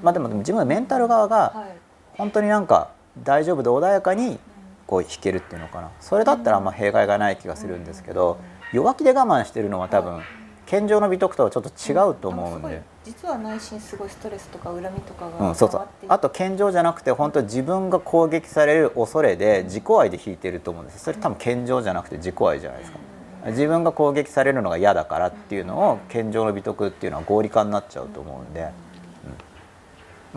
[0.00, 1.77] まあでも自分のメンタル側がはい
[2.18, 2.90] 本当になんか
[3.22, 4.38] 大丈夫で穏やかに
[4.86, 5.90] こう弾けるっていうのかな。
[6.00, 6.64] それだったらあん。
[6.64, 8.38] ま弊害がない気がするんですけど
[8.72, 10.20] 弱気で我慢してるのは多分
[10.66, 12.82] 健常の美徳とはちょっと違うと思うんで。
[13.04, 15.88] 実は内心すごいストレスとか恨みとかがうん、そうそう。
[16.08, 21.04] あと健常じゃなくて本当に自分が攻撃される恐れで自己愛で弾いてると思うんです。
[21.04, 22.98] それ多分健常じゃなくて自己愛じゃないですか。
[23.46, 28.87] 自分が攻撃されるのが嫌だからっていうのを健常の美徳っていうのは合理化になっちゃうと思うんで、うん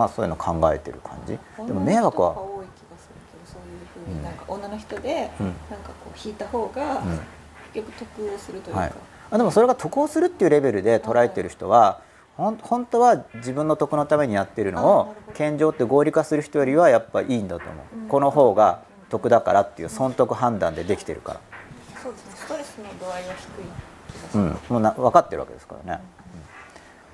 [0.02, 1.38] まあそういうの考えてる感じ。
[1.68, 5.46] でも迷惑は多い気がするけどそういうふうになんか女の人でうん。
[5.70, 7.20] なんかこう引いた方がうん。
[7.74, 8.94] 結局得をするというか、はい、
[9.32, 12.02] あでもそれが得をするっていうレベルで捉えてる人は、
[12.36, 18.08] ほん本当は自分の得のためにやってるのを健常って合理化する人よりはやっぱいいんだと思う、うん。
[18.10, 21.40] この方が得だからっていう損得判断でできてるから、
[22.04, 22.32] そうですね。
[22.36, 26.21] ストレスの度合いは低いうん、もうな分かってるわけですからね、うん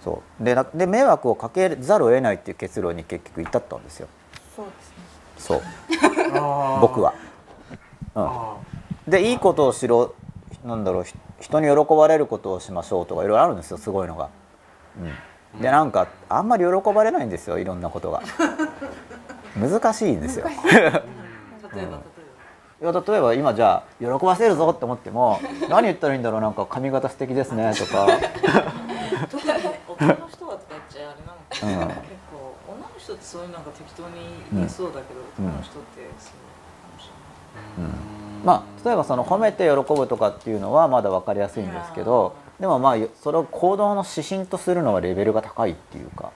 [0.08, 0.44] そう。
[0.44, 4.08] でなで迷惑をかけざるを得ないっていう結論に結局至ったんですよ。
[4.56, 4.96] そうですね。
[5.38, 5.62] そう。
[6.80, 7.14] 僕は、
[8.16, 8.56] うん、あ
[9.06, 10.16] でいいことをしろ
[10.66, 14.30] なんだろうひ人に喜ばれることをしましょうとかいろいろあるんですよすごいのが。
[15.54, 18.22] うん、でなんかあんまり喜ばれないんですよいろんなことが。
[19.60, 20.48] 難しいんですよ。
[20.72, 21.02] 例えば
[21.76, 21.88] 例え
[22.80, 28.08] いや例えば今じゃあ喜ばせるぞって思っても 何言ったらいいんだろうなんか髪型素敵ですねとか、
[30.00, 34.16] 男の人はとか言っちゃあれなのか結構女の人ってそういうなんか適当に
[34.54, 37.10] 言いそうだけど、うん男の人ってそうかもし
[37.78, 37.90] れない。
[37.90, 46.32] うん、まあ例えばその褒めて喜ぶとかっていうのはまだ分かりやすいんですけどでもまあそれを行動の指針とするのはレベルが高いっていうか。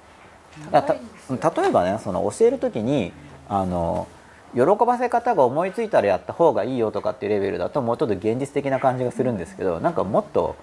[0.71, 3.13] 例えばねその教える時に
[3.47, 4.07] あの
[4.53, 10.55] 喜ばせ方が思いついたらやった方がいいよとかっていうレベルだともうちょっと現実的な感じがするんですけどなんかもっと、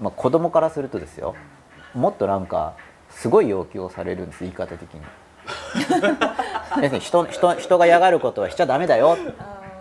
[0.00, 1.34] まあ、子供からするとですよ
[1.94, 2.74] もっとなんか
[3.10, 5.00] すごい要求をされるんです言い方的に。
[6.76, 9.16] 要するに人人人が嫌がることはしちゃダメだよ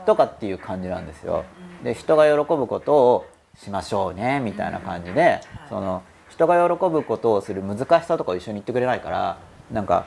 [0.05, 1.43] とかっていう感じなんですよ。
[1.83, 3.25] で人が喜ぶことを
[3.57, 9.37] しましょうねみたいな感じでその人が喜ぶことをする難しさとかを一緒に言ってくれないから
[9.71, 10.05] なんか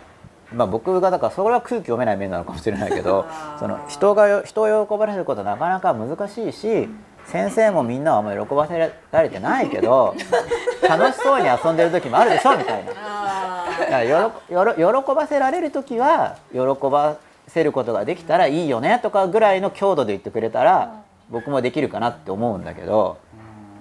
[0.52, 3.26] まあ、僕がだからそれは空気読めない面なのかもしれないけど
[3.58, 6.88] その人が人を喜ばせることはなかなか難しいし
[7.30, 8.76] 先生もみんなはあんまり喜ばせ
[9.12, 10.16] られてないけど
[10.82, 12.90] 楽しそうに遊んでる時もあるでしょみたいな。
[12.92, 17.16] あだから喜ばせられる時は喜ば
[17.46, 23.18] せることができたらいいよねとかぐらいの強度で言ってくれたら僕もできるかなって思うんだけど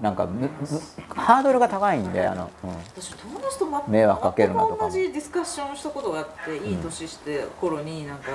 [0.01, 0.27] なんか
[1.09, 2.69] ハードルが高いんであの、うん。
[2.95, 4.89] 私友達と迷惑かけるなとかも。
[4.89, 8.31] 同じディスカッションしたことがあっていい年して頃になんか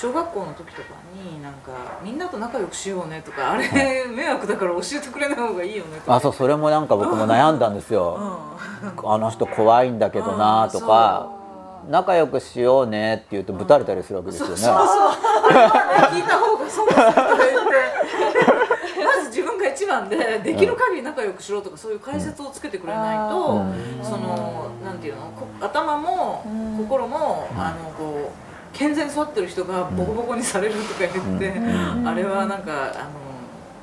[0.00, 1.72] 小学校の時とかになんか
[2.02, 3.68] みんなと仲良くしようねとかあれ
[4.06, 6.14] 迷惑だから教えてくれない方がいいよねとか。
[6.14, 8.18] あそうそれもなんか僕も悩んだんですよ、
[9.04, 11.30] あの人怖いんだけどなとか、
[11.90, 14.76] 仲良くしようねって言うとぶたれたりするわけですよね、そうそう。
[14.76, 17.50] あれはね聞いた方が損だとか言って。
[19.04, 23.74] まず自分が一番でできる限り仲良くしろとかそういう解説をつけてくれないと、うん。
[24.02, 26.42] そのなんていうのこ頭も
[26.78, 31.52] 心も、あのこう健全に育ってる人がボコボコにされるとか言って、
[32.04, 33.30] あれはなんかあの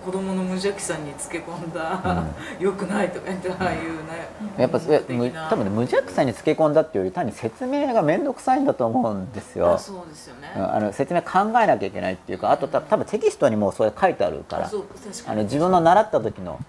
[0.07, 2.25] 子供の無邪気さにつけ込んだ、
[2.59, 5.17] 良くないとか言ってああいうねやっぱそれ的な。
[5.17, 9.73] む多分ね無邪気さにつけ込んだっていうより単に説明が面倒くさいんだと思うんですよ。
[9.73, 9.77] あ。
[9.77, 10.75] そうですよね、うん。
[10.75, 15.27] あの説明考えなきゃいけないっていうかあとた多分テキストにもそれ書いてあるからう確かに。
[15.27, 16.59] あの自分の習った時の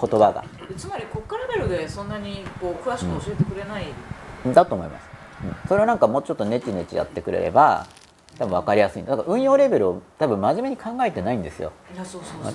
[0.00, 0.44] 言葉が。
[0.76, 3.84] つまり国家レベルでそんなにこう詳しく教えてくれない、
[4.52, 5.11] だと思います、うん
[5.68, 7.86] それをなんかもうちょっとネチネチやってくれれば
[8.38, 9.04] 多分分かりやすい。
[9.04, 11.72] だから運用レベルを多分真面目に考えてないんですよ。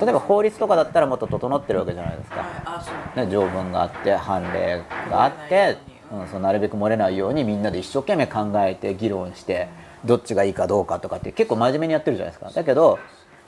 [0.01, 2.83] 例えば法律とかだったらもっと整ってるわけじゃないですか、は
[3.15, 3.19] い。
[3.25, 5.77] ね、条文があって判例があって、
[6.11, 9.67] うん、そうなるべく漏れないようにみんなで一生懸命考えて議論して
[10.03, 12.51] どっちがいいかどうかとかって結構真面目にやってるじゃないですか。
[12.51, 12.97] だけど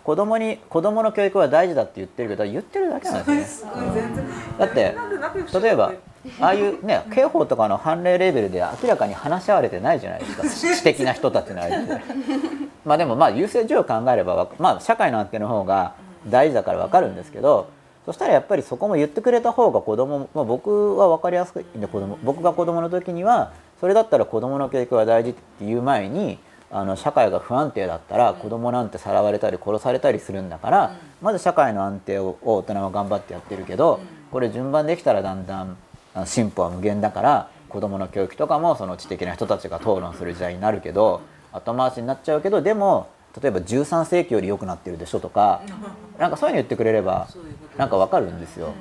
[0.03, 3.75] 子供に子供の教育は大事だって言ってるけど言ってるだけなんですよね。
[3.75, 4.95] うんだって
[5.61, 5.93] 例えば
[6.39, 10.43] ああいうね刑法とかの判例レベルで明らかに話し合われてないじゃないですか。
[10.49, 12.01] 知的な人たちの間で。
[12.85, 15.93] まあでもまあ優先順位を考えればわまあ社会の安定の方が
[16.27, 17.69] 大事だから分かるんですけど
[18.05, 26.39] そしたらやっぱりそこも言ってくれた方が子供も、まあ、僕は分かりやすくで子供僕が子供の時にはそれだったら子供の教育が大事っていう前に
[26.71, 33.99] あの社会が不安定だったら子供なんてさらわれたり殺されたりするんだから、まず社会の安定を大人は頑張ってやってるけど、
[34.31, 35.77] これ順番できたらだんだん
[36.25, 41.21] 進歩は無限だから子供の教育とかもその知的な人たちが討論する時代になるけど
[41.51, 43.09] 後回しになっちゃうけどでも
[43.41, 45.61] 例えば13世紀より良くなってるでしょとか
[46.17, 47.27] なんかそういうの言ってくれれば
[47.77, 48.73] なんかわかるんですよ。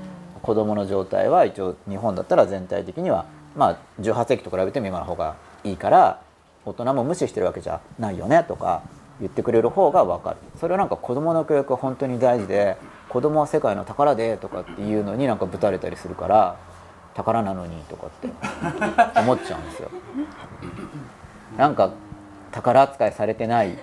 [0.43, 6.23] 子供の状態は一応日本だったら全体的にはまあ18世紀と比べても今の方がいいから
[6.65, 8.83] 大人も無視してるわけじゃないよねとか
[9.21, 10.37] 言ってくれる方がわかる。
[10.59, 12.77] それはなんか子供の教育は本当に大事で
[13.09, 16.57] 子供は世界の宝でとかっていうのになんかぶたれたりするから
[17.19, 18.29] 宝なのにとかって
[19.21, 19.91] 思っちゃうんですよ。
[21.57, 21.91] なんか
[22.53, 23.77] 宝扱いされてない。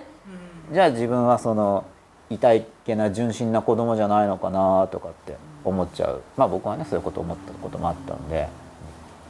[0.72, 1.84] じゃあ自分はその
[2.30, 6.22] 痛いけな純真な子供じゃないのかなとかって思っちゃう。
[6.38, 8.48] まあ僕はねそういうこと思ったこともあったんで。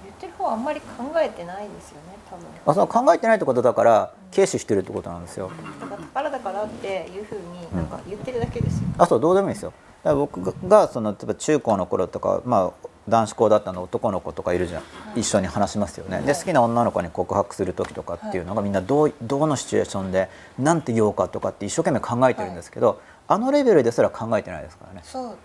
[0.04, 0.86] 言ってる方はあんまり考
[1.20, 2.46] えてないですよね多分。
[2.64, 5.50] あその考えてないってことだから軽視してるってことなんですよ。
[5.80, 9.72] だから宝だからっていうふうになんか言ってるだけですよ、あそうどうでもいいですよ。
[10.04, 14.82] 僕がその例えば中高の頃とかまあ男子校だったの男の子とかいるじゃん、
[15.14, 20.28] 一緒に話しますよね、で好きな女の子に告白する時とかっていうのがみんなどうどのシチュエーションで
[20.58, 25.00] 何て言おうかとかって一生懸命考えてるんですけど、あのレベルですら考えてないですからね。
[25.02, 25.36] そう。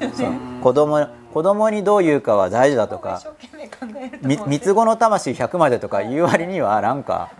[0.00, 4.48] ですよね子供子供にどう言うかは大事だとか一生懸命考えるとみ思う。
[4.48, 7.30] 三つ子の魂100までとか言う割にはなんか、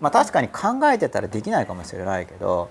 [0.00, 2.68] まあ、確かに考えてたらできないかもしれないけど、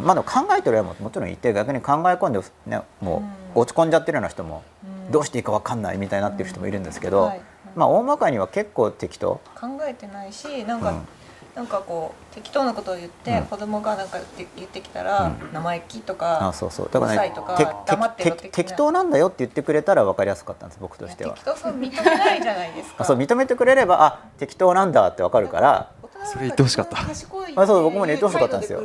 [0.00, 3.22] まあでも考えてるやももちろんいて逆に考え込んで、ね、も
[3.54, 4.62] う落ち込んじゃってるような人も
[5.10, 7.40] どうしていいか分かんないみたいになってる人もいるんですけど、はい
[7.76, 9.40] まあ大まかには結構適当。
[9.54, 11.08] 考えてないしなんか、うん。
[11.54, 13.46] なんかこう適当なことを言って、うん。
[13.46, 16.90] 子供がなんか言ってきたら、生意気とかあそうそう。
[16.90, 21.34] だからうるさいとかて黙ってろて的な適当なんだよって言ってくれたら分かりやすかったんです僕としては。
[21.34, 21.44] 適。
[21.44, 22.96] 当さ認めないじゃないですか。
[22.98, 25.92] あそう認めてくれればあ適当なんだって分かるから。
[26.24, 26.98] それ言ってほしかった。
[26.98, 28.82] あそう僕もね言ってほしかったんですよ。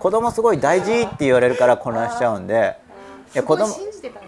[0.00, 2.76] 子供すごい大事って言われるから混乱しちゃうんで。
[3.34, 4.20] いや子供信じてた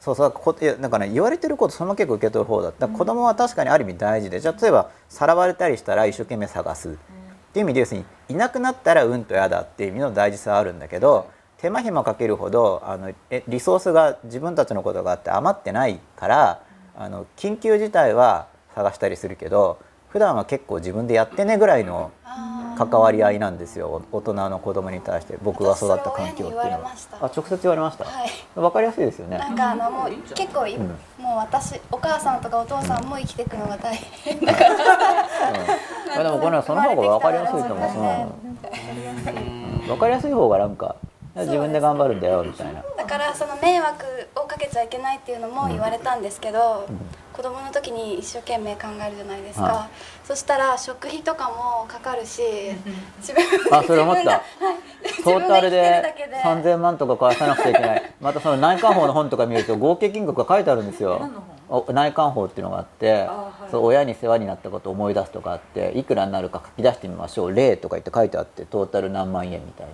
[0.00, 2.70] そうそうこなんかね言われてることそのまま結構受け取る方だ。
[2.70, 4.40] った子供は確かにある意味大事で。
[4.40, 6.88] じゃあ例えばさらわれたりしたら一生懸命探す。
[6.90, 11.28] っていう意味で要するにいなくなったらうんと嫌だっていう意味の大事さはあるんだけど
[11.58, 16.62] 手間暇かけるほどあのえリソースが自分たちのことがあって余ってないから
[16.96, 19.78] あの緊急事態は探したりするけど
[20.08, 22.12] 普段は結構自分でやってねぐらいの
[22.88, 24.02] 関わり合いなんですよ。
[24.10, 26.94] 大人の子供に対して僕が育った環境っていうのは。
[27.20, 28.30] あ直接言われました、はい。
[28.58, 29.36] わかりやすいですよね。
[29.36, 30.88] なんかあのもう結構い、うん
[31.18, 37.90] もう私お母さんとかお父さんも生きていくのが大変うん、いやでもこれはその方が分かりやすいと思う、
[39.82, 40.96] うん、分かりやすい方がなんか
[41.36, 42.82] 自分で頑張るんだよみたいな。
[42.96, 44.04] だからその迷惑
[44.36, 46.86] をかけちゃいけないっていうのも言われたんですけど、
[47.32, 49.88] 子供の時に一生懸命考えるじゃないですか、は
[50.24, 52.42] そしたら食費とかもかかるし
[53.20, 53.42] 自分
[53.76, 54.42] あそれ思った。
[55.02, 56.70] 自ト分がータルで生きてるだけで。
[56.72, 58.12] 3000万とか返さなくちゃいけない。
[58.20, 61.18] またその内観法の本とか見ると合計金額が書いてあるんですよ。
[61.20, 63.70] 何のお内観法っていうのがあってはい。
[63.70, 69.92] そう親に世話になったことを思い出すとかあっていくらになるか書き出してみましょう例とか言って書いてあってトータル何万円みたいな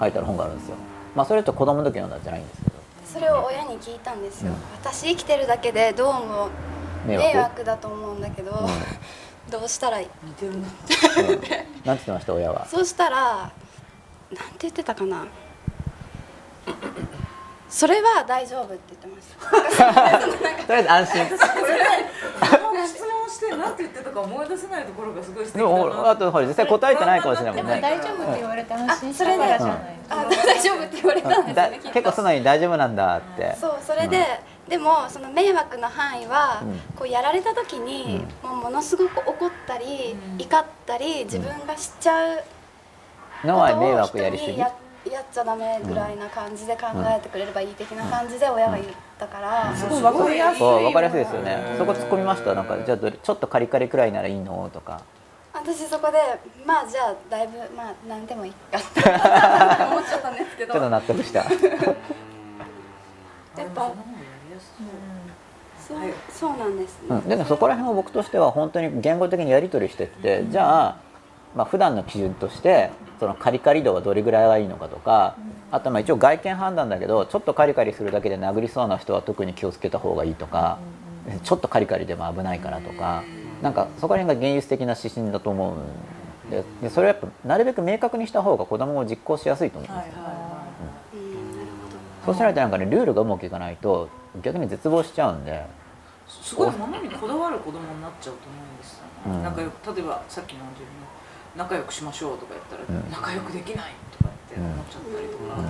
[0.00, 0.76] 書いてある本があるんですよ。
[1.14, 2.74] まあそれと子供の時のなんじゃないんですけど。
[3.04, 4.56] それを親に聞いたんですよ、うん。
[4.82, 6.48] 私生きてるだけでどうも
[7.06, 7.62] 迷惑。
[7.64, 8.68] だと思うんだけど、
[9.50, 10.64] どうしたらいい似てるなうん。
[10.64, 11.48] なんて
[11.84, 12.66] 言ってました親は？
[12.66, 13.52] そうしたらなんて
[14.60, 15.26] 言ってたかな
[17.74, 20.64] それは大丈夫って言ってました。
[20.64, 21.26] とりあえず安心。
[22.86, 27.76] 質問して何て言ってたか思い出せないところがすごいでもだなあとほら実際答えてないかもしれないでももん。
[27.76, 29.42] ね大丈夫って言われて安心したあそれで。
[29.42, 29.78] からじゃない
[30.08, 31.80] あ大丈夫って言われたんですね。
[31.92, 33.56] 結構素直に大丈夫なんだって。
[33.60, 34.24] そうそれで、
[34.68, 36.78] でもその迷惑の範囲は、うん。
[36.96, 42.44] こうやられた時に、もうものすごく怒ったり、怒ったり自分がしちゃう
[43.44, 44.52] のは迷惑やりすぎ。
[44.52, 44.70] 人に
[45.06, 48.86] ややっちゃダメぐらいな感じで考えてくれればいい的な感じで親が言っ
[49.18, 51.74] たから、すごい分かりやすい分かりやすいですよね。
[51.78, 52.54] そこ突っ込みました。
[52.54, 54.70] なんかじゃあどれちょっとカリカリくらいならいいの？
[54.72, 55.02] とか。
[55.52, 56.18] 私そこで
[56.66, 58.78] まあじゃあだいぶまあ何でもいいか。
[58.78, 61.44] って思っちゃったんですけどちょっと納得した。
[63.56, 63.92] やっぱ
[65.86, 65.98] そう
[66.32, 70.96] そうなんですね、うん、でもそこら辺は僕としては本当に言語的にやり取りしてって、じゃあ、
[71.54, 72.90] まあ普段の基準として
[73.20, 75.36] そのカリカリ度はどれぐらいがいいのかとか、
[75.70, 80.78] あとまあ一応外見判断だけどちょっとカリカリするだけで殴りそうな人は特に気をつけた方がいいとか、
[81.42, 83.22] ちょっとカリカリでも危ないからとか、
[83.62, 90.22] なんかそこら辺が現実的な指針だと思うんででそれはやっぱなるべく明確にした方が子供も実行しやすいと思うんですよ、
[92.26, 94.08] そうしないとなんかねルールがうまくいかないと
[94.42, 95.52] 逆に絶望しちゃうんで。
[95.52, 95.56] い
[96.26, 99.42] すごいものにこだわる子供になっちゃうと思うんですよ、うん。
[99.42, 101.03] 仲良く例えばさっきの自分の
[101.56, 105.68] 仲良くしましょうとか言ったら、うん仲良くできないとかって思っちゃったりとか、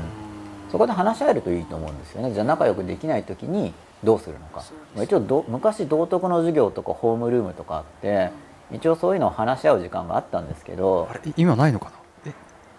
[0.70, 2.32] そこで話し合えるといいと思うんですよね。
[2.32, 4.62] じゃあ仲良くできない時にどうするのか。
[4.62, 8.30] そうですまあ一応ど昔道徳の授業とかホームルームとかあって
[8.72, 11.92] 一応そういうのを話し合う時間があったんですけどあれい今ないのかな？
[12.26, 12.32] え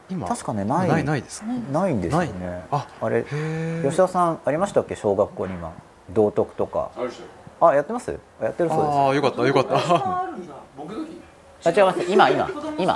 [0.10, 0.27] 今？
[0.27, 0.90] 確かねない。
[0.90, 3.23] ないないですないんですよねああれ
[3.84, 4.95] 吉田さんありましたっけ？
[4.95, 5.72] 小学校に今。
[6.11, 6.91] 道徳とか。
[7.61, 8.11] あやってます？
[8.41, 8.90] やってるそうです。
[8.90, 9.76] ああよかったよかった。
[10.22, 10.53] あるんだ。
[10.77, 11.22] 僕の時
[11.66, 12.04] あ違います。
[12.04, 12.94] 今今今。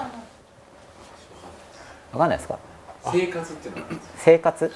[2.12, 2.58] わかんないですか？
[3.12, 3.86] 生活っていうの
[4.18, 4.72] 生活？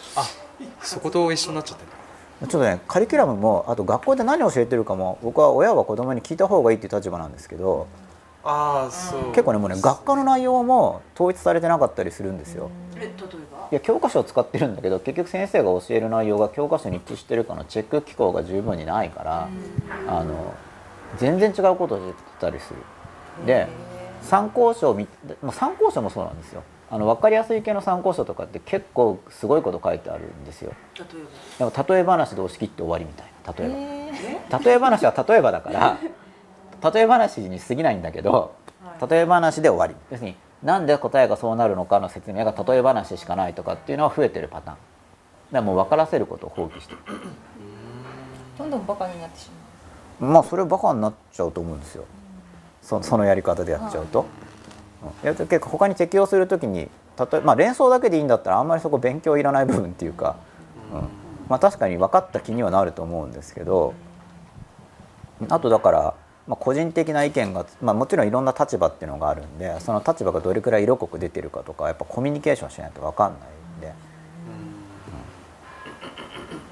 [0.82, 2.48] そこと一緒になっちゃってる。
[2.48, 7.88] ちょっとねカリキュラムもあと学校で何を教えてるかも僕は親は子供に聞いた方がいいっていう立場なんですけど
[8.44, 9.26] ああそう。
[9.32, 12.70] 結構ねもうね学科の内容も統一されてなかったりするんですよ。
[12.98, 13.12] え例え
[13.52, 13.68] ば？
[13.72, 19.48] いや教科書を使ってるんだけど結局先生が教える内容が教科書に一致してるかのチェック機構が十分にないから
[20.08, 20.54] あの
[21.18, 22.76] 全然違うことを言ってたりする
[23.46, 23.68] で
[24.22, 25.08] 参考書を見
[25.42, 26.64] もう参考書もそうなんですよ。
[26.90, 30.74] あの分かりやすい系の参考書とかって結構すごいこと書いてあるんですよ。
[30.98, 34.12] 例えでも例え話で押し切って終わりみたいな例え
[34.50, 34.60] ば。
[34.60, 35.98] 例え話は例えばだから
[36.92, 38.54] 例え話に過ぎないんだけど
[38.84, 39.10] はい。
[39.10, 39.96] 例え話で終わり。
[40.12, 44.78] 要するになんで答えがそうなるのかの説明が例え話しかないとかっていうのは増えてるパターン。
[44.78, 44.86] だか
[45.52, 47.00] らもう分からせることを放棄してる。
[48.58, 49.50] どんどんバカになってし
[50.20, 52.06] ままあそれバカになっちゃうと思うんですよ
[52.84, 54.28] そそのやり方でやっちゃうと、
[55.02, 55.30] うん。
[55.30, 60.36] いや結構他に適用するときに例えまあ連想だけでいいんだったらあんまりそこ勉強いらない部分っていうか、
[60.94, 61.24] うん。
[61.50, 63.94] まあ、確かに分かった気にはなると思うんですけど
[65.50, 66.16] あとだから、
[66.48, 73.40] まあ、個人的な意見が、まあ、もちろんいろんな立場っていうのがあるんでその立場がどれくらい色濃く出てるかとかやっぱコミュニケーションしないと分かんない
[73.80, 73.94] んで、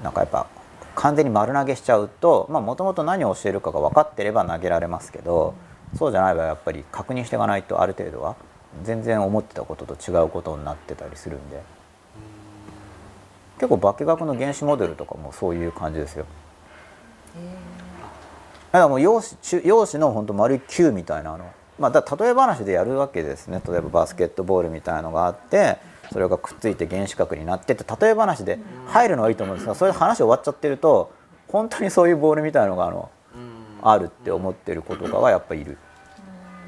[0.00, 0.04] ん。
[0.04, 0.46] なんかやっぱ
[0.94, 5.54] 完全に丸投げしちゃうともともと何を教えるかが分かってれば投げられますけど
[5.96, 8.36] そうじゃない場合はやっぱり確認していかないとある程度は
[8.84, 11.62] 全然思ってたことと違うことになってたりするんで。
[13.62, 16.26] 結構化学の原子モデルとかもそういう感じですよ。
[17.34, 17.40] だ
[18.72, 21.44] からもう陽子中陽子の本当丸い球みたいなの。
[21.78, 23.62] まあだ例え話でやるわけですね。
[23.64, 25.78] 例えばバスケットボールみたいなのがあって
[26.12, 28.58] それがくっついて原子核になってって例え話で
[28.88, 31.12] 入るのはいいと思うんですがそれで話終わっちゃってると
[31.46, 33.10] 本当にそういうボールみたいなのがあの
[33.82, 35.76] あるって思ってる子とかはやっぱいる。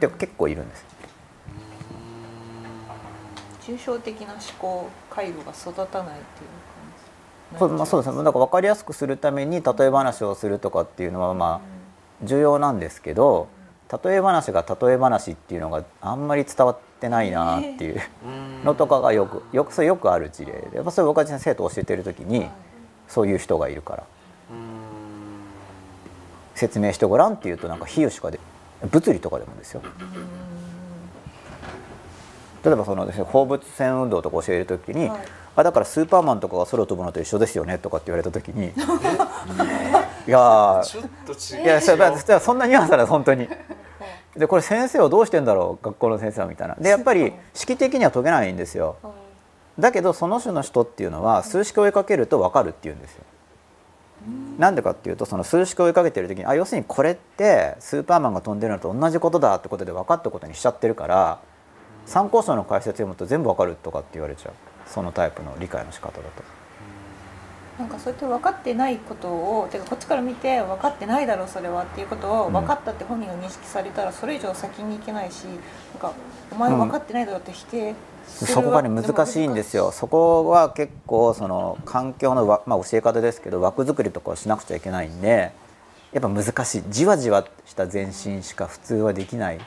[0.00, 0.84] で結構いるんです。
[3.62, 6.50] 抽象的な思考回路が育たないっていう
[7.54, 8.22] 感じそう,、まあ、そうですね。
[8.22, 11.74] だから分かりやすくするために例え話をするとかっていうのはまあ
[12.22, 13.48] 重要なんですけど
[14.04, 18.00] 例え話が例え話っていうのがあんまり伝わってないなっていう
[18.64, 22.48] のとかがよくよくそれよくある事例でやっぱそれ僕は先生と教えてる時に
[23.08, 24.04] そういう人がいるから
[26.54, 28.40] 説明してごらんっていうとなんか比喩しかで
[28.90, 29.82] 物理とかでもですよ。
[32.64, 35.20] 例えばそのですね放物線運動とか教える時に、はい。
[35.56, 38.68] あだからスーパーマンとかが空飛ぶのと一緒ですよねとかって言われた時に
[40.26, 41.80] いやちょっと違ういや
[42.40, 43.48] そんなニュアンスなんです本当に。
[44.36, 46.74] でこれ先生はどうしてんだろう学校の先生はみたいな。
[46.74, 48.96] でやっぱり式的には解けないんですよ。
[49.78, 53.24] だけどその種の人っていうのは数式を追いかけると分かるっていうんですよ
[54.58, 61.40] なんでかっていうとその数式を追いかけてる時にあ要するにこれってスーパーマンが飛んでるのと同じことだってことで分かったことにしちゃってるから
[62.06, 64.52] 参考書の解説読むと全部分かるとかって言われちゃう
[64.86, 66.64] そのタイプの理解の仕方だと。
[67.78, 75.58] なんかそうやって分かってないことをてかこっちから見て分かってないだろうそれはっていうことを分かったって本人が認識されたらそれ以上先に行けないしなん
[75.98, 76.12] か
[76.52, 77.94] お前分かってないだろうって否定
[78.26, 79.92] そこがね難しいんですよ。
[79.92, 85.52] そこは結構その環境のわ、まあ、教え方ですけど枠作りとかをしなくちゃいけないんで
[86.12, 86.82] やっぱ難しい。
[86.90, 89.56] じわじわした前進しか普通はできない。
[89.56, 89.62] うん。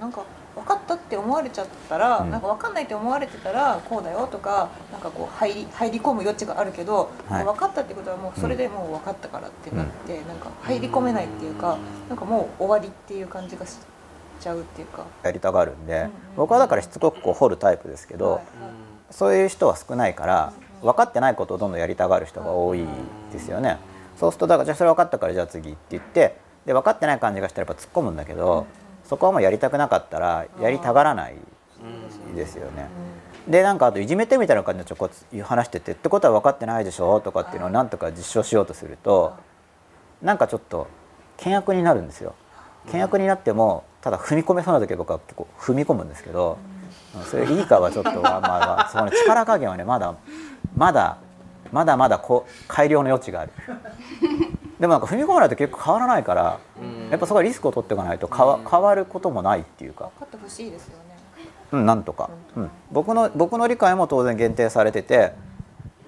[0.00, 0.24] なんか
[0.54, 2.30] 分かったって思われちゃったら、うん。
[2.30, 7.44] なんか分かんないって思われてたらこうだよとかなんかこう入り入り込む余地があるけど、はい。
[7.44, 11.78] 分かったってことはもうそれでもう分かったからってなって、なんか入り込めないっていうか、
[12.08, 13.78] なんかもう終わりっていう感じがし
[14.40, 15.04] ちゃうっていうか。
[15.22, 18.42] やりたがるんで、僕はだからしつこくこう掘るタイプですけど、はい
[19.10, 20.52] そういう人は少ないから
[20.82, 22.86] 分かってないことをどんどんやりたがる人が多い
[23.32, 23.78] ですよね。
[24.16, 28.66] そうするとだからじゃあそれ分かったからじゃあ次って言ってで分かってない感じがしたらやっぱ突っ込むんだけど、
[29.02, 31.34] そこはもうやりたくなかったらやりたがらない
[32.36, 32.86] ですよね。
[33.48, 39.34] でなんかあといじめてみたいな感じでちょこっと話しててってことは分かってないでしょとかっていうのをなんとか実証しようとすると
[40.22, 40.86] なんかちょっと
[41.36, 42.36] 険悪になるんですよ。
[42.90, 46.80] 険悪になってもただ踏み込めそうな時は僕は結構踏み込むんですけど、うん
[47.24, 50.14] それいいかはちょっとまあまあそこの力加減はねまだ
[50.76, 51.18] まだ
[51.72, 53.52] まだまだこう改良の余地がある。
[54.78, 56.58] でもなんか踏み込まないと結構変わらないから、
[57.10, 60.04] やっぱそこはリスクを取っていかないと変わ変わることもないっていうか。
[60.18, 61.16] 分かってほしいですよね。
[61.72, 65.34] うん、なんとか、うん、僕の僕の理解も当然限定されてて、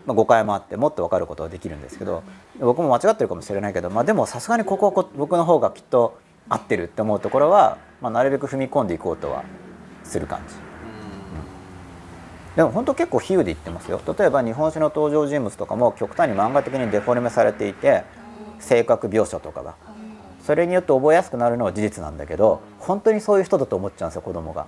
[0.07, 2.25] まあ、誤解もあってもっと分かることはできるんですけど
[2.59, 9.45] 僕も間違ってるかもしれないけど、まあ、でもさすがにここはこ僕の方がきっと合ってるって思うところは、まあ、なるべく踏み込んでいこうとは
[10.05, 10.55] する感じ。
[12.57, 18.05] でも本当結構比喩で言ってますよ例えば日本史の登場人物とかも極端に漫画的にデフォルメされていて
[18.61, 19.75] 性格描写とかが
[20.45, 24.67] それによって覚えやすくなるのは事実なんだけど本当にそういう人だと思っちゃうんですよ子供が。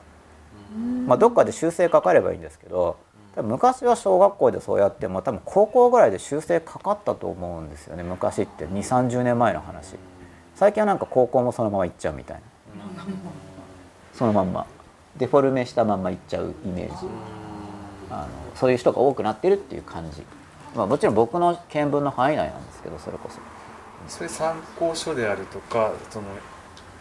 [1.06, 2.96] まあ、どっかで修正かかればいいんですけど
[3.36, 9.96] 昔は小学校でそうやっても多分高校ぐらいで修正かかったと思うんですよね昔って2 3 0年前の話
[10.56, 12.43] 最近はなんか高校もそのまま行っちゃうみたいな。
[14.12, 14.66] そのまんま。
[15.16, 17.06] デフォルメしたまんま行っちゃうイメージ。
[18.10, 20.22] あのそういう人が多くなってるっていう感じ、
[20.76, 23.39] まあ、もちろん僕の見聞の範囲内なんですけどそれこそ。
[24.06, 26.26] それ参考書であるとかその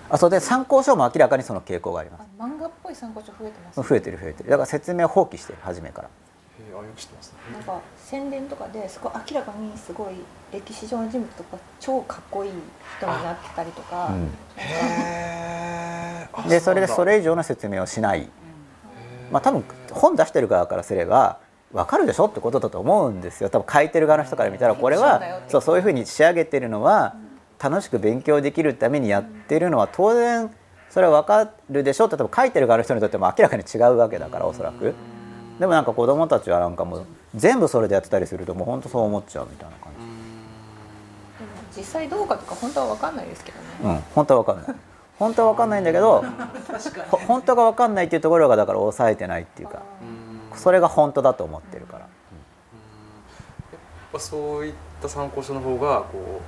[0.09, 2.23] あそれで参考書も明らかにその傾向があります。
[2.39, 4.49] あ漫画っぽい参考書増えてます、増えてる増えてる。
[4.49, 6.09] だから説明を放棄してる初めから。
[6.09, 6.22] えー、
[6.59, 7.37] あよく知ってますね。
[7.53, 10.15] なんか宣伝とかですごい明らかにすごい
[10.51, 12.51] 歴史上の人物とか超かっこいい
[12.97, 14.29] 人になってたりとか、うん。
[14.57, 15.93] へー
[16.33, 18.27] あでそれでそれ以上の説明をしない、
[19.31, 21.39] まあ、多分本出してる側からすれば
[21.71, 23.49] 分かるでしょってことだと思うんですよ。
[23.49, 27.15] 多分書いてる側の人から見たらこれはそうそういうふうに仕上げてるのは
[27.61, 30.51] 楽しく勉強できるためにやってるのは当然
[30.89, 34.93] それは分かるでしょって多分書いてる側の人にとっても明らかに違うわけだからおそらく
[35.63, 39.99] でもなんか子供たちはなんかもう全部それでやってたりするともう本当そう思っちゃうみたいな感じ。
[41.39, 44.75] でも実際どうかとか本当は分かんないですけどね、うん本当は分かんない。
[45.17, 46.21] 本当は分かんないんだけど
[47.09, 49.83] ほ本当が分かんないっていうところがだから抑えてないっていうか
[50.53, 52.09] それが本当だと思ってるから、やっ
[54.11, 56.41] ぱそういった参考書の方がこ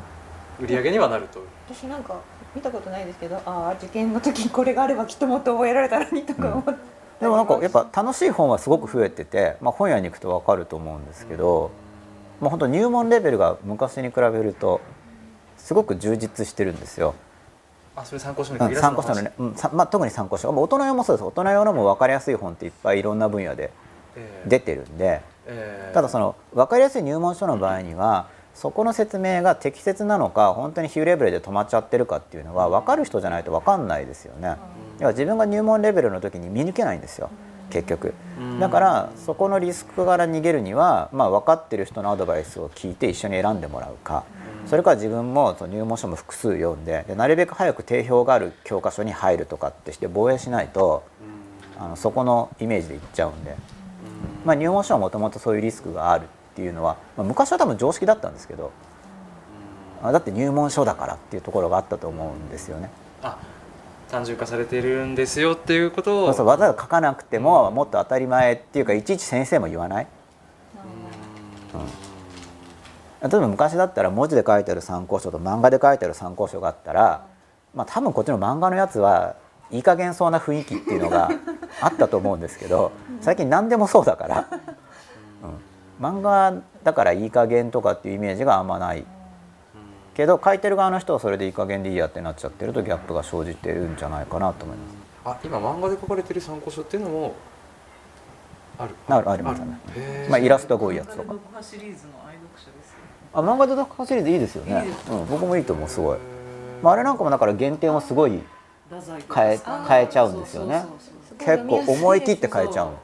[0.60, 1.40] う売り上げにはなると。
[1.70, 2.20] 私なんか
[2.54, 11.72] 見たことないですけどああ受験の時にこれがあればきっともっと覚えられたのにとか思って、でもなんかやっぱ楽しい本はすごく増えてて、まあ、本屋に行くと分かると思うんですけど、
[12.42, 14.82] まあ、本当入門レベルが昔に比べると
[15.58, 17.16] すごく充実してるんですよ。
[17.96, 20.52] あそれ参考書にうん限らず参考書のね、うんさまあ、特に参考書。
[20.52, 21.26] まあ大人用もそうです。
[21.26, 23.72] 大人用のも分かりやすい本っていっぱいいろんな分野で
[24.18, 34.56] えー出てるんでえーただその分かりやすい入門書の場合にはそこの説明が適切なのか本当に比喩レベルで止まっちゃってるかっていうのは分かる人じゃないと分かんないですよね。
[35.00, 37.30] 要は自分が入門レベルの時に見抜けないんですよ。
[37.70, 38.14] 結局。
[38.60, 44.24] だからそこのリスクから逃げるには、まあ、分かってる人のアドバイスを聞いて一緒に選んでもらうか。
[44.66, 51.04] それから自分もその入門書も複数読んででなるべく早く定評がある教科書に入るとかってして防衛しないと
[51.78, 53.56] あのそこのイメージでいっちゃうんで、
[54.44, 58.72] まあ、入門書はもともとそういうリスクがあるっていうのは、まあ、昔は多分常識だったんですけど
[60.02, 62.90] あだって入門書だからっていうところがあったと思うんですよね。
[63.22, 63.38] あ
[64.10, 66.34] 単純化されてるんですよっていうことを。
[66.34, 70.08] そうわざわざ書かなくてももっと当たり前っていうかいちいち先生も言わない、
[73.22, 77.26] うん、例えば昔だったら文字で書いてある参考書と漫画で書いてある参考書があったら、
[77.74, 79.36] まあ、多分こっちの漫画のやつは
[79.72, 81.30] いい加減そうな雰囲気っていうのが
[81.82, 82.92] あったと思うんですけど
[83.22, 84.76] 最近何でもそうだから、うん、
[86.00, 86.54] 漫画
[86.84, 89.06] だからいい加減とかっていうイメージがあんまない。
[90.14, 94.96] けど書いてる側の人はそれでいい加減でいいやってなっちゃってるとギャップが生じてるんじゃないかなと思います。
[95.26, 97.36] あ今漫画で書かれてる参考書っていうのも
[98.78, 98.96] ある？
[99.08, 99.60] あるあります。
[99.60, 100.30] ねへー。
[100.30, 101.24] まあイラストが多いやつとか。
[101.24, 102.98] 読破シリーズの愛読者ですよ
[103.34, 104.86] あ漫画で読破シリーズいいですよね。
[104.86, 106.18] いいですうん、僕もいいと思うすごい、
[106.82, 108.42] まあ、あれなんかもだから原点をすごい
[109.34, 110.80] 変え変えちゃうんですよね。
[110.80, 110.98] そうそう
[111.38, 111.58] そう。
[111.58, 112.86] 結構思い切って変えちゃう。
[112.86, 112.98] の、うん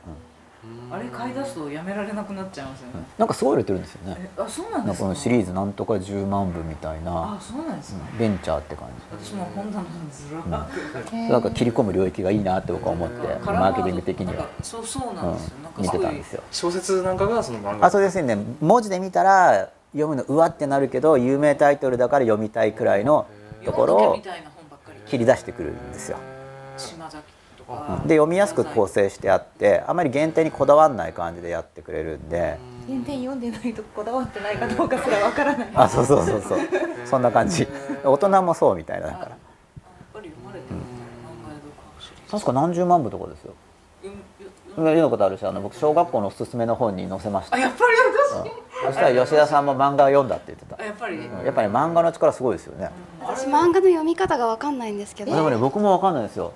[0.91, 4.17] あれ買い出すとやめられなくなっちゃいますよね、なんかすごい売れてるんですよね。
[4.19, 5.07] えあそうなんですか？
[5.07, 14.49] のシリーズなんとか10万部みたいあなそうなんですか、ベンチャーって感私も本棚ずらーってじなんか切り込む領域がいいなって僕は思ってマーケティング的には。
[14.61, 16.43] そうそうなんですよ、なんうん、見てたんですよ。
[16.51, 17.87] 小説なんかがその漫画。
[17.87, 18.37] あそうですね。
[18.59, 23.27] 文字で見たら読むのうわってなるけど有名タイトルだから読みたいくらいの
[23.63, 24.21] ところを
[25.07, 26.17] 切り出してくるんですよ。
[26.77, 27.20] 島崎とか
[28.05, 32.57] で読みやすく構成してあってあまり限定にこだわんない感じでやってくれるんで。
[32.87, 35.71] 全然読んでないとこだわってないかどうかすらわからない。
[35.75, 36.59] あそうそうそうそう。
[37.05, 37.67] そんな感じ。
[38.03, 39.25] 大人もそうみたいなだから。
[39.29, 39.37] やっ
[40.13, 43.53] ぱり読まれてるみたいな漫画で読破シリーズ確か何十万部とかですよ。
[44.75, 47.55] 読んだことあるしあの僕小学校のおすすめの本に載せました。
[47.55, 47.81] あやっぱり
[48.43, 48.87] 私？
[48.87, 50.81] そしたら吉田さんも漫画を読んだって言ってた。
[50.81, 51.45] あやっぱり、うん。
[51.45, 52.89] やっぱり漫画の力すごいですよね。
[53.21, 55.35] 私漫画の読み方がわかんないんですけど。
[55.35, 56.53] でもね僕もわかんないですよ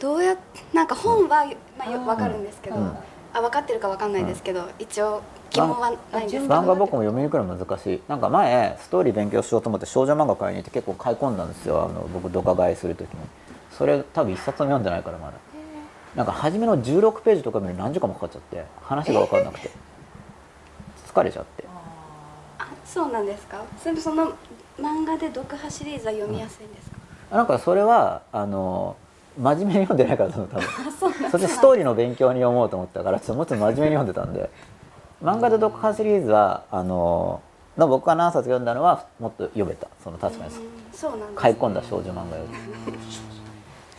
[0.00, 0.36] どうやっ
[0.72, 1.46] なんか本は、
[1.78, 2.96] まあ、よくわかるんですけど、うん。
[3.32, 6.54] あ分かってるかわかんないですけど、一応疑問はないんですけど。
[6.54, 8.02] 漫画僕も読みにくいの難しい。
[8.08, 11.84] なんか前ストーリー勉強しようと思って少女漫画買いに行って結構買い込んだんですよ。
[11.84, 13.20] あの僕ドカ買いする時に。
[13.70, 15.34] それ多分一冊も読んでないからまだ。
[16.16, 19.70] なんか初めの16ページとか見る何時間もかかっちゃって話が分かんなくて。
[21.06, 21.64] 疲れちゃって。
[22.58, 23.62] あそうなんですか？
[24.00, 24.32] その
[24.78, 26.96] 漫画で読破シリーズは読みやすいんですか、
[27.36, 28.96] なんかそれはあの
[29.38, 30.64] 真面目に読んでないからその多分。
[30.88, 34.50] あそうなんそっちストーリーの勉強に読もうと思ったからちょっともうちょっと真面目に読んでたんで。
[35.22, 37.42] 漫画で読破シリーズはあの
[37.76, 39.88] の僕が何冊読んだのはもっと読めた。
[40.02, 40.54] その確かに。
[40.54, 42.58] うんそうなんです、買い込んだ少女漫画より。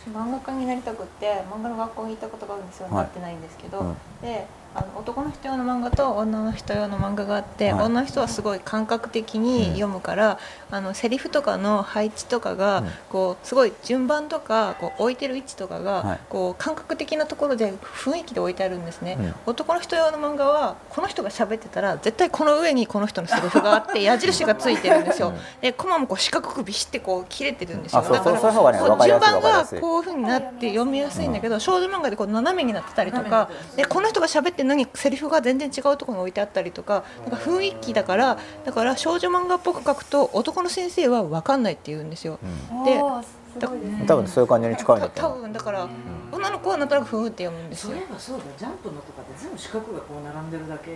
[0.12, 2.94] 漫画家になりたくって漫画の学校に行ったことがあるんですよ、はい。
[2.96, 3.96] なってないんですけど、うん。
[4.20, 7.84] であの男の人用の漫画と女の人用の漫画があって、はい。
[7.86, 10.38] 女の人はすごい感覚的に読むから、
[10.70, 12.88] あのセリフとかの配置とかが、うん。
[13.10, 16.18] こうすごい順番とかこう置いてる位置とかが、はい。
[16.28, 19.34] こう感覚的なところで雰囲気で置いてあるんですね、うん。
[19.46, 25.36] 男の人用の漫画はこの人が喋ってたら絶対この上にこの人のセリフがあって矢印がついてるんですよ、うん。
[25.60, 28.02] でコマもこう四角くビシってこう切れてるんですよ。
[28.02, 42.38] だからこう順番がこういうふうになって読みやすいんだけど、少女漫画でこう斜めになってたりとかでこの人が喋ってるのにセリフが全然違うところに置いてあったりとかなんか雰囲気だからだから少女漫画っぽく書くと男の先生は分かんないって言うんですよ。
[42.84, 45.40] でおーすごいで多分そういう感じに近いんだと多思う。
[45.42, 45.88] 分だから
[46.32, 47.90] 女の子はなんとなくふーって読むんですよ。
[47.90, 48.12] そういえ。
[48.12, 50.90] ばそうだジャンプのとかで全部四角がこう並んでるだけ。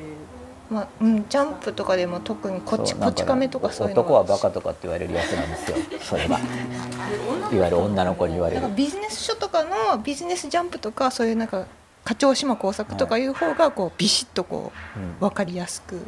[0.69, 5.77] まあうん、ジャンプとかでも特にこっちこち亀とかそういうの男はバカとかって言われるやつなんですよ。
[6.01, 8.63] それがいわゆる女の子に言われる。
[8.75, 11.67] ビジネス書とかのビジネスジャンプとかそういうなんか
[12.07, 16.03] 課長島工作とかいう方がこうビシッとこうんう分かりやすくうん。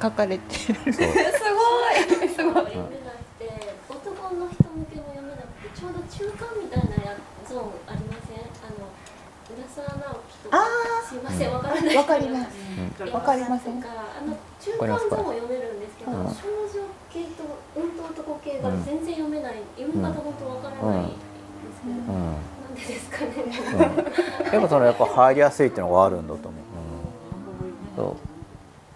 [0.00, 0.80] 書かれてる。
[0.80, 0.94] そう。
[0.94, 2.28] すごい。
[2.32, 2.72] すごい。
[2.72, 3.44] 読めなくて
[3.84, 5.92] 男の人向けも読めなくてちょう。
[5.92, 7.16] ど中間みたいなや
[7.46, 8.88] ゾーンありませんあの
[9.52, 10.56] 浦沢直樹とか
[11.04, 12.56] すいませんわからないわかります
[12.96, 16.14] すわかりませんとかあの中間ゾーンを読めるんですけど、う。
[16.16, 16.80] ん少女
[17.12, 17.44] 系と
[17.76, 17.84] う。
[17.84, 21.12] んと男系が全然読めない、読み方本当わからないんで
[21.76, 21.96] すけど、う。
[22.08, 22.36] んなん
[22.86, 23.32] でですかね、
[23.74, 26.52] うん、やっぱそのやっぱ入りやすいっていうのがあるんだと思う、
[27.98, 28.16] うん、そう。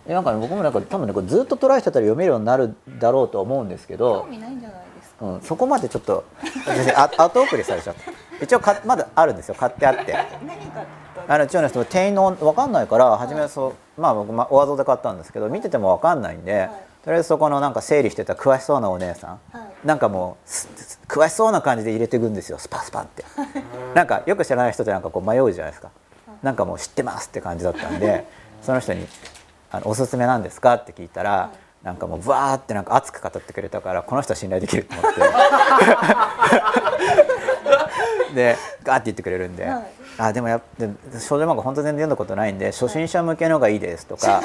[0.06, 5.26] えなんかね僕もなんか多分ねずっとトライしてたら読めるようになるだろうと思うんですけ興ど、味ないんじゃないですか。
[5.26, 6.24] うん、そこまでちょっと
[7.18, 8.44] 後送りされちゃった。
[8.44, 9.54] 一応かまだあるんですよ。
[9.54, 10.12] 買ってあって。
[10.46, 10.84] 何か
[11.26, 16.68] あのうちの人も店員の分かんないから初めはそうまあ僕まあおわぞで買ったんですけど見てても分かんないんで、
[17.04, 19.86] とりあえずそこのなんか整理してた詳しそうなお姉さん、はい。
[19.86, 20.48] なんかもう
[21.06, 23.24] 詳しそうな感じで入れていくんですよスパスパって。
[23.94, 25.90] なんかよく知らない人ってなんかこう迷うじゃないですか。
[26.42, 28.24] なんかもう知ってますって感じだったんで
[28.62, 29.06] その人に
[29.70, 31.50] あの「おすすめなんですか?」って聞いたら、
[31.82, 35.20] なんかもうブワーってなんか熱く語ってくれたからこの人は信頼できると思って。
[38.34, 39.66] でガーって言ってくれるんで。
[39.66, 39.84] はい。
[40.16, 40.88] あでもやっで
[41.20, 44.40] 少女漫画本当全然読んだことないんで初心者向けのがいいですとか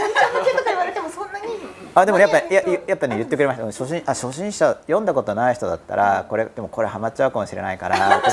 [2.02, 3.66] あでもやっぱいやいややっぱね言ってくれました。
[3.66, 8.22] 初心あ初心者読んだことない人だったらこれでもこれハマっちゃうかもしれないから。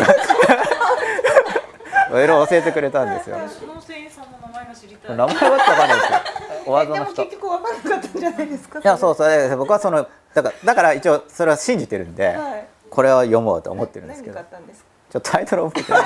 [2.09, 3.37] いろいろ教えてくれたんですよ。
[3.49, 5.17] その店員さんの名前が知りたい。
[5.17, 6.19] 名前はちょっとわかんないですよ。
[6.67, 7.23] お技でもの人。
[7.23, 8.81] い結局分からなかったんじゃないですか？
[8.83, 12.67] やそうそれで僕はそのだからだから一応それは信じてるんで、はい。
[12.89, 14.45] これは読もうと思ってるんですけ何ど
[15.11, 16.03] ちょっとタイトル覚えてない。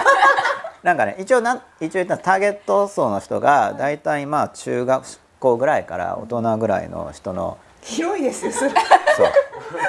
[0.82, 5.04] なんかね一応なん一応言ったターゲット層の人が大体まあ中学
[5.40, 8.70] 校ぐらいから大人ぐらいの人の広いですよそれ。
[8.70, 8.78] そう。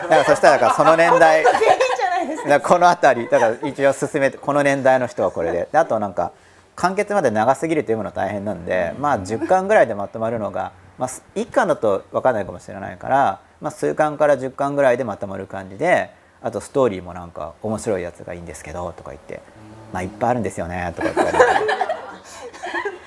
[0.03, 1.45] だからそしたらその年代。
[2.63, 5.67] この辺りだから一応進めてこの年代の人はこれで。
[5.71, 6.31] であとなんか
[6.75, 16.11] 完結まで長すぎると読むの大変なんでまあ10巻ぐらいでまとまるのが、まあ、1巻だと分かんないかもしれないから、まあ、数巻から10巻ぐらいでまとまる感じで
[16.41, 19.41] あとストーリーもなんか面白いやつがいいんですけどとか言って
[19.93, 21.33] 「まあいっぱいあるんですよね」とか言って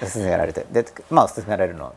[0.06, 0.66] 勧 められて。
[0.70, 1.94] でまあ勧められるの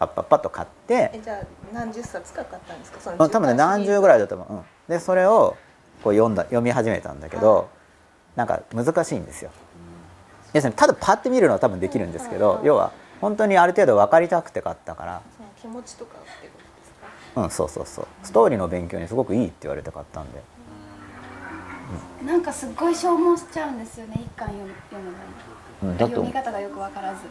[0.00, 1.10] パッパッパッと買って。
[1.12, 1.42] えじゃあ
[1.74, 3.00] 何十冊か買ったんですか？
[3.00, 5.56] そのうん多分ね何十ぐらいだと思う、うん、でそれを
[6.02, 7.68] こう読んだ読み始めたんだけど、
[8.34, 9.50] なんか難しいんですよ。
[10.54, 15.22] 要するにただパッて見るのは多分できるんですけど、要は本当にある程度分かりたくて買ったから。
[15.36, 16.92] その気持ちとかってことです
[17.34, 17.42] か？
[17.42, 18.06] うんそうそうそう。
[18.22, 20.42] ストーリーの勉強にすごくいいって言われて買ったんで。
[22.24, 25.24] なんかすっごい消耗しちゃうんですよね一巻読む読むのに。
[25.82, 27.20] うんだと読み方がよく分からず。
[27.24, 27.28] うん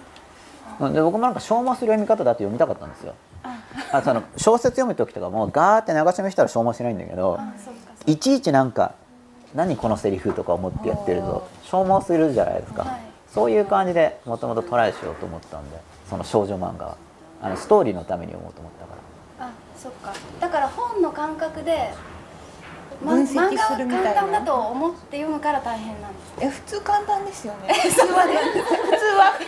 [0.94, 3.16] で僕もなんか消耗する読み方だって読みたかったんですよ。
[3.92, 4.02] あ。
[4.02, 7.40] その小説読む時とかもガーって流し読みしたら消耗しないんだけど
[8.06, 8.94] いちいちなんか
[9.56, 13.02] 何このセリフとか思ってやってると消耗するじゃないですか、はい。
[13.34, 15.78] そういう感じでもともとトライしようと思ったんで
[16.10, 16.98] その少女漫画は。
[17.42, 18.94] あのストーリーのために読もうと思ったか
[19.40, 19.46] ら。
[19.48, 20.14] あそっか。
[20.42, 22.19] だから本の感覚で、ま、
[23.02, 24.14] 分析漫画はするみたいな。
[24.14, 26.34] 簡単だと思って読むから大変なんです。
[26.42, 29.46] え普通簡単ですよね普通はね普通は普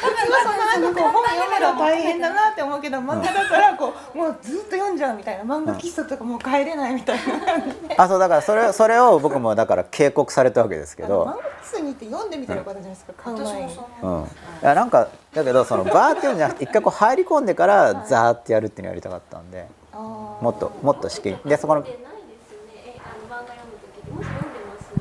[0.00, 8.04] 通はそのなんかこう本読めるの大変だなって思うけど漫画だからこうもうずっと読んじゃうみたいな漫画喫茶とかもう帰れないみたいな。
[8.04, 11.24] あそうだからそれそれを僕もだから警告されたわけですけど。
[11.24, 13.12] 漫画喫茶に行って読んでみたらよかったじゃないですか。
[13.16, 13.78] 買う前に。
[14.02, 14.26] うん、い
[14.62, 19.62] やなんかだけどそのバーって読むんじゃなくて一回こう入り込んでからザーってやるっていうのやりたかったんで。
[19.62, 21.82] あもっともっと試験でそこの。
[21.82, 24.92] 読んでないですよねえあの漫画読む時もし読んでます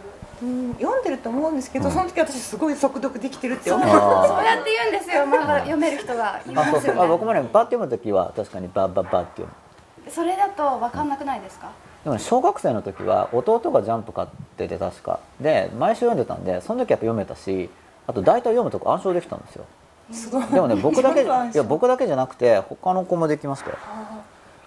[0.43, 3.87] ーうん読んでると思うんですけど、その時私すごい速読できてるって思う。
[3.87, 3.99] そう。
[4.45, 5.23] やって言うんですよ。
[5.23, 6.99] 漫画読める人が言いあそうますよね。
[6.99, 9.47] そうあ僕もねバーって読む時は確かにバーバーバーって読
[10.05, 10.11] む。
[10.11, 11.71] それだと分かんなくないですか？
[12.03, 15.19] でもね小学生の時は弟がジャンプ買ってて確か。
[15.39, 17.69] で毎週読んでたんでその時やっぱ読めたし
[18.05, 19.65] あと大体読むとこ暗唱できたんですよ。
[20.11, 20.45] すごい。
[20.47, 23.77] でもね僕だけいや僕だけじゃなくて他の子もできましたよ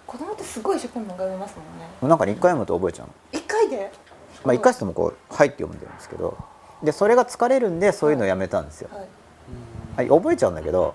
[0.07, 2.09] 子供ってすごい一生懸命読めますもんね。
[2.09, 3.13] なんかね一回読むと覚えちゃうの。
[3.33, 3.91] 一回で？
[4.45, 6.37] まあ一回してもこう「はい」って読んでるんですけど。
[6.81, 10.07] でそれが疲れるんでそういうのをやめたんですよ、はい。
[10.07, 10.93] はい、覚えちゃうんだけど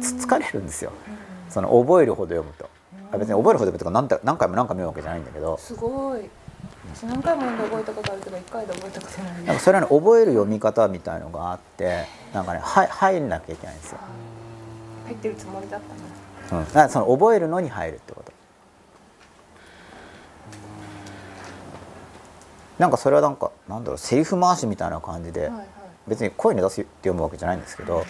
[0.00, 0.90] つ疲れるんですよ。
[1.50, 2.68] その覚えるほど読むと。
[3.12, 5.56] あ別に覚えるほど読むとか何回何回も何回も読むわけじゃないんだけど。
[5.58, 6.28] すごい。
[6.94, 9.32] 私何回も読んで覚えたことあるけど一回で覚えたことない。
[9.44, 13.98] なんかそれはね覚える読み方みたいのがあってなんかねはい入んなきゃいけないんですよ、
[15.06, 18.21] 入ってるつもりだったなうん、だからその覚えるのに入るってこと
[22.82, 25.52] なんかそれはなんかなんだろうセリフ回しみたいな感じで、
[26.08, 28.04] 別に声に出すって読むわけじゃないんですけど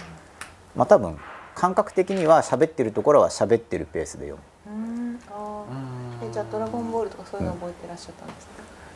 [0.74, 1.18] まあ多分
[1.54, 4.72] 感覚的には喋ってるところは喋ってるペースで読む。
[4.72, 4.76] う
[5.14, 5.18] ん。
[6.26, 8.52] えじゃあ「ドラゴンボール」とかそういうの覚えてらっしゃったんですか、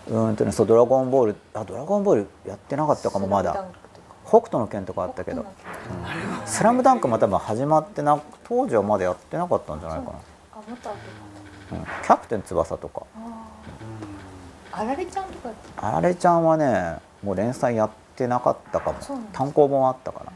[0.08, 3.66] うーんとねそう「ドラゴンボール」あ「ドラゴンボール」やってなかったかもまだ。
[4.26, 5.44] 北斗の拳とかあったけど
[6.46, 10.14] 「スラムダンクも多分始まってな当時はまだやってなかったんじゃないか
[10.52, 11.00] あまた後か
[11.72, 13.02] な、うん、キャプテン翼とか
[14.78, 18.98] あられちゃんとかあられちゃんはねもう連載やってなかったかも。
[19.32, 20.32] 単行本あったかな。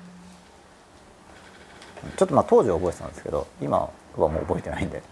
[2.16, 5.02] ちょっとまあ当時は覚えてたんですけど今はもう覚えてないんで。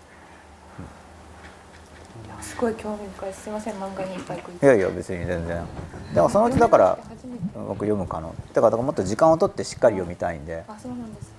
[2.41, 3.33] すごい興味深い。
[3.35, 5.65] すいません漫画にいっぱい食いいやいや別に全然。
[6.15, 6.99] でもそのうちだから
[7.55, 10.65] 僕読む可能だからだからもっと時間を取ってしっかり読みたいんで。
[10.67, 11.39] あそうなんですか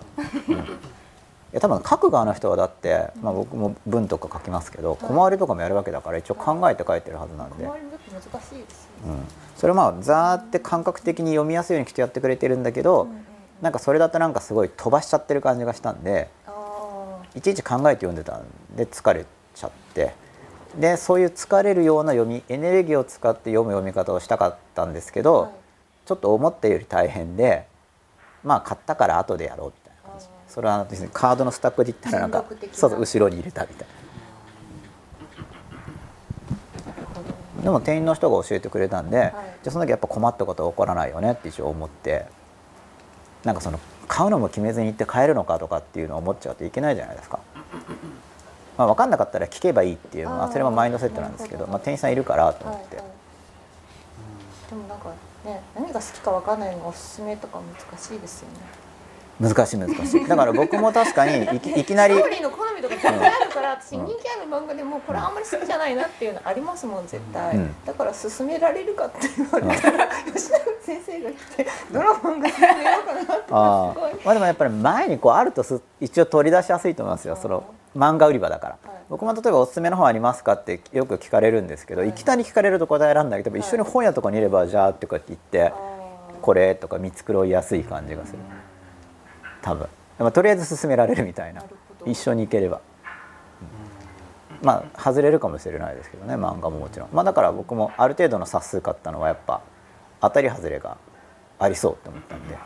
[1.51, 7.71] いや多分書く側の人はだって、まあ、僕も文とか書きますけど小回りとかもやるわけだから一応考えて書いてるはずなんで、うん、
[9.55, 13.07] それをまあざーって感覚的に読みやすいようにきっとやってくれてるんだけど、う
[13.63, 18.45] なんかそれだとなんかすごい飛ばしちゃってる感じがしたんであいちいち考えて読んでたん
[18.75, 20.13] で疲れちゃって。
[20.77, 25.51] でそういう疲れるような読みエネルギーを使って読む読み方をしたかったんですけど、はい。
[26.05, 27.65] ちょっと思ったより大変で
[28.43, 29.73] まあ買ったから後でやろう
[30.49, 32.43] それは別にカードのスタックで言ったらなんか
[32.73, 33.87] そうそう後ろに入れたみたい
[37.59, 37.63] な。
[37.63, 42.25] でも店員の人が教えてくれたんで、じゃあその時やっぱ困ったことは起こらないよねって一応思って
[43.43, 47.39] なんかその買うのも決めずに行って買えるのかとかっていうのを思っちゃうといけないじゃないですか。
[48.77, 54.69] まあ、分かんなかったら聞けばいいっていう、まあ、それもマインドセットなんですけど、まあ、店員さんいるからと思って、はいはい。
[54.69, 55.09] でもなんか
[55.43, 58.55] ね何が好きかわかんないのがおすすめとか難しいですよね
[59.39, 60.27] 難しい難しい。
[60.27, 67.75] だから僕も確かにいき いきなりストーリーの好みとか絶対あるから私人気ある漫画でもこれあんまり好きじゃないなっていうのありますもん絶対、うん。
[67.85, 73.93] だから勧められるかって言われたら吉永先生が来てめようかなってあ
[74.25, 77.63] まあでもやっぱり前にこうあるとす一応取り出しやすいと思いますよその
[77.97, 78.99] 漫画売り場だから、はい。
[79.09, 85.73] 僕も例えばおすすめの本ありますかってよく聞かれるんですけど、い、きなり聞かれると答えられないけど、一緒に本屋とかにいればじゃあってこうやって言って、
[86.41, 88.39] これとか見繕いやすい感じがする
[89.69, 89.87] 多分。
[90.17, 91.63] でもとりあえず勧められるみたいな。
[92.05, 92.81] 一緒に行ければ、
[94.61, 94.65] うん。
[94.65, 97.09] まあ外れるかもしれないですけどね漫画ももちろん。
[97.13, 99.61] まあだから僕もある程度の冊数買ったのはやっぱ
[100.21, 100.97] 当たり外れが
[101.59, 102.57] ありそうって思ったんで。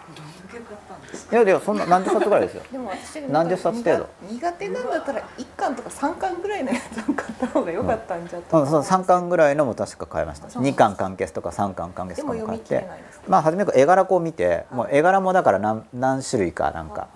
[1.32, 2.64] いやいやそんな何十冊ぐらいですよ。
[2.72, 4.10] でも私何十冊程度？
[4.30, 10.50] 苦手なんだったら1巻とか3巻ぐらいのやつを買った方が良かったんじゃとうん、その3巻ぐらいのも確か買いました。
[10.50, 12.88] そう2巻完結とか3巻完結とかも買って
[13.28, 17.08] まあ初めから絵柄こう見てもう絵柄もだから何何種類かなんか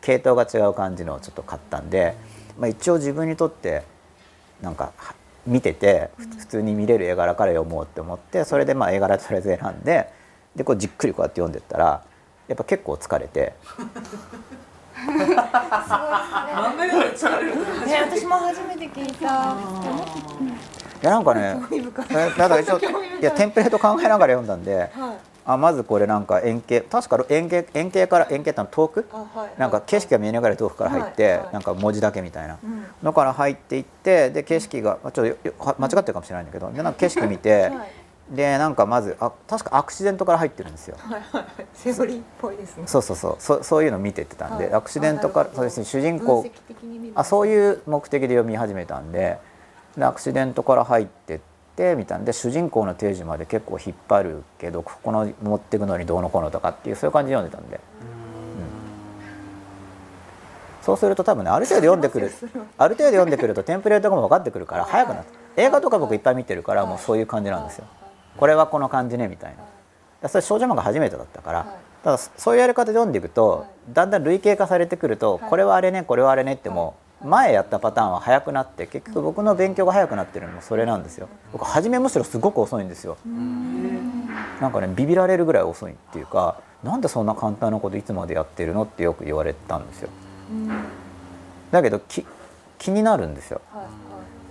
[0.00, 2.16] 系統が違う感じのをちょっと買ったんで、
[2.58, 3.84] まあ、一応自分にとって
[4.60, 5.14] なんかは
[5.46, 10.08] 見ててふ普通に見れる絵柄から読もうって思ってそれでまあ絵柄とりあえず選んで
[10.54, 12.04] でこうじっくりこうやって読んでったら
[12.48, 13.40] やっぱ結構疲れて。
[13.40, 13.54] ね
[18.10, 19.56] 私も初めて聞いた。
[21.02, 21.56] いやなんかね
[22.38, 22.82] だから一応い。
[23.20, 25.16] やテンプレート考えながら読んだんではい。
[25.44, 29.08] あまずこれなんか円形確か円形円形から円形ってのは遠く？
[29.12, 29.50] あはい。
[29.58, 31.52] なんか景色が見えながら遠くから入って、はいはい。
[31.54, 32.58] なんか文字だけみたいな。
[32.62, 32.84] うん。
[33.02, 35.36] のから入っていってで景色がまあちょっと
[35.80, 37.72] 間違ってるかもしれないんだけどでなんか景色見て、はい
[38.30, 40.96] でなんかまずあ確かアクシデントから入ってるんですよ。
[40.98, 41.44] はいはい
[41.74, 42.84] セブリっぽいですね。
[42.86, 43.36] そうそうそう。
[43.38, 44.74] そそういうの見てってたんで、はい。
[44.74, 46.50] アクシデントからあそうですね主人分公
[47.14, 49.38] あそういう目的で読み始めたんで
[49.96, 51.40] でアクシデントから入ってっ
[51.76, 57.80] てみたんで主人公の定時まで結構引っ張るけどここの持っていくのにどうのこうのとかっていうそういう感じで読んでたんで、
[60.82, 62.30] そうすると多分ねある程度読んでくる
[62.78, 65.26] ある程度読んでくるとテンプレートがもう分かってくるから早くなって
[65.56, 67.86] 映画とか僕いっぱい見てるからもうそういう感じなんですよ
[68.36, 69.64] これはこの感じねみたいな。
[70.22, 71.66] でそれ少女漫画初めてだったから
[72.04, 81.28] ただそういうやり方で読んでいくとだんだん類型化されてくるとこれはあれねこれはあれねってもう前やったパターンは早くなって結局僕の勉強が早くなってるのもそれなんですよ。
[81.52, 83.16] 僕初めむしろすごく遅いんですよ。
[84.60, 90.08] なんかねビビられるぐらい遅いっていうかなんでそんな簡単なこといつまでやってるのってよく言われたんですよ。
[91.70, 92.26] だけどき
[92.78, 93.60] 気になるんですよ。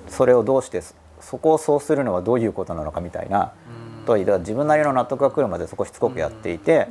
[0.08, 0.82] それをどうして
[1.22, 3.54] そそこをそうするのはどういうことなのかみたいな
[4.06, 6.88] と自分なりの納得が来るまでそこしつこくやっていて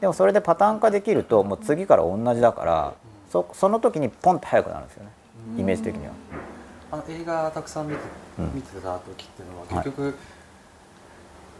[0.00, 2.94] でもそれでパターン化できるともう次から同じだから
[3.30, 5.10] そその時にポンって速くなるんですよね
[5.58, 6.12] イメージ的には。
[6.90, 8.00] あの映画たくさん見て,、
[8.38, 8.50] うん。
[8.54, 10.14] 見てた時っていうのは結局、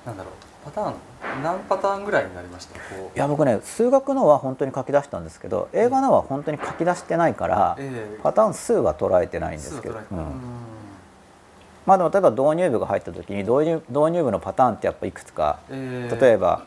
[0.06, 0.32] なんだろう
[0.64, 0.94] パターン
[1.42, 2.78] 何パターンぐらいになりました？
[2.78, 2.80] い
[3.14, 8.20] や僕ね数学のは本当に書き出したんですけど映画のは本当に書き出してないからええ。
[8.22, 9.96] パターン数は捉えてないんですけど、
[11.88, 16.66] まあでも例えば導入部が入った時に導入導入部のパターンってやっぱいくつかええ例えば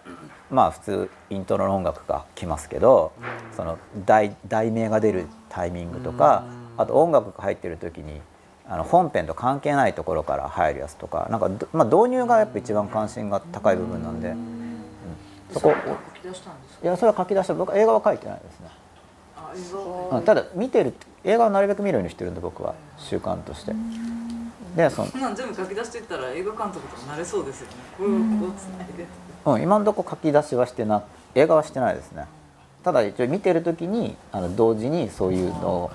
[0.50, 3.56] まあ普通イントロの音楽が来ますけどうん。
[3.56, 3.78] その
[4.08, 6.46] 題題名が出るタイミングとか
[6.76, 6.82] うん。
[6.82, 8.20] あと音楽が入ってる時に
[8.68, 14.78] あの本編と関係ないところから入るやつとかなんかど、まあ、導入がやっぱ一番関心が高い部分なんで、うん。
[15.54, 15.72] そこ
[16.16, 16.84] 書き出したんですか？
[16.84, 18.70] いやそれは書き出して僕は映画は書いてないですね、
[20.14, 20.24] うん。
[20.24, 22.74] ただ見てる映画をなるべく見るようにしてるんで僕は。
[22.98, 23.74] 習慣として
[24.76, 27.74] でそんなん全部書き出していったら映画監督とかなれそうですよね。
[27.98, 29.06] こうこうつないで
[29.44, 31.04] うん、今のところ書き出しはしてな
[31.34, 32.26] 映画はしてないですね。
[32.84, 35.92] ただ一応見てる時にあの同時にそういうのを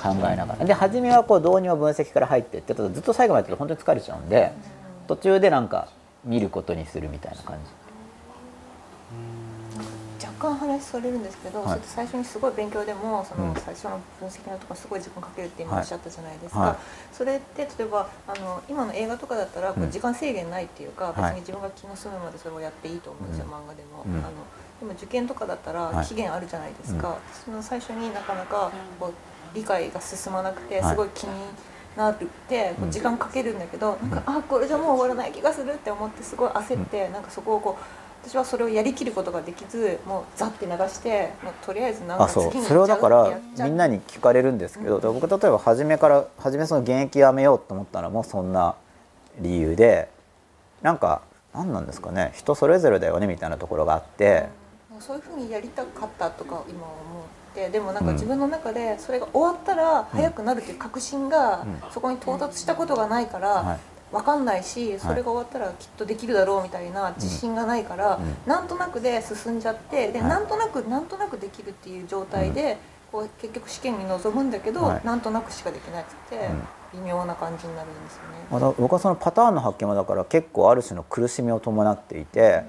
[0.00, 0.64] 考えながら。
[0.64, 4.52] で初めはこう導入分析から入ってってただずっと最後までやってると本当に疲れちゃうんで
[5.08, 5.88] 途中でなんか
[6.24, 7.70] 見ることにするみたいな感じ。
[7.70, 7.85] 若
[10.38, 11.80] 干話それるんですけど、はい。
[11.84, 13.54] 最初にすごい勉強でもそのうん。
[13.54, 16.76] 最初の分析のところすごい時間かけるって今はいおっしゃったじゃないですか、はい。
[17.12, 19.90] それって例えばあの今の映画とかだったらこううん。
[19.90, 21.14] 時間制限ないっていうか、はい。
[21.16, 23.52] 別に自分が気の済むまでそれをやっていいと思うんですよ、うん。
[23.52, 24.04] 漫画でも。
[24.06, 24.12] うん。
[24.18, 24.30] あの
[24.80, 26.06] でも受験とかだったらはい。
[26.06, 29.12] 期限あるじゃないですか、その最初になかなかこう
[29.54, 30.90] 理解が進まなくてはい。
[30.90, 31.32] すごい気に
[31.96, 37.82] なるってこう時間かけるんだけど、なんかあこれじゃもう終わらない気がするって思ってすごい焦って、なんかそこをこう
[38.28, 42.52] 私はそれをやりきることができずもうザッて流してもうとりあえずなんかあそう。
[42.52, 48.74] それをだからみんなに聞かれるんですけど、僕例えば初めから初めその現役やめようと思ったのもそんな
[49.38, 50.08] 理由で
[50.82, 51.22] なんか
[51.54, 52.32] 何なんですかね。
[52.34, 54.48] 人それぞれだよねみたいなところがあって、
[54.90, 56.90] もうそういうふうにやりたかったとか今思
[57.52, 58.08] ってでもなんうん。
[58.08, 61.82] か自分の中でそれが終わったら早くなるっていう確信がうん。
[61.92, 63.78] そこに到達したことがないから、はい
[64.16, 68.36] 分かんないしそれが終わったらきっとできるだろうみたいな自信がないから、うん。
[68.46, 70.28] なんとなくで進んじゃってで、はい。
[70.28, 72.78] なんとなくなんとなくできるっていう状態で、
[73.12, 75.00] こう結局試験に臨むんだけど、はい。
[75.04, 76.48] なんとなくしかできなくて、
[76.94, 78.28] 微妙な感じになるんですよね。
[78.50, 82.62] まあだ僕はそのパターンの発見はだから結構ある種の苦しみを伴っていて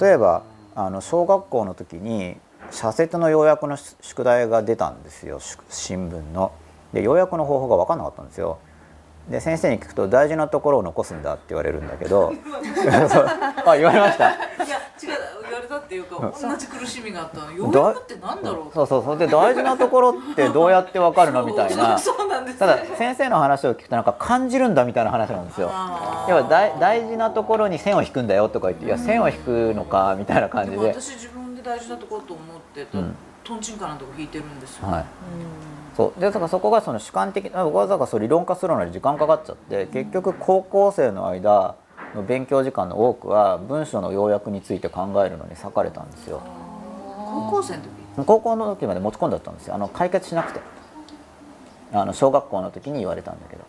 [0.00, 0.42] 例えば
[0.74, 2.36] あの小学校の時に
[2.70, 6.52] 社説の要約の宿題が出たんですよ宿新聞の。
[6.92, 8.58] で要約の方法が分かんなかったんですよ。
[9.28, 12.32] で先生に聞くと大事なところを残すんだって言われるんだけど。
[13.64, 14.30] あ言われました。
[14.30, 14.38] い
[14.68, 17.52] や違う言われたっていうか同じ苦しみがあったの。
[17.52, 18.74] ようだやくってなんだろう。
[18.74, 21.96] そうそうそれで大事なところってどうやって分かるのみたいな。
[21.98, 25.70] そうなんですただ先生の話を聞くとなんか感じるんだみたいな話なんですよ。
[25.72, 26.30] あー。
[26.30, 33.16] 要は大大事なところに線を引くんだよとか言っていや線を引くのかみたいな感じで、私自分で大事なところと思ってた、うん。
[33.44, 35.04] トンチンカンなとこ弾いてるんですよ、はい
[35.96, 36.20] そう。
[36.20, 41.76] でだからそこがその主観的僕はだからそう理論化するのに時間かかっちゃって結局高校生の間
[42.14, 46.40] の勉強時間の多くは文章の要約について考えるのに割かれたんですよ。
[47.16, 48.26] 高校生の時？
[48.26, 49.74] 高校の時まで持ち込んだったんですよ。
[49.74, 50.60] あの解決しなくて。
[51.94, 53.62] あの小学校の時に言われたんだけど。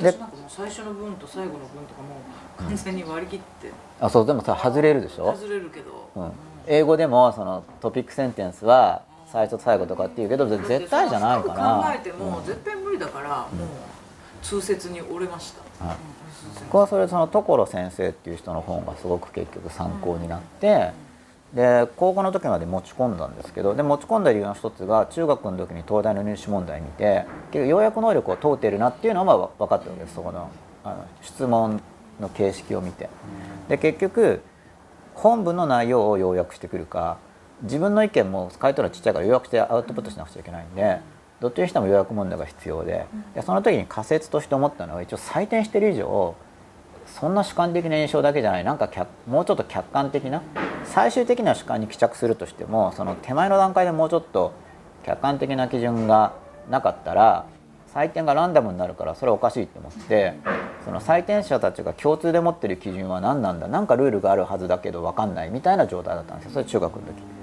[0.00, 2.16] で私なんかもう最初の文と最後の文とかも
[2.60, 3.72] う完全に割り切って。
[4.00, 5.34] あそうでもさ外れるでしょ？
[5.34, 6.32] 外れるけど、うん、
[6.66, 9.02] 英語でもそのトピックセンテンスは
[9.32, 13.68] 最初と最後とかっていうけどぜ絶対じゃないか考なえても絶対無理だから、もう
[14.42, 15.96] 通説に折れました、はい。
[16.66, 20.90] 僕はそれその所先生っていう人の本がすごく結局参考になって、
[21.54, 30.14] で高校の時まで持ち込んだんですけどで持ち込んだ理由の一つが中学の時に東大の入試問題見て結局要約能力を問うているなっていうのはまあ分かったわけです。
[30.14, 30.50] そこの
[30.84, 31.80] あの質問
[32.20, 33.08] の形式を見て。
[33.68, 34.42] で結局
[35.14, 37.18] 本文の内容を要約してくるか
[37.62, 40.98] 自分の意見も回答がちっちゃいから要約してアウトプットしなくちゃいけないんで
[41.40, 46.34] どっちにしても要約問題が必要ででその時に仮説として思ったのは一応採点してる以上
[47.06, 48.64] そんな主観的な印象だけじゃない。
[48.64, 50.42] なんか客もうちょっと客観的な
[50.84, 54.52] 最終的な主観に帰着するとしてもその手前の段階でもうちょっと
[55.04, 56.32] 客観的な基準が
[56.70, 57.44] なかったら
[57.92, 60.34] 採点がランダムになるからそれはおかしいと思って
[60.84, 63.66] その採点者たちが共通で持ってる基準は何なんだ。
[63.66, 66.52] なんかルールがあるはずだけど分かんないみたいな状態だったんですよ。
[66.52, 67.41] それ中学の時。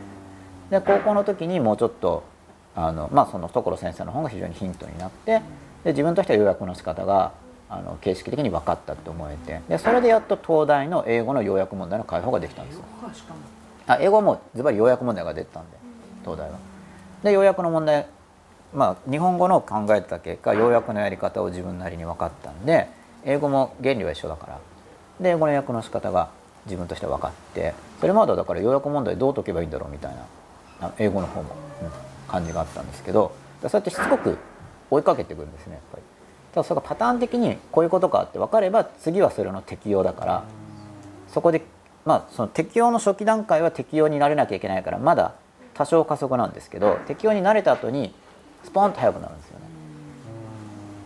[0.69, 2.23] で高校の時にもうちょっと
[2.75, 5.41] あの、まあ、その所先生の方が非常にヒントになって
[5.83, 7.31] で自分としては要約の仕方が
[7.69, 12.83] あの形式的に分かったって思えてでそれでやっと東大の英語の要約問題の解放ができたんですよ。
[13.87, 15.77] あ英語はもうズバリ要約問題が出てたんで
[16.21, 16.57] 東大は。
[17.23, 18.07] で要約の問題
[18.73, 22.87] まあ日本語の考えた結果要約のやり方を自分なりに分かったんで
[23.25, 24.59] 英語も原理は一緒だから
[25.19, 26.29] で英語の訳の仕方が
[26.65, 30.25] 自分として分かってそれまではだから要約問題どう解けばいいんだろうみたいなあ
[30.97, 34.37] 英語の方も、うん感じがあったんですけどそうやってしつこく
[34.89, 36.03] 追いかけていくんですねやっぱり。
[36.53, 40.43] ただそれがパターン的にこういうことかって分かれば次はそれの適用だから
[41.27, 41.61] そこで
[42.05, 45.35] まあその適用の初期段階は適用になれなきゃいけないからまだ
[45.73, 48.13] 多少加速なんですけど適用に慣れた後に
[48.63, 49.65] スポンと速くなるんですよね。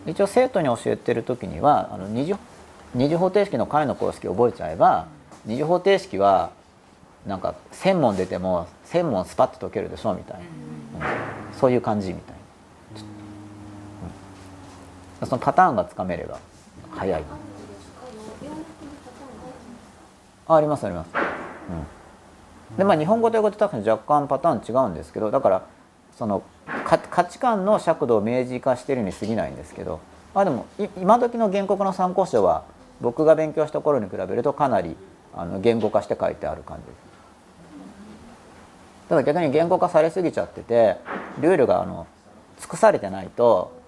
[0.06, 2.38] 一応生徒に教えてる時にはあの二次
[2.94, 5.06] 二次方程式の解の公式を覚えちゃえば
[5.44, 6.50] 二次方程式は
[7.26, 11.24] なんか1,000問出ても1,000問スパッと解けるでしょみたいな、うん
[11.58, 12.40] そういう感じみたいな、
[15.22, 15.28] うん。
[15.28, 16.38] そのパターンがつかめれば
[16.90, 17.24] 早い
[20.46, 21.08] あありますあります、
[22.70, 25.66] うん、でまあ日本語と英語って確かに若干パターン違うんですけどだから
[26.18, 26.42] その
[26.84, 30.00] か価値観の尺度を明示化してるに過ぎないんですけど
[30.34, 32.64] まあでもい今時の原告の参考書は
[33.00, 34.96] 僕が勉強した頃に比べるとかなり
[35.34, 37.13] あの言語化して書いてある感じです
[39.08, 40.96] ただ逆に言語化されすぎちゃってて
[41.40, 42.06] ルールがあの
[42.58, 43.78] 尽くされてないと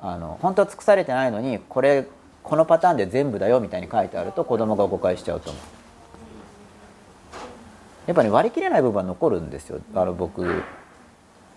[0.00, 2.06] あの本当は尽くされてないのにこれ
[2.42, 5.62] このパターンで全部だよみたいに書いてあると子供が誤解しちゃうと思う。
[8.06, 9.80] やっぱり、割り切れない部分は残るんですよ。
[9.94, 10.64] あの僕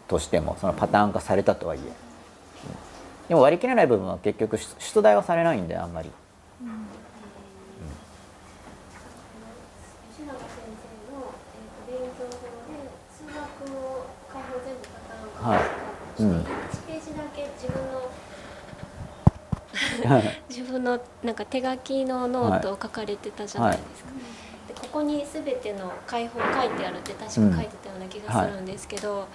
[0.07, 1.81] としてもそのパターン化されたとはいえ、
[3.29, 6.11] でも割り切れない部分は結局出題はされないんであんまり
[10.11, 10.37] 吉永先
[10.77, 11.33] 生の、
[11.89, 12.37] えー、と勉強法
[12.69, 12.77] で
[13.09, 13.33] 数学
[13.73, 15.59] の解放全部パターン化はい。
[15.59, 16.31] して、うん。
[16.39, 16.43] 1
[16.87, 18.09] ページだけ自分の
[20.49, 24.11] 自分のなんか手書きのノートを書かれてたじゃないですか。
[24.67, 29.27] でここに全ての解放書いてあるって確か書いてたような気がするんですけど、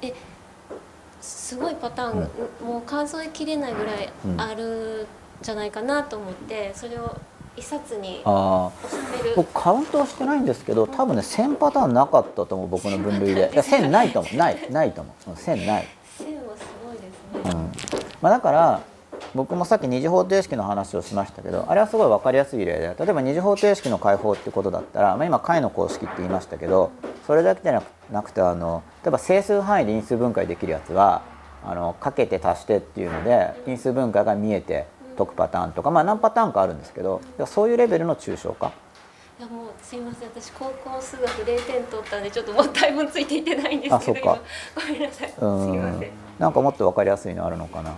[0.00, 0.12] え
[1.20, 2.28] すごいパターン、
[2.64, 5.06] もう数えきれないぐらいあるん
[5.40, 7.16] じゃないかなと思ってそれを
[7.56, 8.22] 一冊に
[9.36, 13.50] 僕カウントはしてないんですけど多分ね1000パターンなかったと思う僕の分類で。
[13.52, 14.36] いや1000ないと思う。
[14.36, 15.30] ないないと思う。
[15.30, 17.50] うん1000ない、線はすごいですね。
[17.52, 17.72] うん。
[18.22, 18.80] まあ、だから
[19.34, 26.90] 僕もさっき二次方程式の話をしましたけどあれはすごい分かりやすい例で例えば二次方程式の解放ってことだったら、まあ、今解の公式って言いましたけど
[27.26, 31.22] それだけじゃなくてあの例えば整数範囲で因数分解できるやつは
[31.64, 34.86] あのかけて足してっていうので因数分解が見えて
[35.16, 38.72] 解くパターンとか、まあ、何パターンかあるんですけどそういうレベルの抽象化。
[39.38, 40.28] いやもうすいません。
[40.28, 44.20] 私高校数学0点取ったんでちょっともったいぶんついていってないんですけどあそっか。
[44.20, 44.38] 今。
[44.86, 45.28] ごめんなさい。
[45.28, 46.10] すういまんせん。
[46.38, 47.96] なんかもっと分かりやすいのあるのかな。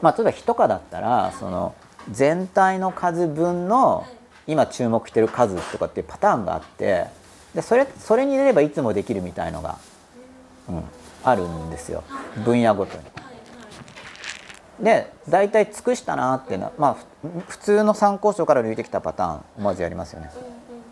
[0.00, 1.74] まあ、例えば1とかだったらその
[2.10, 4.06] 全体の数分の
[4.46, 7.06] 今注目してる数とかっていうパターンがあって
[7.54, 9.78] でそれそれに入れればいつもできるみたいのが、
[10.68, 10.82] うん、
[11.24, 12.02] あるんですよ。
[12.44, 13.04] 分野ごとに。
[14.80, 20.30] で大体尽くしたなっていうのは、まあ、ふ普通の参考書から抜いてきたパターン思わずやりますよね。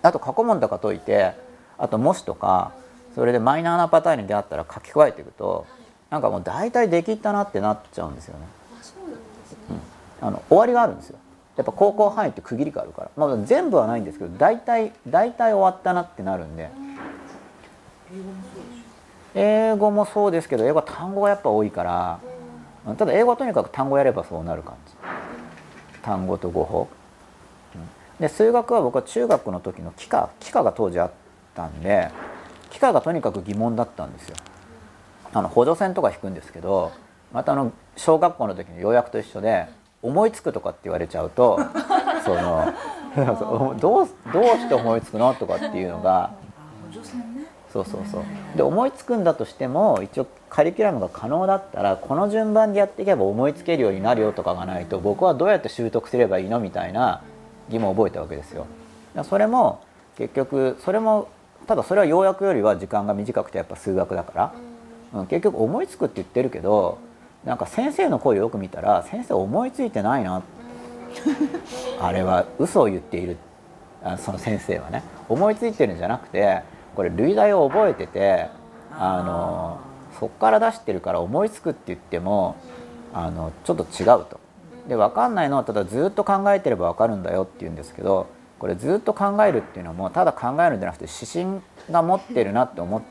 [0.02, 1.34] あと過去問とか解いて
[1.78, 2.72] あと模試とか
[3.14, 5.66] それでマイナーなパターンに出会ったら書き加えていくと
[6.10, 8.46] なんかもう大体できったなってなっちゃうんですよね。
[10.20, 11.18] うなんあの終わりがあるんですよ。
[11.56, 16.70] やっぱ高校範囲って区切りがあるから、まあ、全部はないんですけど大体大体終わったなってなるんで。
[19.34, 22.18] 英語もそうですけど英語は単語がやっぱ多いから
[22.96, 24.94] ただ英語はとにかく単語やればそうなる感じ。
[26.02, 26.88] 単語と語法。
[27.74, 27.88] うん。
[28.20, 31.10] で数学は僕は中学の時の幾何幾何が当時あっ
[31.54, 32.10] たんで
[32.72, 34.36] 幾何がとにかく疑問だったんですよ。
[35.32, 36.90] あの補助線とか引くんですけど
[37.32, 39.68] またあの小学校の時の要約と一緒で
[40.02, 41.60] 思いつくとかって言われちゃうと
[42.24, 42.72] その
[43.78, 46.30] どうどうして思いつくのとかっていうのが
[47.72, 48.22] そうそうそう。
[48.56, 57.22] で思いつくんだとしても一応カリキュラムが可能だったらこの順番でやっていけば思いつけるようになるよとかがないと僕はどうやって習得すればいいのみたいな
[57.70, 58.66] 疑問を覚えたわけですよ。
[59.22, 59.80] それも
[60.18, 61.28] 結局それも
[61.66, 64.32] ただそれは要約よりは時間が短くてやっぱ数学だか
[65.12, 66.98] ら、うん、結局思いつくって言ってるけど
[67.44, 70.42] なんか先生の声をよく見たら先生思いついてないな。
[72.00, 73.36] あれは嘘を言っている
[74.02, 75.02] あその先生はね。
[75.28, 76.62] 思いついてるんじゃなくて
[76.96, 78.48] これ類題を覚えてて
[78.92, 79.89] あの
[80.20, 82.56] そこから出してるから思いつくって言っても
[83.14, 84.38] あのちょっと違うと。
[84.86, 88.26] で分かんないのはただずっと考えてれば分かるんだよって言うんですけど
[88.58, 93.02] これずっと考えるっていうのはもうただ考えるんじゃなくて指針が持ってるなって思っ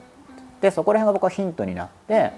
[0.61, 2.31] てそこら辺が僕はヒントになって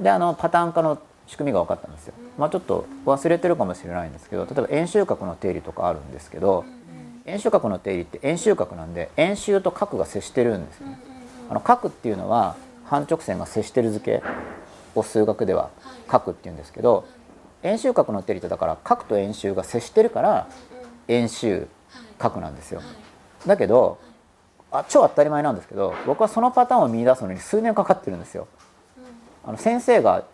[0.00, 2.14] であのパターン化の仕組みが分かったんですよ。
[2.38, 6.64] まあ、ちょっと忘れてるかもしれないんですけど例えば円周角の定理とかあるんですけど
[7.24, 10.98] 円周角の定理って円周角なんで円周と角が接してるんですよね。
[11.50, 12.56] あの角っていうのは
[12.86, 14.22] 半直線が接してる図形
[14.94, 15.70] を数学では
[16.08, 17.06] 角っていうんですけど
[17.62, 20.48] 円周角の定理ってだから角と円周が接してるから
[21.08, 21.66] 円周
[22.18, 22.82] 角なんですよ。
[23.46, 23.98] だけど
[24.70, 28.46] あ超当たり前なんですけど僕はそのパターンを見出すのに数年かかってるんですよ。
[29.44, 30.24] あの先生が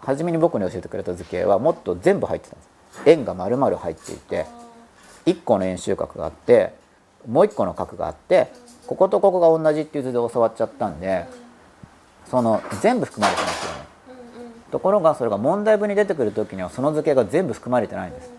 [0.00, 2.68] 初めに僕に教えてくれた図形はもっと全部入ってたんです。
[3.06, 4.46] 円が丸々入っていて
[5.26, 6.74] 1個の円周角があって
[7.26, 8.50] もう1個の角があって
[8.86, 11.26] こことここが同じっていう図で教わっちゃったんで
[12.30, 13.78] その全部含まれてますよね。
[14.70, 18.30] ところがそれが問題文に出てくる時にはその図形が全部含まれてないんです。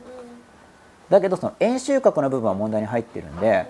[1.10, 3.66] だけどその円周角の部分は問題に入ってるんで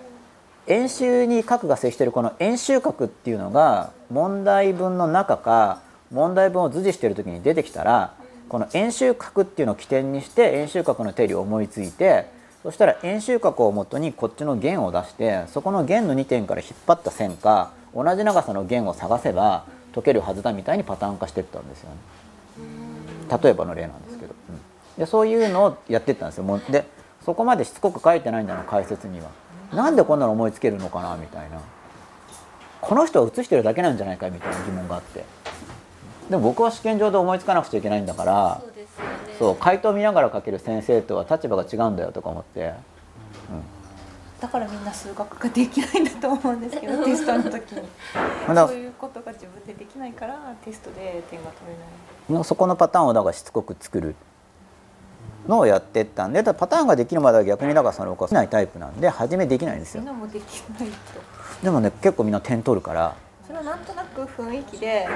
[0.68, 5.82] 円周に角が接してるこの円周角っていうのが問題文の中か
[6.12, 8.14] 問題文を図示してる時に出てきたら
[8.50, 12.26] この円周角っていうのを起点にして円周角の定理を思いついて
[12.62, 21.96] そしたら円周角をもとにこっちの弦を出してそこの弦の2点から引っ張った線か同じ長さの弦を探せば解けるはずだみたいにパターン化していったんですよね。
[23.42, 24.60] 例えばの例なんですけど、うん。
[24.98, 26.44] でそういうのをやっていったんですよ。
[26.44, 26.86] もうで
[27.26, 29.30] そこまでしつこく書いてないんだな解説には。
[29.74, 31.60] なんでこんなの思いつけるのかなみたいな。
[32.82, 35.26] この人は写してるだけなんじゃないかみたいな疑問があって。
[36.30, 38.86] でも僕は試験場で思いつかなくちゃいけないんだからそうね。
[39.40, 42.74] そう回答見ながら書ける先生とは立場が違うんだよとか思って
[44.40, 47.88] だからみんな数学ができないんだと思うんですけど テストの時に。
[48.48, 52.34] そういうことが自分でできないからテストで点が取れない。
[52.40, 54.16] のそこのパターンをだからしつこく作る
[55.48, 60.02] のをやってったんでただパターンができるまでは逆にだからその僕はできないタイプなんで初めできないんですよ。
[60.02, 60.96] みんなもできないと。
[61.64, 63.16] でもね結構みんな点取るから
[63.50, 65.08] それはなんとなく雰囲気で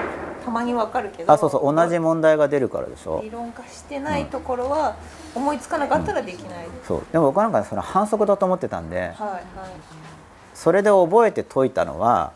[0.43, 3.21] たまにわかるけどあそうそう同じ問題が出るからでしょ？
[3.23, 4.95] 理論化してないところは
[5.35, 7.03] 思いつかなかったらできない、そう。
[7.11, 9.43] でも僕なんかその反則だと思ってたんではいはい。
[10.55, 12.33] それで覚えて解いたのは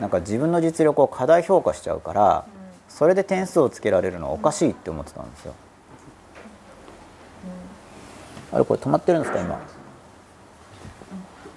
[0.00, 2.46] なんか自分の実力を過大評価しちゃうから
[2.88, 5.54] それで点数をつけられるのはおかしいって思ってたんですよ。
[8.52, 9.58] あれこれ止まってるんですか今？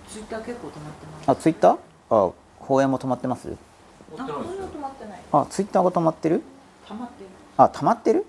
[0.09, 1.29] ツイッター結構止まってます。
[1.29, 2.29] あツイッター？
[2.29, 2.31] あ
[2.69, 3.49] 放映も止まってます？
[3.49, 5.19] あこれは止まってない。
[5.31, 6.43] あツイッターが止まってる？
[6.87, 7.29] 溜まってる。
[7.57, 8.27] あ溜まってる？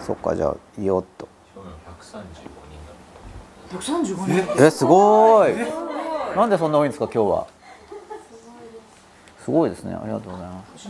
[0.00, 1.28] そっかじゃあいいよっと。
[3.70, 5.52] 135人えすごい。
[6.34, 7.46] なんでそんな多いんですか今日は？
[9.44, 9.94] すごいですね。
[9.94, 10.88] ありがとうございます。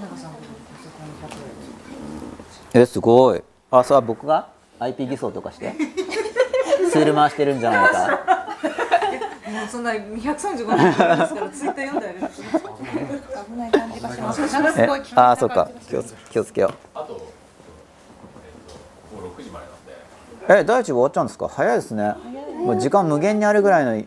[2.73, 3.43] えすごい。
[3.73, 4.47] あそう僕が
[4.79, 5.75] ？IP 偽装とかして？
[6.93, 8.34] ツール回してるんじゃないか
[9.55, 12.29] もうそんな235人ですからツイッター読んであげる
[13.47, 14.41] 危ない感じがします。
[14.53, 15.71] なんかすえごい急あそうか。
[15.89, 16.73] 気をつ気をつけよう
[20.49, 21.49] え第一部終わっちゃうんですか？
[21.49, 22.15] 早いですね。
[22.65, 24.05] もう時間無限にあるぐらいの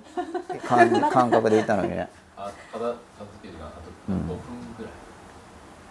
[0.68, 2.10] 感感覚でいたのにね。
[2.36, 2.98] あ片片付
[3.44, 4.28] ける時間あと5分
[4.78, 4.92] ぐらい、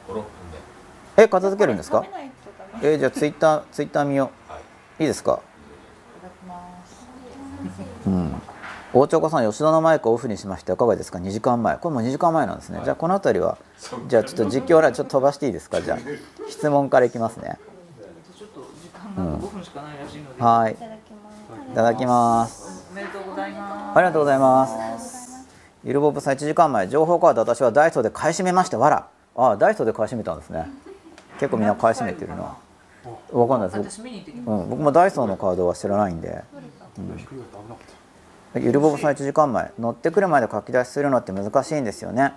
[0.08, 1.22] 56分で。
[1.24, 2.04] え片付けるんですか？
[2.82, 4.30] えじゃあツイッターツイッター見よ
[4.98, 5.02] う。
[5.02, 5.06] い。
[5.06, 5.40] いですか？
[8.06, 8.34] うん
[8.98, 11.76] 大長子さん吉田のマイクをオフにしましたいかがですか？2時間前。
[11.76, 13.58] これもう2時間前なんですね、じゃあこの辺りは
[14.08, 15.82] じゃあちょっと実況らちょっと飛ばしていいですか？
[15.82, 15.98] じゃあ
[16.48, 17.58] 質問からいきますね。
[18.38, 20.72] ちょっと時間が5分しかないらしいので、はい。
[20.72, 20.76] い
[21.74, 22.86] ただきます。
[22.90, 25.46] おめでとうございまありがとうございます。
[25.84, 26.88] ゆるぼぶさん1時間前。
[26.88, 29.08] 情報カード私はダイソーで買い占めましたわら。
[29.36, 30.70] あダイソーで買い占めたんですね。
[31.38, 32.56] 結構みんな買い占めてるな。
[33.32, 33.96] わかんないです。
[33.96, 36.42] す私見に行ってきうん、僕もダイソーのカードは知らないんで、
[38.60, 42.32] ゆるぼぼさん1時間前乗ってくるまで書き出しするのって難しいんですよね。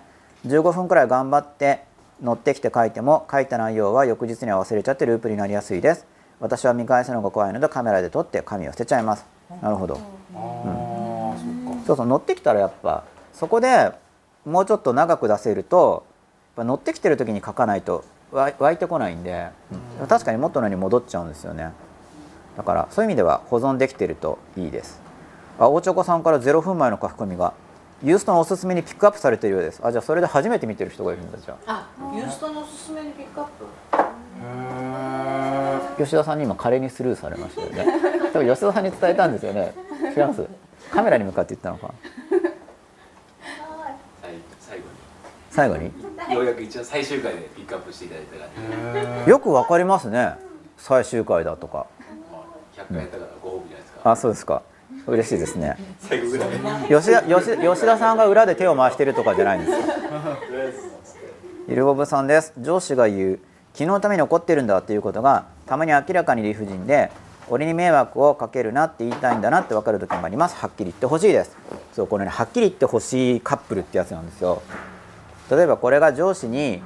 [0.46, 1.84] 15分くらい頑張って
[2.22, 6.06] 乗ってきて書いても書いた内容は翌日には忘れちゃってループになりやすいです。
[6.40, 9.26] 私は見返すのが怖いのでカメラで撮って紙を捨てちゃいます。
[9.62, 9.94] なるほど。
[9.94, 10.00] ああ
[11.38, 11.86] そっか。
[11.86, 13.92] そうそう乗ってきたらやっぱそこで
[14.44, 16.04] もうちょっと長く出せると
[16.56, 19.48] やっぱ乗ってきてる時に書かないとわ湧いてこないんで、
[20.08, 21.72] 確かに元のに戻っちゃうんですよね。
[22.56, 25.00] だからそういう意味では保存できてるといいです
[25.60, 27.52] あ大チョコさんから0分前の書き込みが
[28.02, 29.80] ユーストのおすすめにピックアップされているようです。
[29.84, 31.86] あじゃあそれで初めて見てる人がいるんだじゃあ。
[32.14, 33.66] ユーストのおすすめにピックアップ？
[34.42, 37.84] あ吉田さんに今華麗にスルーされましたよね。
[38.32, 39.74] 多分吉田さんに伝えたんですよね。
[40.16, 40.46] 違います。
[40.90, 41.92] カメラに向かって言ったのか。
[44.58, 44.90] 最後に。
[45.50, 45.92] 最後に？
[46.34, 49.30] ようやく一応最終回でピックアップしていただいた感じで。
[49.30, 50.36] よくわかりますね。
[50.78, 51.84] 最終回だとか。
[52.78, 54.62] 100回やったからご褒美じゃないですか、あそうですか
[55.06, 55.76] 嬉しいですね。
[56.88, 59.78] 吉田吉吉田さんが裏で手を回してるとかじゃないんですよ。
[61.68, 62.52] ゆるぼぶさんです。
[62.58, 63.38] 上司が言う
[63.72, 67.10] 昨日のために怒ってるんだっていうことがたまに明らかに理不尽で
[67.48, 70.56] 俺に迷惑をかけるなって言いたいんだなって分かる時もあります。
[70.56, 71.56] はっきり言ってほしいです。
[71.92, 74.62] そうこれねはっきり言ってほしいカップルってやつなんですよ。
[75.50, 76.82] 例えばこれが上司に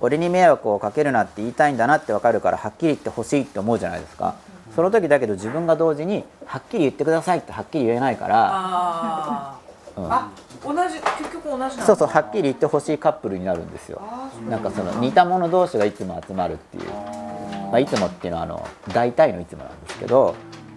[0.00, 4.34] 俺に迷惑をかけるなって言いたいんだなって分かるからはっきり言ってほしいって思うじゃないですか
[4.76, 9.58] その時だけど自分が同時にはっきり言ってくださいってはっきり言えないから、
[9.96, 10.12] うん。
[10.12, 10.30] あ
[10.62, 14.02] 同じ結局同じそうそうはっきり言ってほしいカップルになるんですよ。
[14.50, 20.34] なんかその似た者同士がいつも集まるっていう、まあ、いつもっていうのはあの大体のいつもなんですけど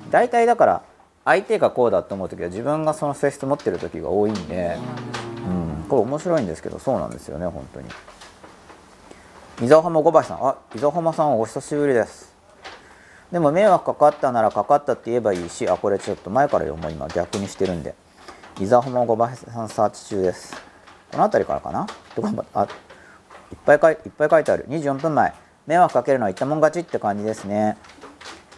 [0.10, 0.82] 大体だから
[1.26, 4.78] 相手がこうだと思う時は自分がその性質持ってる時が多いんで、
[5.46, 7.90] うん、これ面白いんですけどそうなんですよね本当に。
[9.62, 10.48] 伊沢浜五橋さん。
[10.48, 12.29] あ伊沢浜さんお久しぶりです
[13.32, 17.94] でも迷惑かかったならかかったって言えばいいしあこれちょっと前から読もう今逆にしてるんで。
[18.60, 20.54] 伊沢浜五橋さんサーチ中です。
[21.12, 21.88] この辺りからかな？
[22.14, 24.66] とかあいっぱい書いいっぱい書いてある。
[24.68, 25.34] 24分前。
[25.66, 27.78] 迷惑かけるのは言ったもん勝ちって感じですね。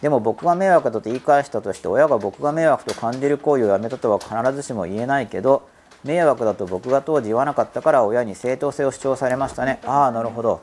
[0.00, 5.68] でも僕が迷惑だと言い返したとして親が僕が迷惑と感じる行為をやめたとは必ずしも言えないけど
[6.02, 9.78] 迷惑だと僕が当時言わなかったから親に正当性を主張されましたね。
[9.84, 10.62] ああなるほど。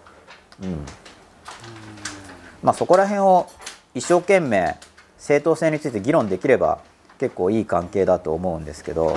[0.61, 0.86] うん。
[2.61, 3.48] まあそこら辺を
[4.00, 4.78] 一生懸命
[5.18, 6.80] 正当性について議論できれば
[7.20, 9.16] 結構いい関係だと思うんですけど、うん、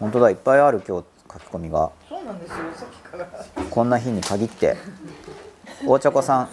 [0.00, 1.92] 本当だいっぱいある今日書き込みが。
[2.08, 3.28] そうなんですよさっきから。
[3.70, 4.76] こんな日に限って。
[5.86, 6.48] 大茶子さん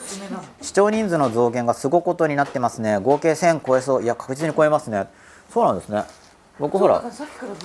[0.61, 2.99] 視聴人数の増減がすごことになってますね。
[2.99, 4.03] 合計1000超えそう。
[4.03, 5.07] いや確実に超えますね。
[5.51, 6.03] そうなんですね。
[6.59, 7.01] 僕ほら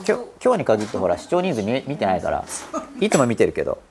[0.09, 2.43] 今日に限ってほら視聴人数見見てないから
[3.01, 3.83] いつも見てるけど、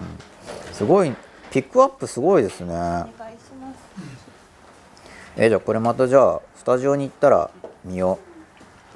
[0.00, 0.72] うん。
[0.72, 1.14] すごい
[1.50, 3.04] ピックアップすごいですね
[5.36, 7.50] お願いしますえじゃあこれまたじゃあスタジオに行ったら
[7.84, 8.18] 見よ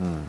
[0.00, 0.04] う。
[0.04, 0.26] うん。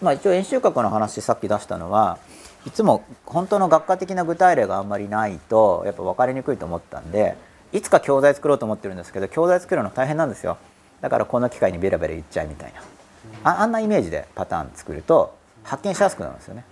[0.00, 2.18] まあ一応演習閣の話さっき出したのは
[2.66, 7.36] いつも本当の学科的な具体例があんまりないとやっぱ分かりにくいと思ったんで
[7.72, 10.58] いつか教材作ろうと思ってるんですけど教材作るの大変なんですよ。
[11.00, 12.80] だからこの機会にベラベラ言っちゃいみたいな。
[13.44, 16.64] ああんなイメージでパターン作ると発見しやすくなるんですよね。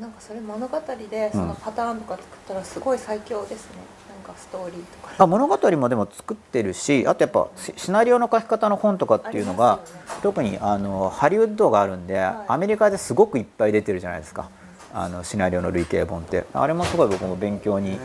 [0.00, 3.76] なんかそれ物語でそのパターンとか作ったらすごい最強ですね、
[4.08, 5.14] なんかストーリーとか。
[5.18, 9.82] あ物語もでも作ってるしあとやっぱシシナリオの書き方の本とかっていうのが、ね。
[10.22, 12.18] 特にあのハリウッドがあるんで、い。
[12.48, 14.48] アメリカですごくいっぱい出てるじゃないですか。
[14.94, 16.44] あのシナリオの類型本って。
[16.54, 17.98] あれもすごい僕も勉強に、へー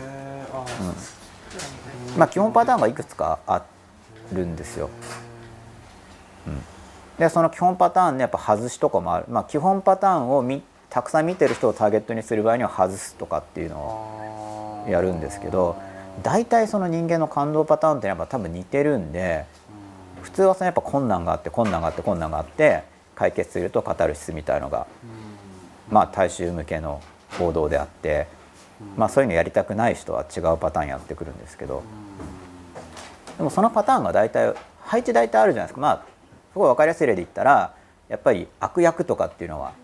[0.52, 0.64] あ
[2.16, 3.62] まあ、基本パターンがいくつかあ
[4.32, 4.90] るんですよ。
[6.46, 6.62] うん、
[7.18, 10.62] でその基本パターンでやっぱ外しとかもある、まあ、基本パターンをみ
[10.98, 15.76] たくさん見てる人をターゲットにする場合には外すとかっていうのをやるんですけど
[16.24, 19.44] 大体その人間の感動パターンってやっぱ多分似てるんで
[20.22, 22.82] 普通はそのやっぱ困難があって困難があって困難があって
[23.14, 24.88] 解決するとカタルシスみたいのが
[25.88, 27.00] まあ大衆向けの
[27.38, 28.26] 行動であって
[28.96, 31.84] まあそういうのやりたくない人は違うパターンやってくるんですけど
[33.36, 35.80] でもそのパターンが大体配置大体あるじゃないですか。
[35.80, 36.02] まあ
[36.52, 37.72] すごい分かりやすい例で言ったら
[38.08, 39.74] やっぱり悪役とかっていうのは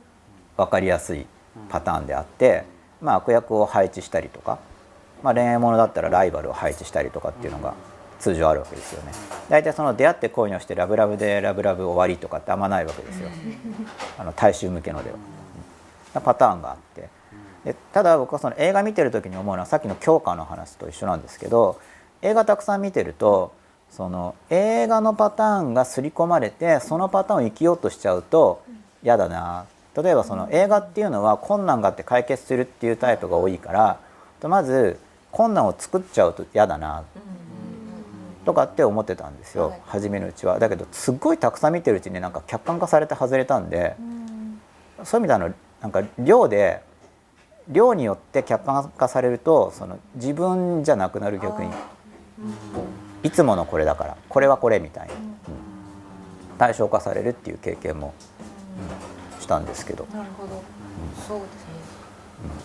[0.56, 1.26] 分かりやすい
[1.68, 2.64] パターンであって、
[3.00, 4.58] まあ、悪役を配置したりとか、
[5.22, 7.74] まあ、恋愛ものだったらライバルを配置したりとかっていうのが
[8.20, 9.12] 通常あるわけですよね。
[9.48, 13.28] 大体その出会って恋に落ちてラブラブでラブラブ終わりとかってあんまないわけですよ。
[14.18, 15.10] あの大衆向けので
[16.14, 17.08] は、パターンがあって。
[17.64, 21.80] でただ僕はその映画見てる時に思うのはさっきの教科の話と一緒なんですけど
[22.20, 23.54] 映画たくさん見てると
[23.90, 28.62] その映画のパターンが刷り込まれてそのパターンを生きようとしちゃうと
[29.02, 34.00] 嫌だな例えばその映画っていうのは困難があって解決するっていうタイプが多いから
[34.48, 34.98] まず
[35.30, 37.04] 困難を作っちゃうと嫌だな
[38.44, 40.58] とかって思ってたんですよ、はい初めのうちは。
[40.58, 43.96] だけどすっごいたくさん見てるうちになんか客観化されて外れたんで、
[45.04, 46.82] そういう意味であのなんか量で
[47.68, 51.70] 量によって客観化されるとその自分じゃなくなる逆に
[53.22, 55.20] いつものこれだからこれはこれみたいな、うん。
[56.58, 58.14] 対象化されるっていう経験も、
[59.08, 59.13] うん
[59.44, 60.06] したんですけど。
[60.12, 60.62] なるほど、
[61.28, 61.74] そうですね。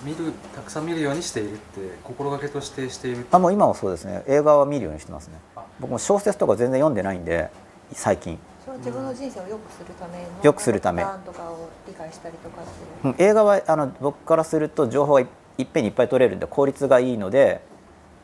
[0.03, 3.25] 見るたくさん見るようにしているって心がけとしてしている。
[3.31, 4.23] あもう今はそうですね。
[4.27, 5.39] 映画は見るようにしてますね。
[5.79, 7.49] 僕も小説とか全然読んでないんで
[7.93, 11.03] 最近、それは自分の人生を良くするための良くするため。
[11.25, 12.71] とかを理解したりとかす
[13.03, 13.13] るう。
[13.13, 13.15] ん。
[13.17, 15.27] 映画はあの僕からすると情報がい
[15.57, 17.61] いっぺんにいっぱい取れるんで効率がいいので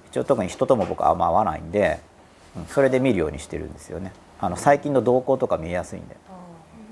[0.10, 2.00] 一応特に人とも僕はあんま合わないんで、
[2.58, 2.66] うん。
[2.68, 4.12] それで見るようにしてるんですよね。
[4.42, 6.18] あの最近の動向とか見えやすいんで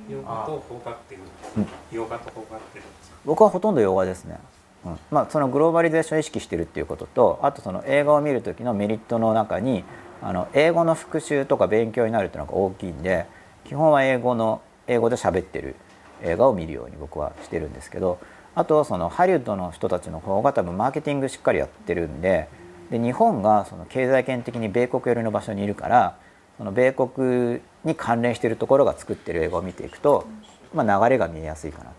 [0.10, 1.22] 洋画と邦画っていう
[1.58, 1.68] うん。
[1.92, 2.84] 洋画と邦画っていう
[3.26, 4.38] 僕はほとんど洋画ですね、
[4.86, 5.00] うん。
[5.12, 9.84] まあ、そのグローバリゼーションを意識してるっていうこととあとその映画を見る時のメリットの中に
[10.22, 13.26] あの英語の復習とか勉強になるっていうのが大きいんで
[13.66, 15.76] 基本は英語の英語で喋ってる
[16.22, 18.20] 映画を見るように僕はしてるんですけど
[18.56, 22.48] あとそのハリウッドの人たちの方が多分マーケティングしっかりやってるんで
[22.92, 26.18] で日本がその経済圏的に米国寄りの場所にいるから
[26.58, 30.26] その米国に関連しているところが作ってる映画を見ていくと、
[30.74, 31.96] まあ、流れが見えやすいかなと。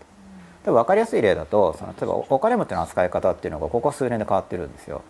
[0.65, 5.03] 多分分かりやすい例だとその例えばお金持ちの扱い方っていうのがここ数年で変わってるんですよ。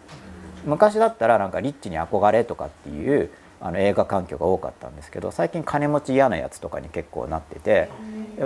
[0.66, 3.30] 昔だったらなんかリッチに憧れとかっていう
[3.62, 7.90] あの映画環境が多かったんですけど最近金持ち嫌なやつとかに結構なってて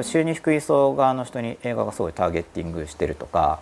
[0.04, 3.60] 収入低い層側の人に映画がすごいターゲッティングしてるとか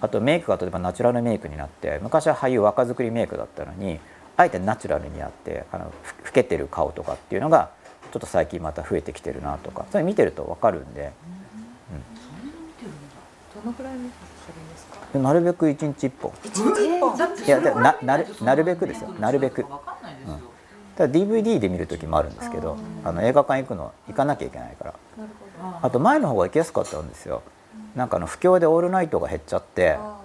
[0.00, 3.98] あとメイクが例えばナチュラルメイクになって昔は俳優若作りメイクだったのに
[4.36, 7.70] あえてナチュラルにやってあのふ老けてる顔とかっていうのが
[8.12, 11.12] ちょっと最近また増えてきてるなとかそれ見てると分かるんで。
[13.52, 14.14] どのくらい見るんで
[14.76, 14.96] すか？
[15.12, 16.32] でなるべく1日1本。
[16.44, 17.18] 一日一本？
[17.18, 19.10] だっていやななるなるべくですよ。
[19.18, 19.62] なるべく。
[19.62, 20.38] わかんないですよ、
[20.96, 24.94] ただ DVD で見る時もあるんですけどあの映画館行くの行かなきゃいけないから。
[25.18, 25.30] なる
[25.60, 25.86] ほど。
[25.86, 27.42] あと前の方が行きやすかったんですよ。
[27.96, 29.92] なんかあの不況でオールナイトが減っちゃって。
[29.92, 30.16] あ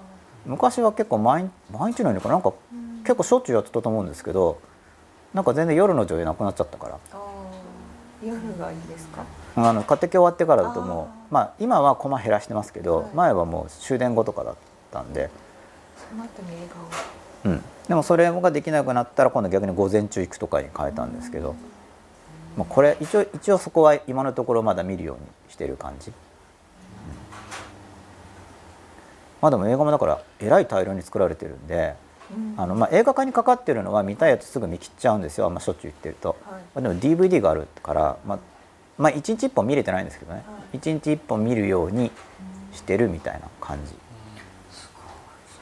[0.45, 2.53] 昔は結構毎毎日のようにかなんか
[3.01, 4.61] 結構しょっちゅうやってたと思うんですけど
[5.33, 6.99] なんか全然夜の上映なくなっちゃったから
[8.25, 9.23] 夜がいいですか？
[9.55, 13.05] あの家庭終わってからだともうまあ今はコマ減らしてますけど、はい。
[13.13, 14.55] 前はもう終電後とかだっ
[14.91, 15.29] たんで、
[16.09, 17.53] その後に映画を。
[17.53, 21.55] うん、でもそれができなくなったら今度逆に午前中行くとかに変えたんですけど、
[22.57, 26.15] まあ、これ一応一応そこは今のところまだ見るようにしてる感じ、うん。
[29.41, 31.95] まあでも映画もだからえらい大量に作られてるんで、
[32.57, 35.45] あのまあ映画化にかかってるのは見たいやつすぐ見切っちゃうんですよ。
[35.45, 36.61] あんましょっちゅう言ってると、はい。
[36.75, 38.39] まあでも DVD があるから、まあ、
[38.97, 42.11] まあ1日1本見れてないんですけどね、一1日1本見るように
[42.73, 43.97] してるみたいな感じ、す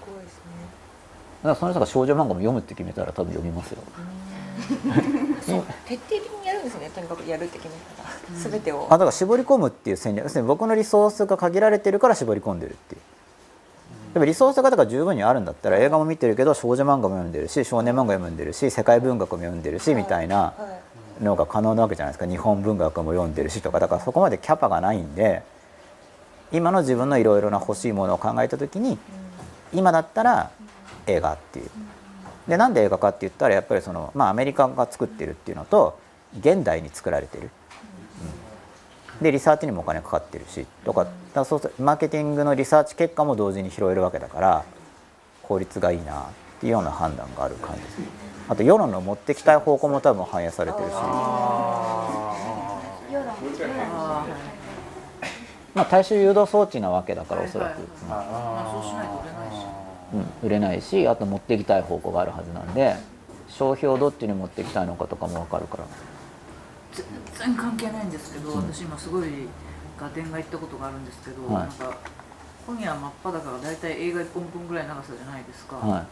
[0.06, 0.42] ごいですね。
[1.44, 3.82] だからその人が少女漫画も読むって決めたら多分読みますよ。
[5.42, 8.10] そう徹底的にやるんですねとにかくやるって決めたら
[8.52, 8.88] 全てを。
[8.90, 10.26] あだから絞り込むっていう戦略。
[10.26, 13.02] 要するに僕のリソースが限られてるから絞り込んでるっていう
[14.14, 25.44] でもリソース型が十分にあるんだったら映画も見てるけど少女漫画も読んでるし少年漫画読んでるし世界文学も読んでるしみたいなはいのが可能なわけじゃないですか日本文学も読んでるしとかだからそこまでキャパがないんで
[26.52, 28.98] 今の自分のいろいろな欲しいものを考えた時に
[29.74, 30.52] 今だったら
[31.08, 31.70] 映画っていう。
[32.48, 35.98] でなんで映画かって言ったらやっぱりその、まあ、アメリカが作ってるっていうのと
[36.38, 37.50] 現代に作られてる。
[39.24, 44.66] でリサーチにもお金かかってるしとかだそうするとマーケティングのリサーチ結果も同時に拾えるわけだから
[45.42, 46.26] 効率がいいなっ
[46.60, 47.98] ていうような判断がある感じです。
[48.48, 50.94] あと世論の持ってきたい方向も多分反映されてるし。
[55.74, 59.66] まあ大衆誘導装置なわけだからおそらく、まあそうしないと売れないし。
[60.14, 62.96] うん、売れないしあと持っていきたい方向があるはずなんで
[63.48, 65.86] 消費をどっちに持っていきたいのかとかも分かるから
[66.94, 67.06] 全
[67.38, 69.30] 然関係ないんですけど、私今すごい
[70.00, 71.68] ガテンが行ったことがあるんですけど、はい。
[71.68, 71.98] なんか
[72.66, 76.06] 今夜真っ裸が大体映画1本分ぐらい長さじゃないですか、は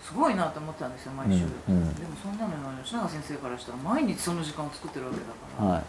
[0.00, 1.94] すごいなと思ってたんですよ毎週、うんうん。
[1.94, 5.34] でもそんなの吉永先生からしたら毎日その時間を作ってるわけだいか
[5.64, 5.82] ら、は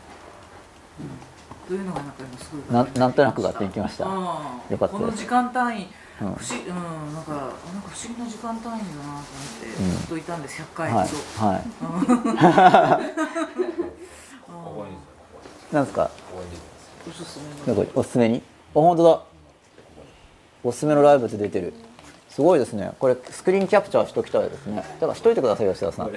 [1.67, 4.05] というのがなんか今すごいいななんとなくがっていきました。
[4.05, 4.13] うん。
[4.15, 5.87] よかったこの時間単位
[6.19, 6.33] うん。
[6.33, 7.53] 不思,、うん、なんかなんか
[7.89, 9.23] 不思議な時間単位だなと思っ
[9.61, 9.91] て、うん。
[9.91, 11.09] ずっといたんです100回ほはい。
[11.09, 11.17] ど、
[12.39, 13.87] はい
[15.71, 16.09] なんですか？
[17.07, 17.75] おすすめの。
[17.75, 18.37] なんかおすすめに？
[18.37, 18.41] あ
[18.73, 19.21] 本当だ。
[20.63, 21.73] おすすめのライブって出てる。
[22.29, 22.91] すごいですね。
[22.99, 24.75] これスクリーンキャプチャーしときたいですね。
[24.77, 26.11] だからしといてください吉田さん。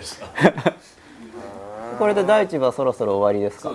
[1.99, 3.71] これで第一部はそろそろ終わりですか？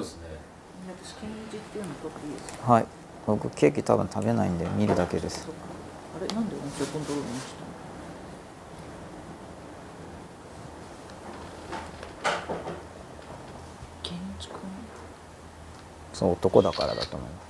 [2.72, 2.86] はい。
[3.26, 5.48] 僕ケーキ多分食べないんで見るだけです。
[6.16, 7.66] あれなんで音声コントロールにしたの
[14.04, 14.58] ケンジ君
[16.16, 17.42] そう男だからだと思いま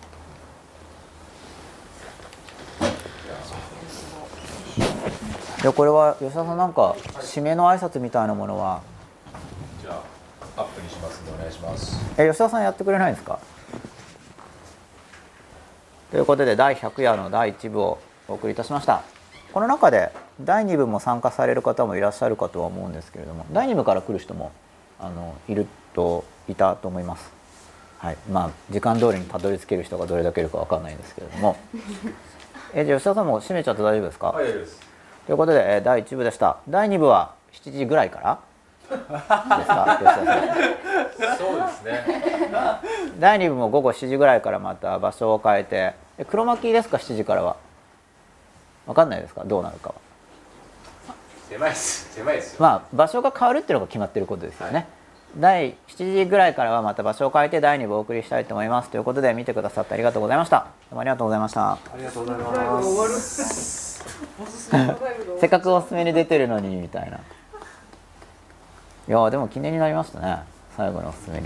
[5.60, 8.82] すでこれは吉田さんなんか締めの挨拶みたいなものは？
[9.82, 10.02] じゃ
[10.58, 11.98] あアップにしますんでお願いします。
[12.18, 13.40] え吉田さんやってくれないんですか？
[16.12, 19.04] ということで第100夜の第1部をお送りいたしました。
[19.54, 20.12] この中で
[20.42, 24.52] 第2部も参加される方もいらっしゃるかとは思うんですけれども第2部から来る人も
[25.00, 27.35] あのいるといたと思います
[28.00, 28.18] はい。
[28.32, 31.58] まあ時間通りにたどり着ける人がどれだけいるかわかんないんですけれども。
[32.74, 34.46] えじゃあ吉田さんも閉めちゃって大丈夫ですか、はい
[35.26, 36.58] ということで、えー第1部でした。
[36.70, 38.40] 第2部は7時ぐらいから？
[38.90, 39.98] ですか？
[40.00, 40.22] 吉田さ
[41.34, 41.38] ん。
[41.38, 42.06] そうですね。
[43.20, 47.56] 第2部も午後7時ぐらいからまた場所を変えてえ黒巻きですか？7時からは。
[48.86, 49.44] 分かんないですか？
[49.46, 49.96] どうなるかは。
[51.50, 52.14] 狭いです。
[52.14, 52.58] 狭いですよ。
[52.62, 54.88] まあ場所が変わるっていうのが決まってることですよね、
[55.38, 58.90] 第7時ぐらいからはまた場所を変えて第2部をお送りしたいと思います。
[58.90, 60.60] ということで見てくださってありがとうございました。
[60.90, 61.74] どうもありがとうございました。
[61.74, 62.82] ありがとうございま
[63.20, 64.04] す。
[65.40, 67.18] せっかくおすすめに出てるのにみたいな。
[67.18, 67.22] い
[69.12, 70.44] やーでも記念になりましたね。
[70.78, 71.44] 最後のおすすめに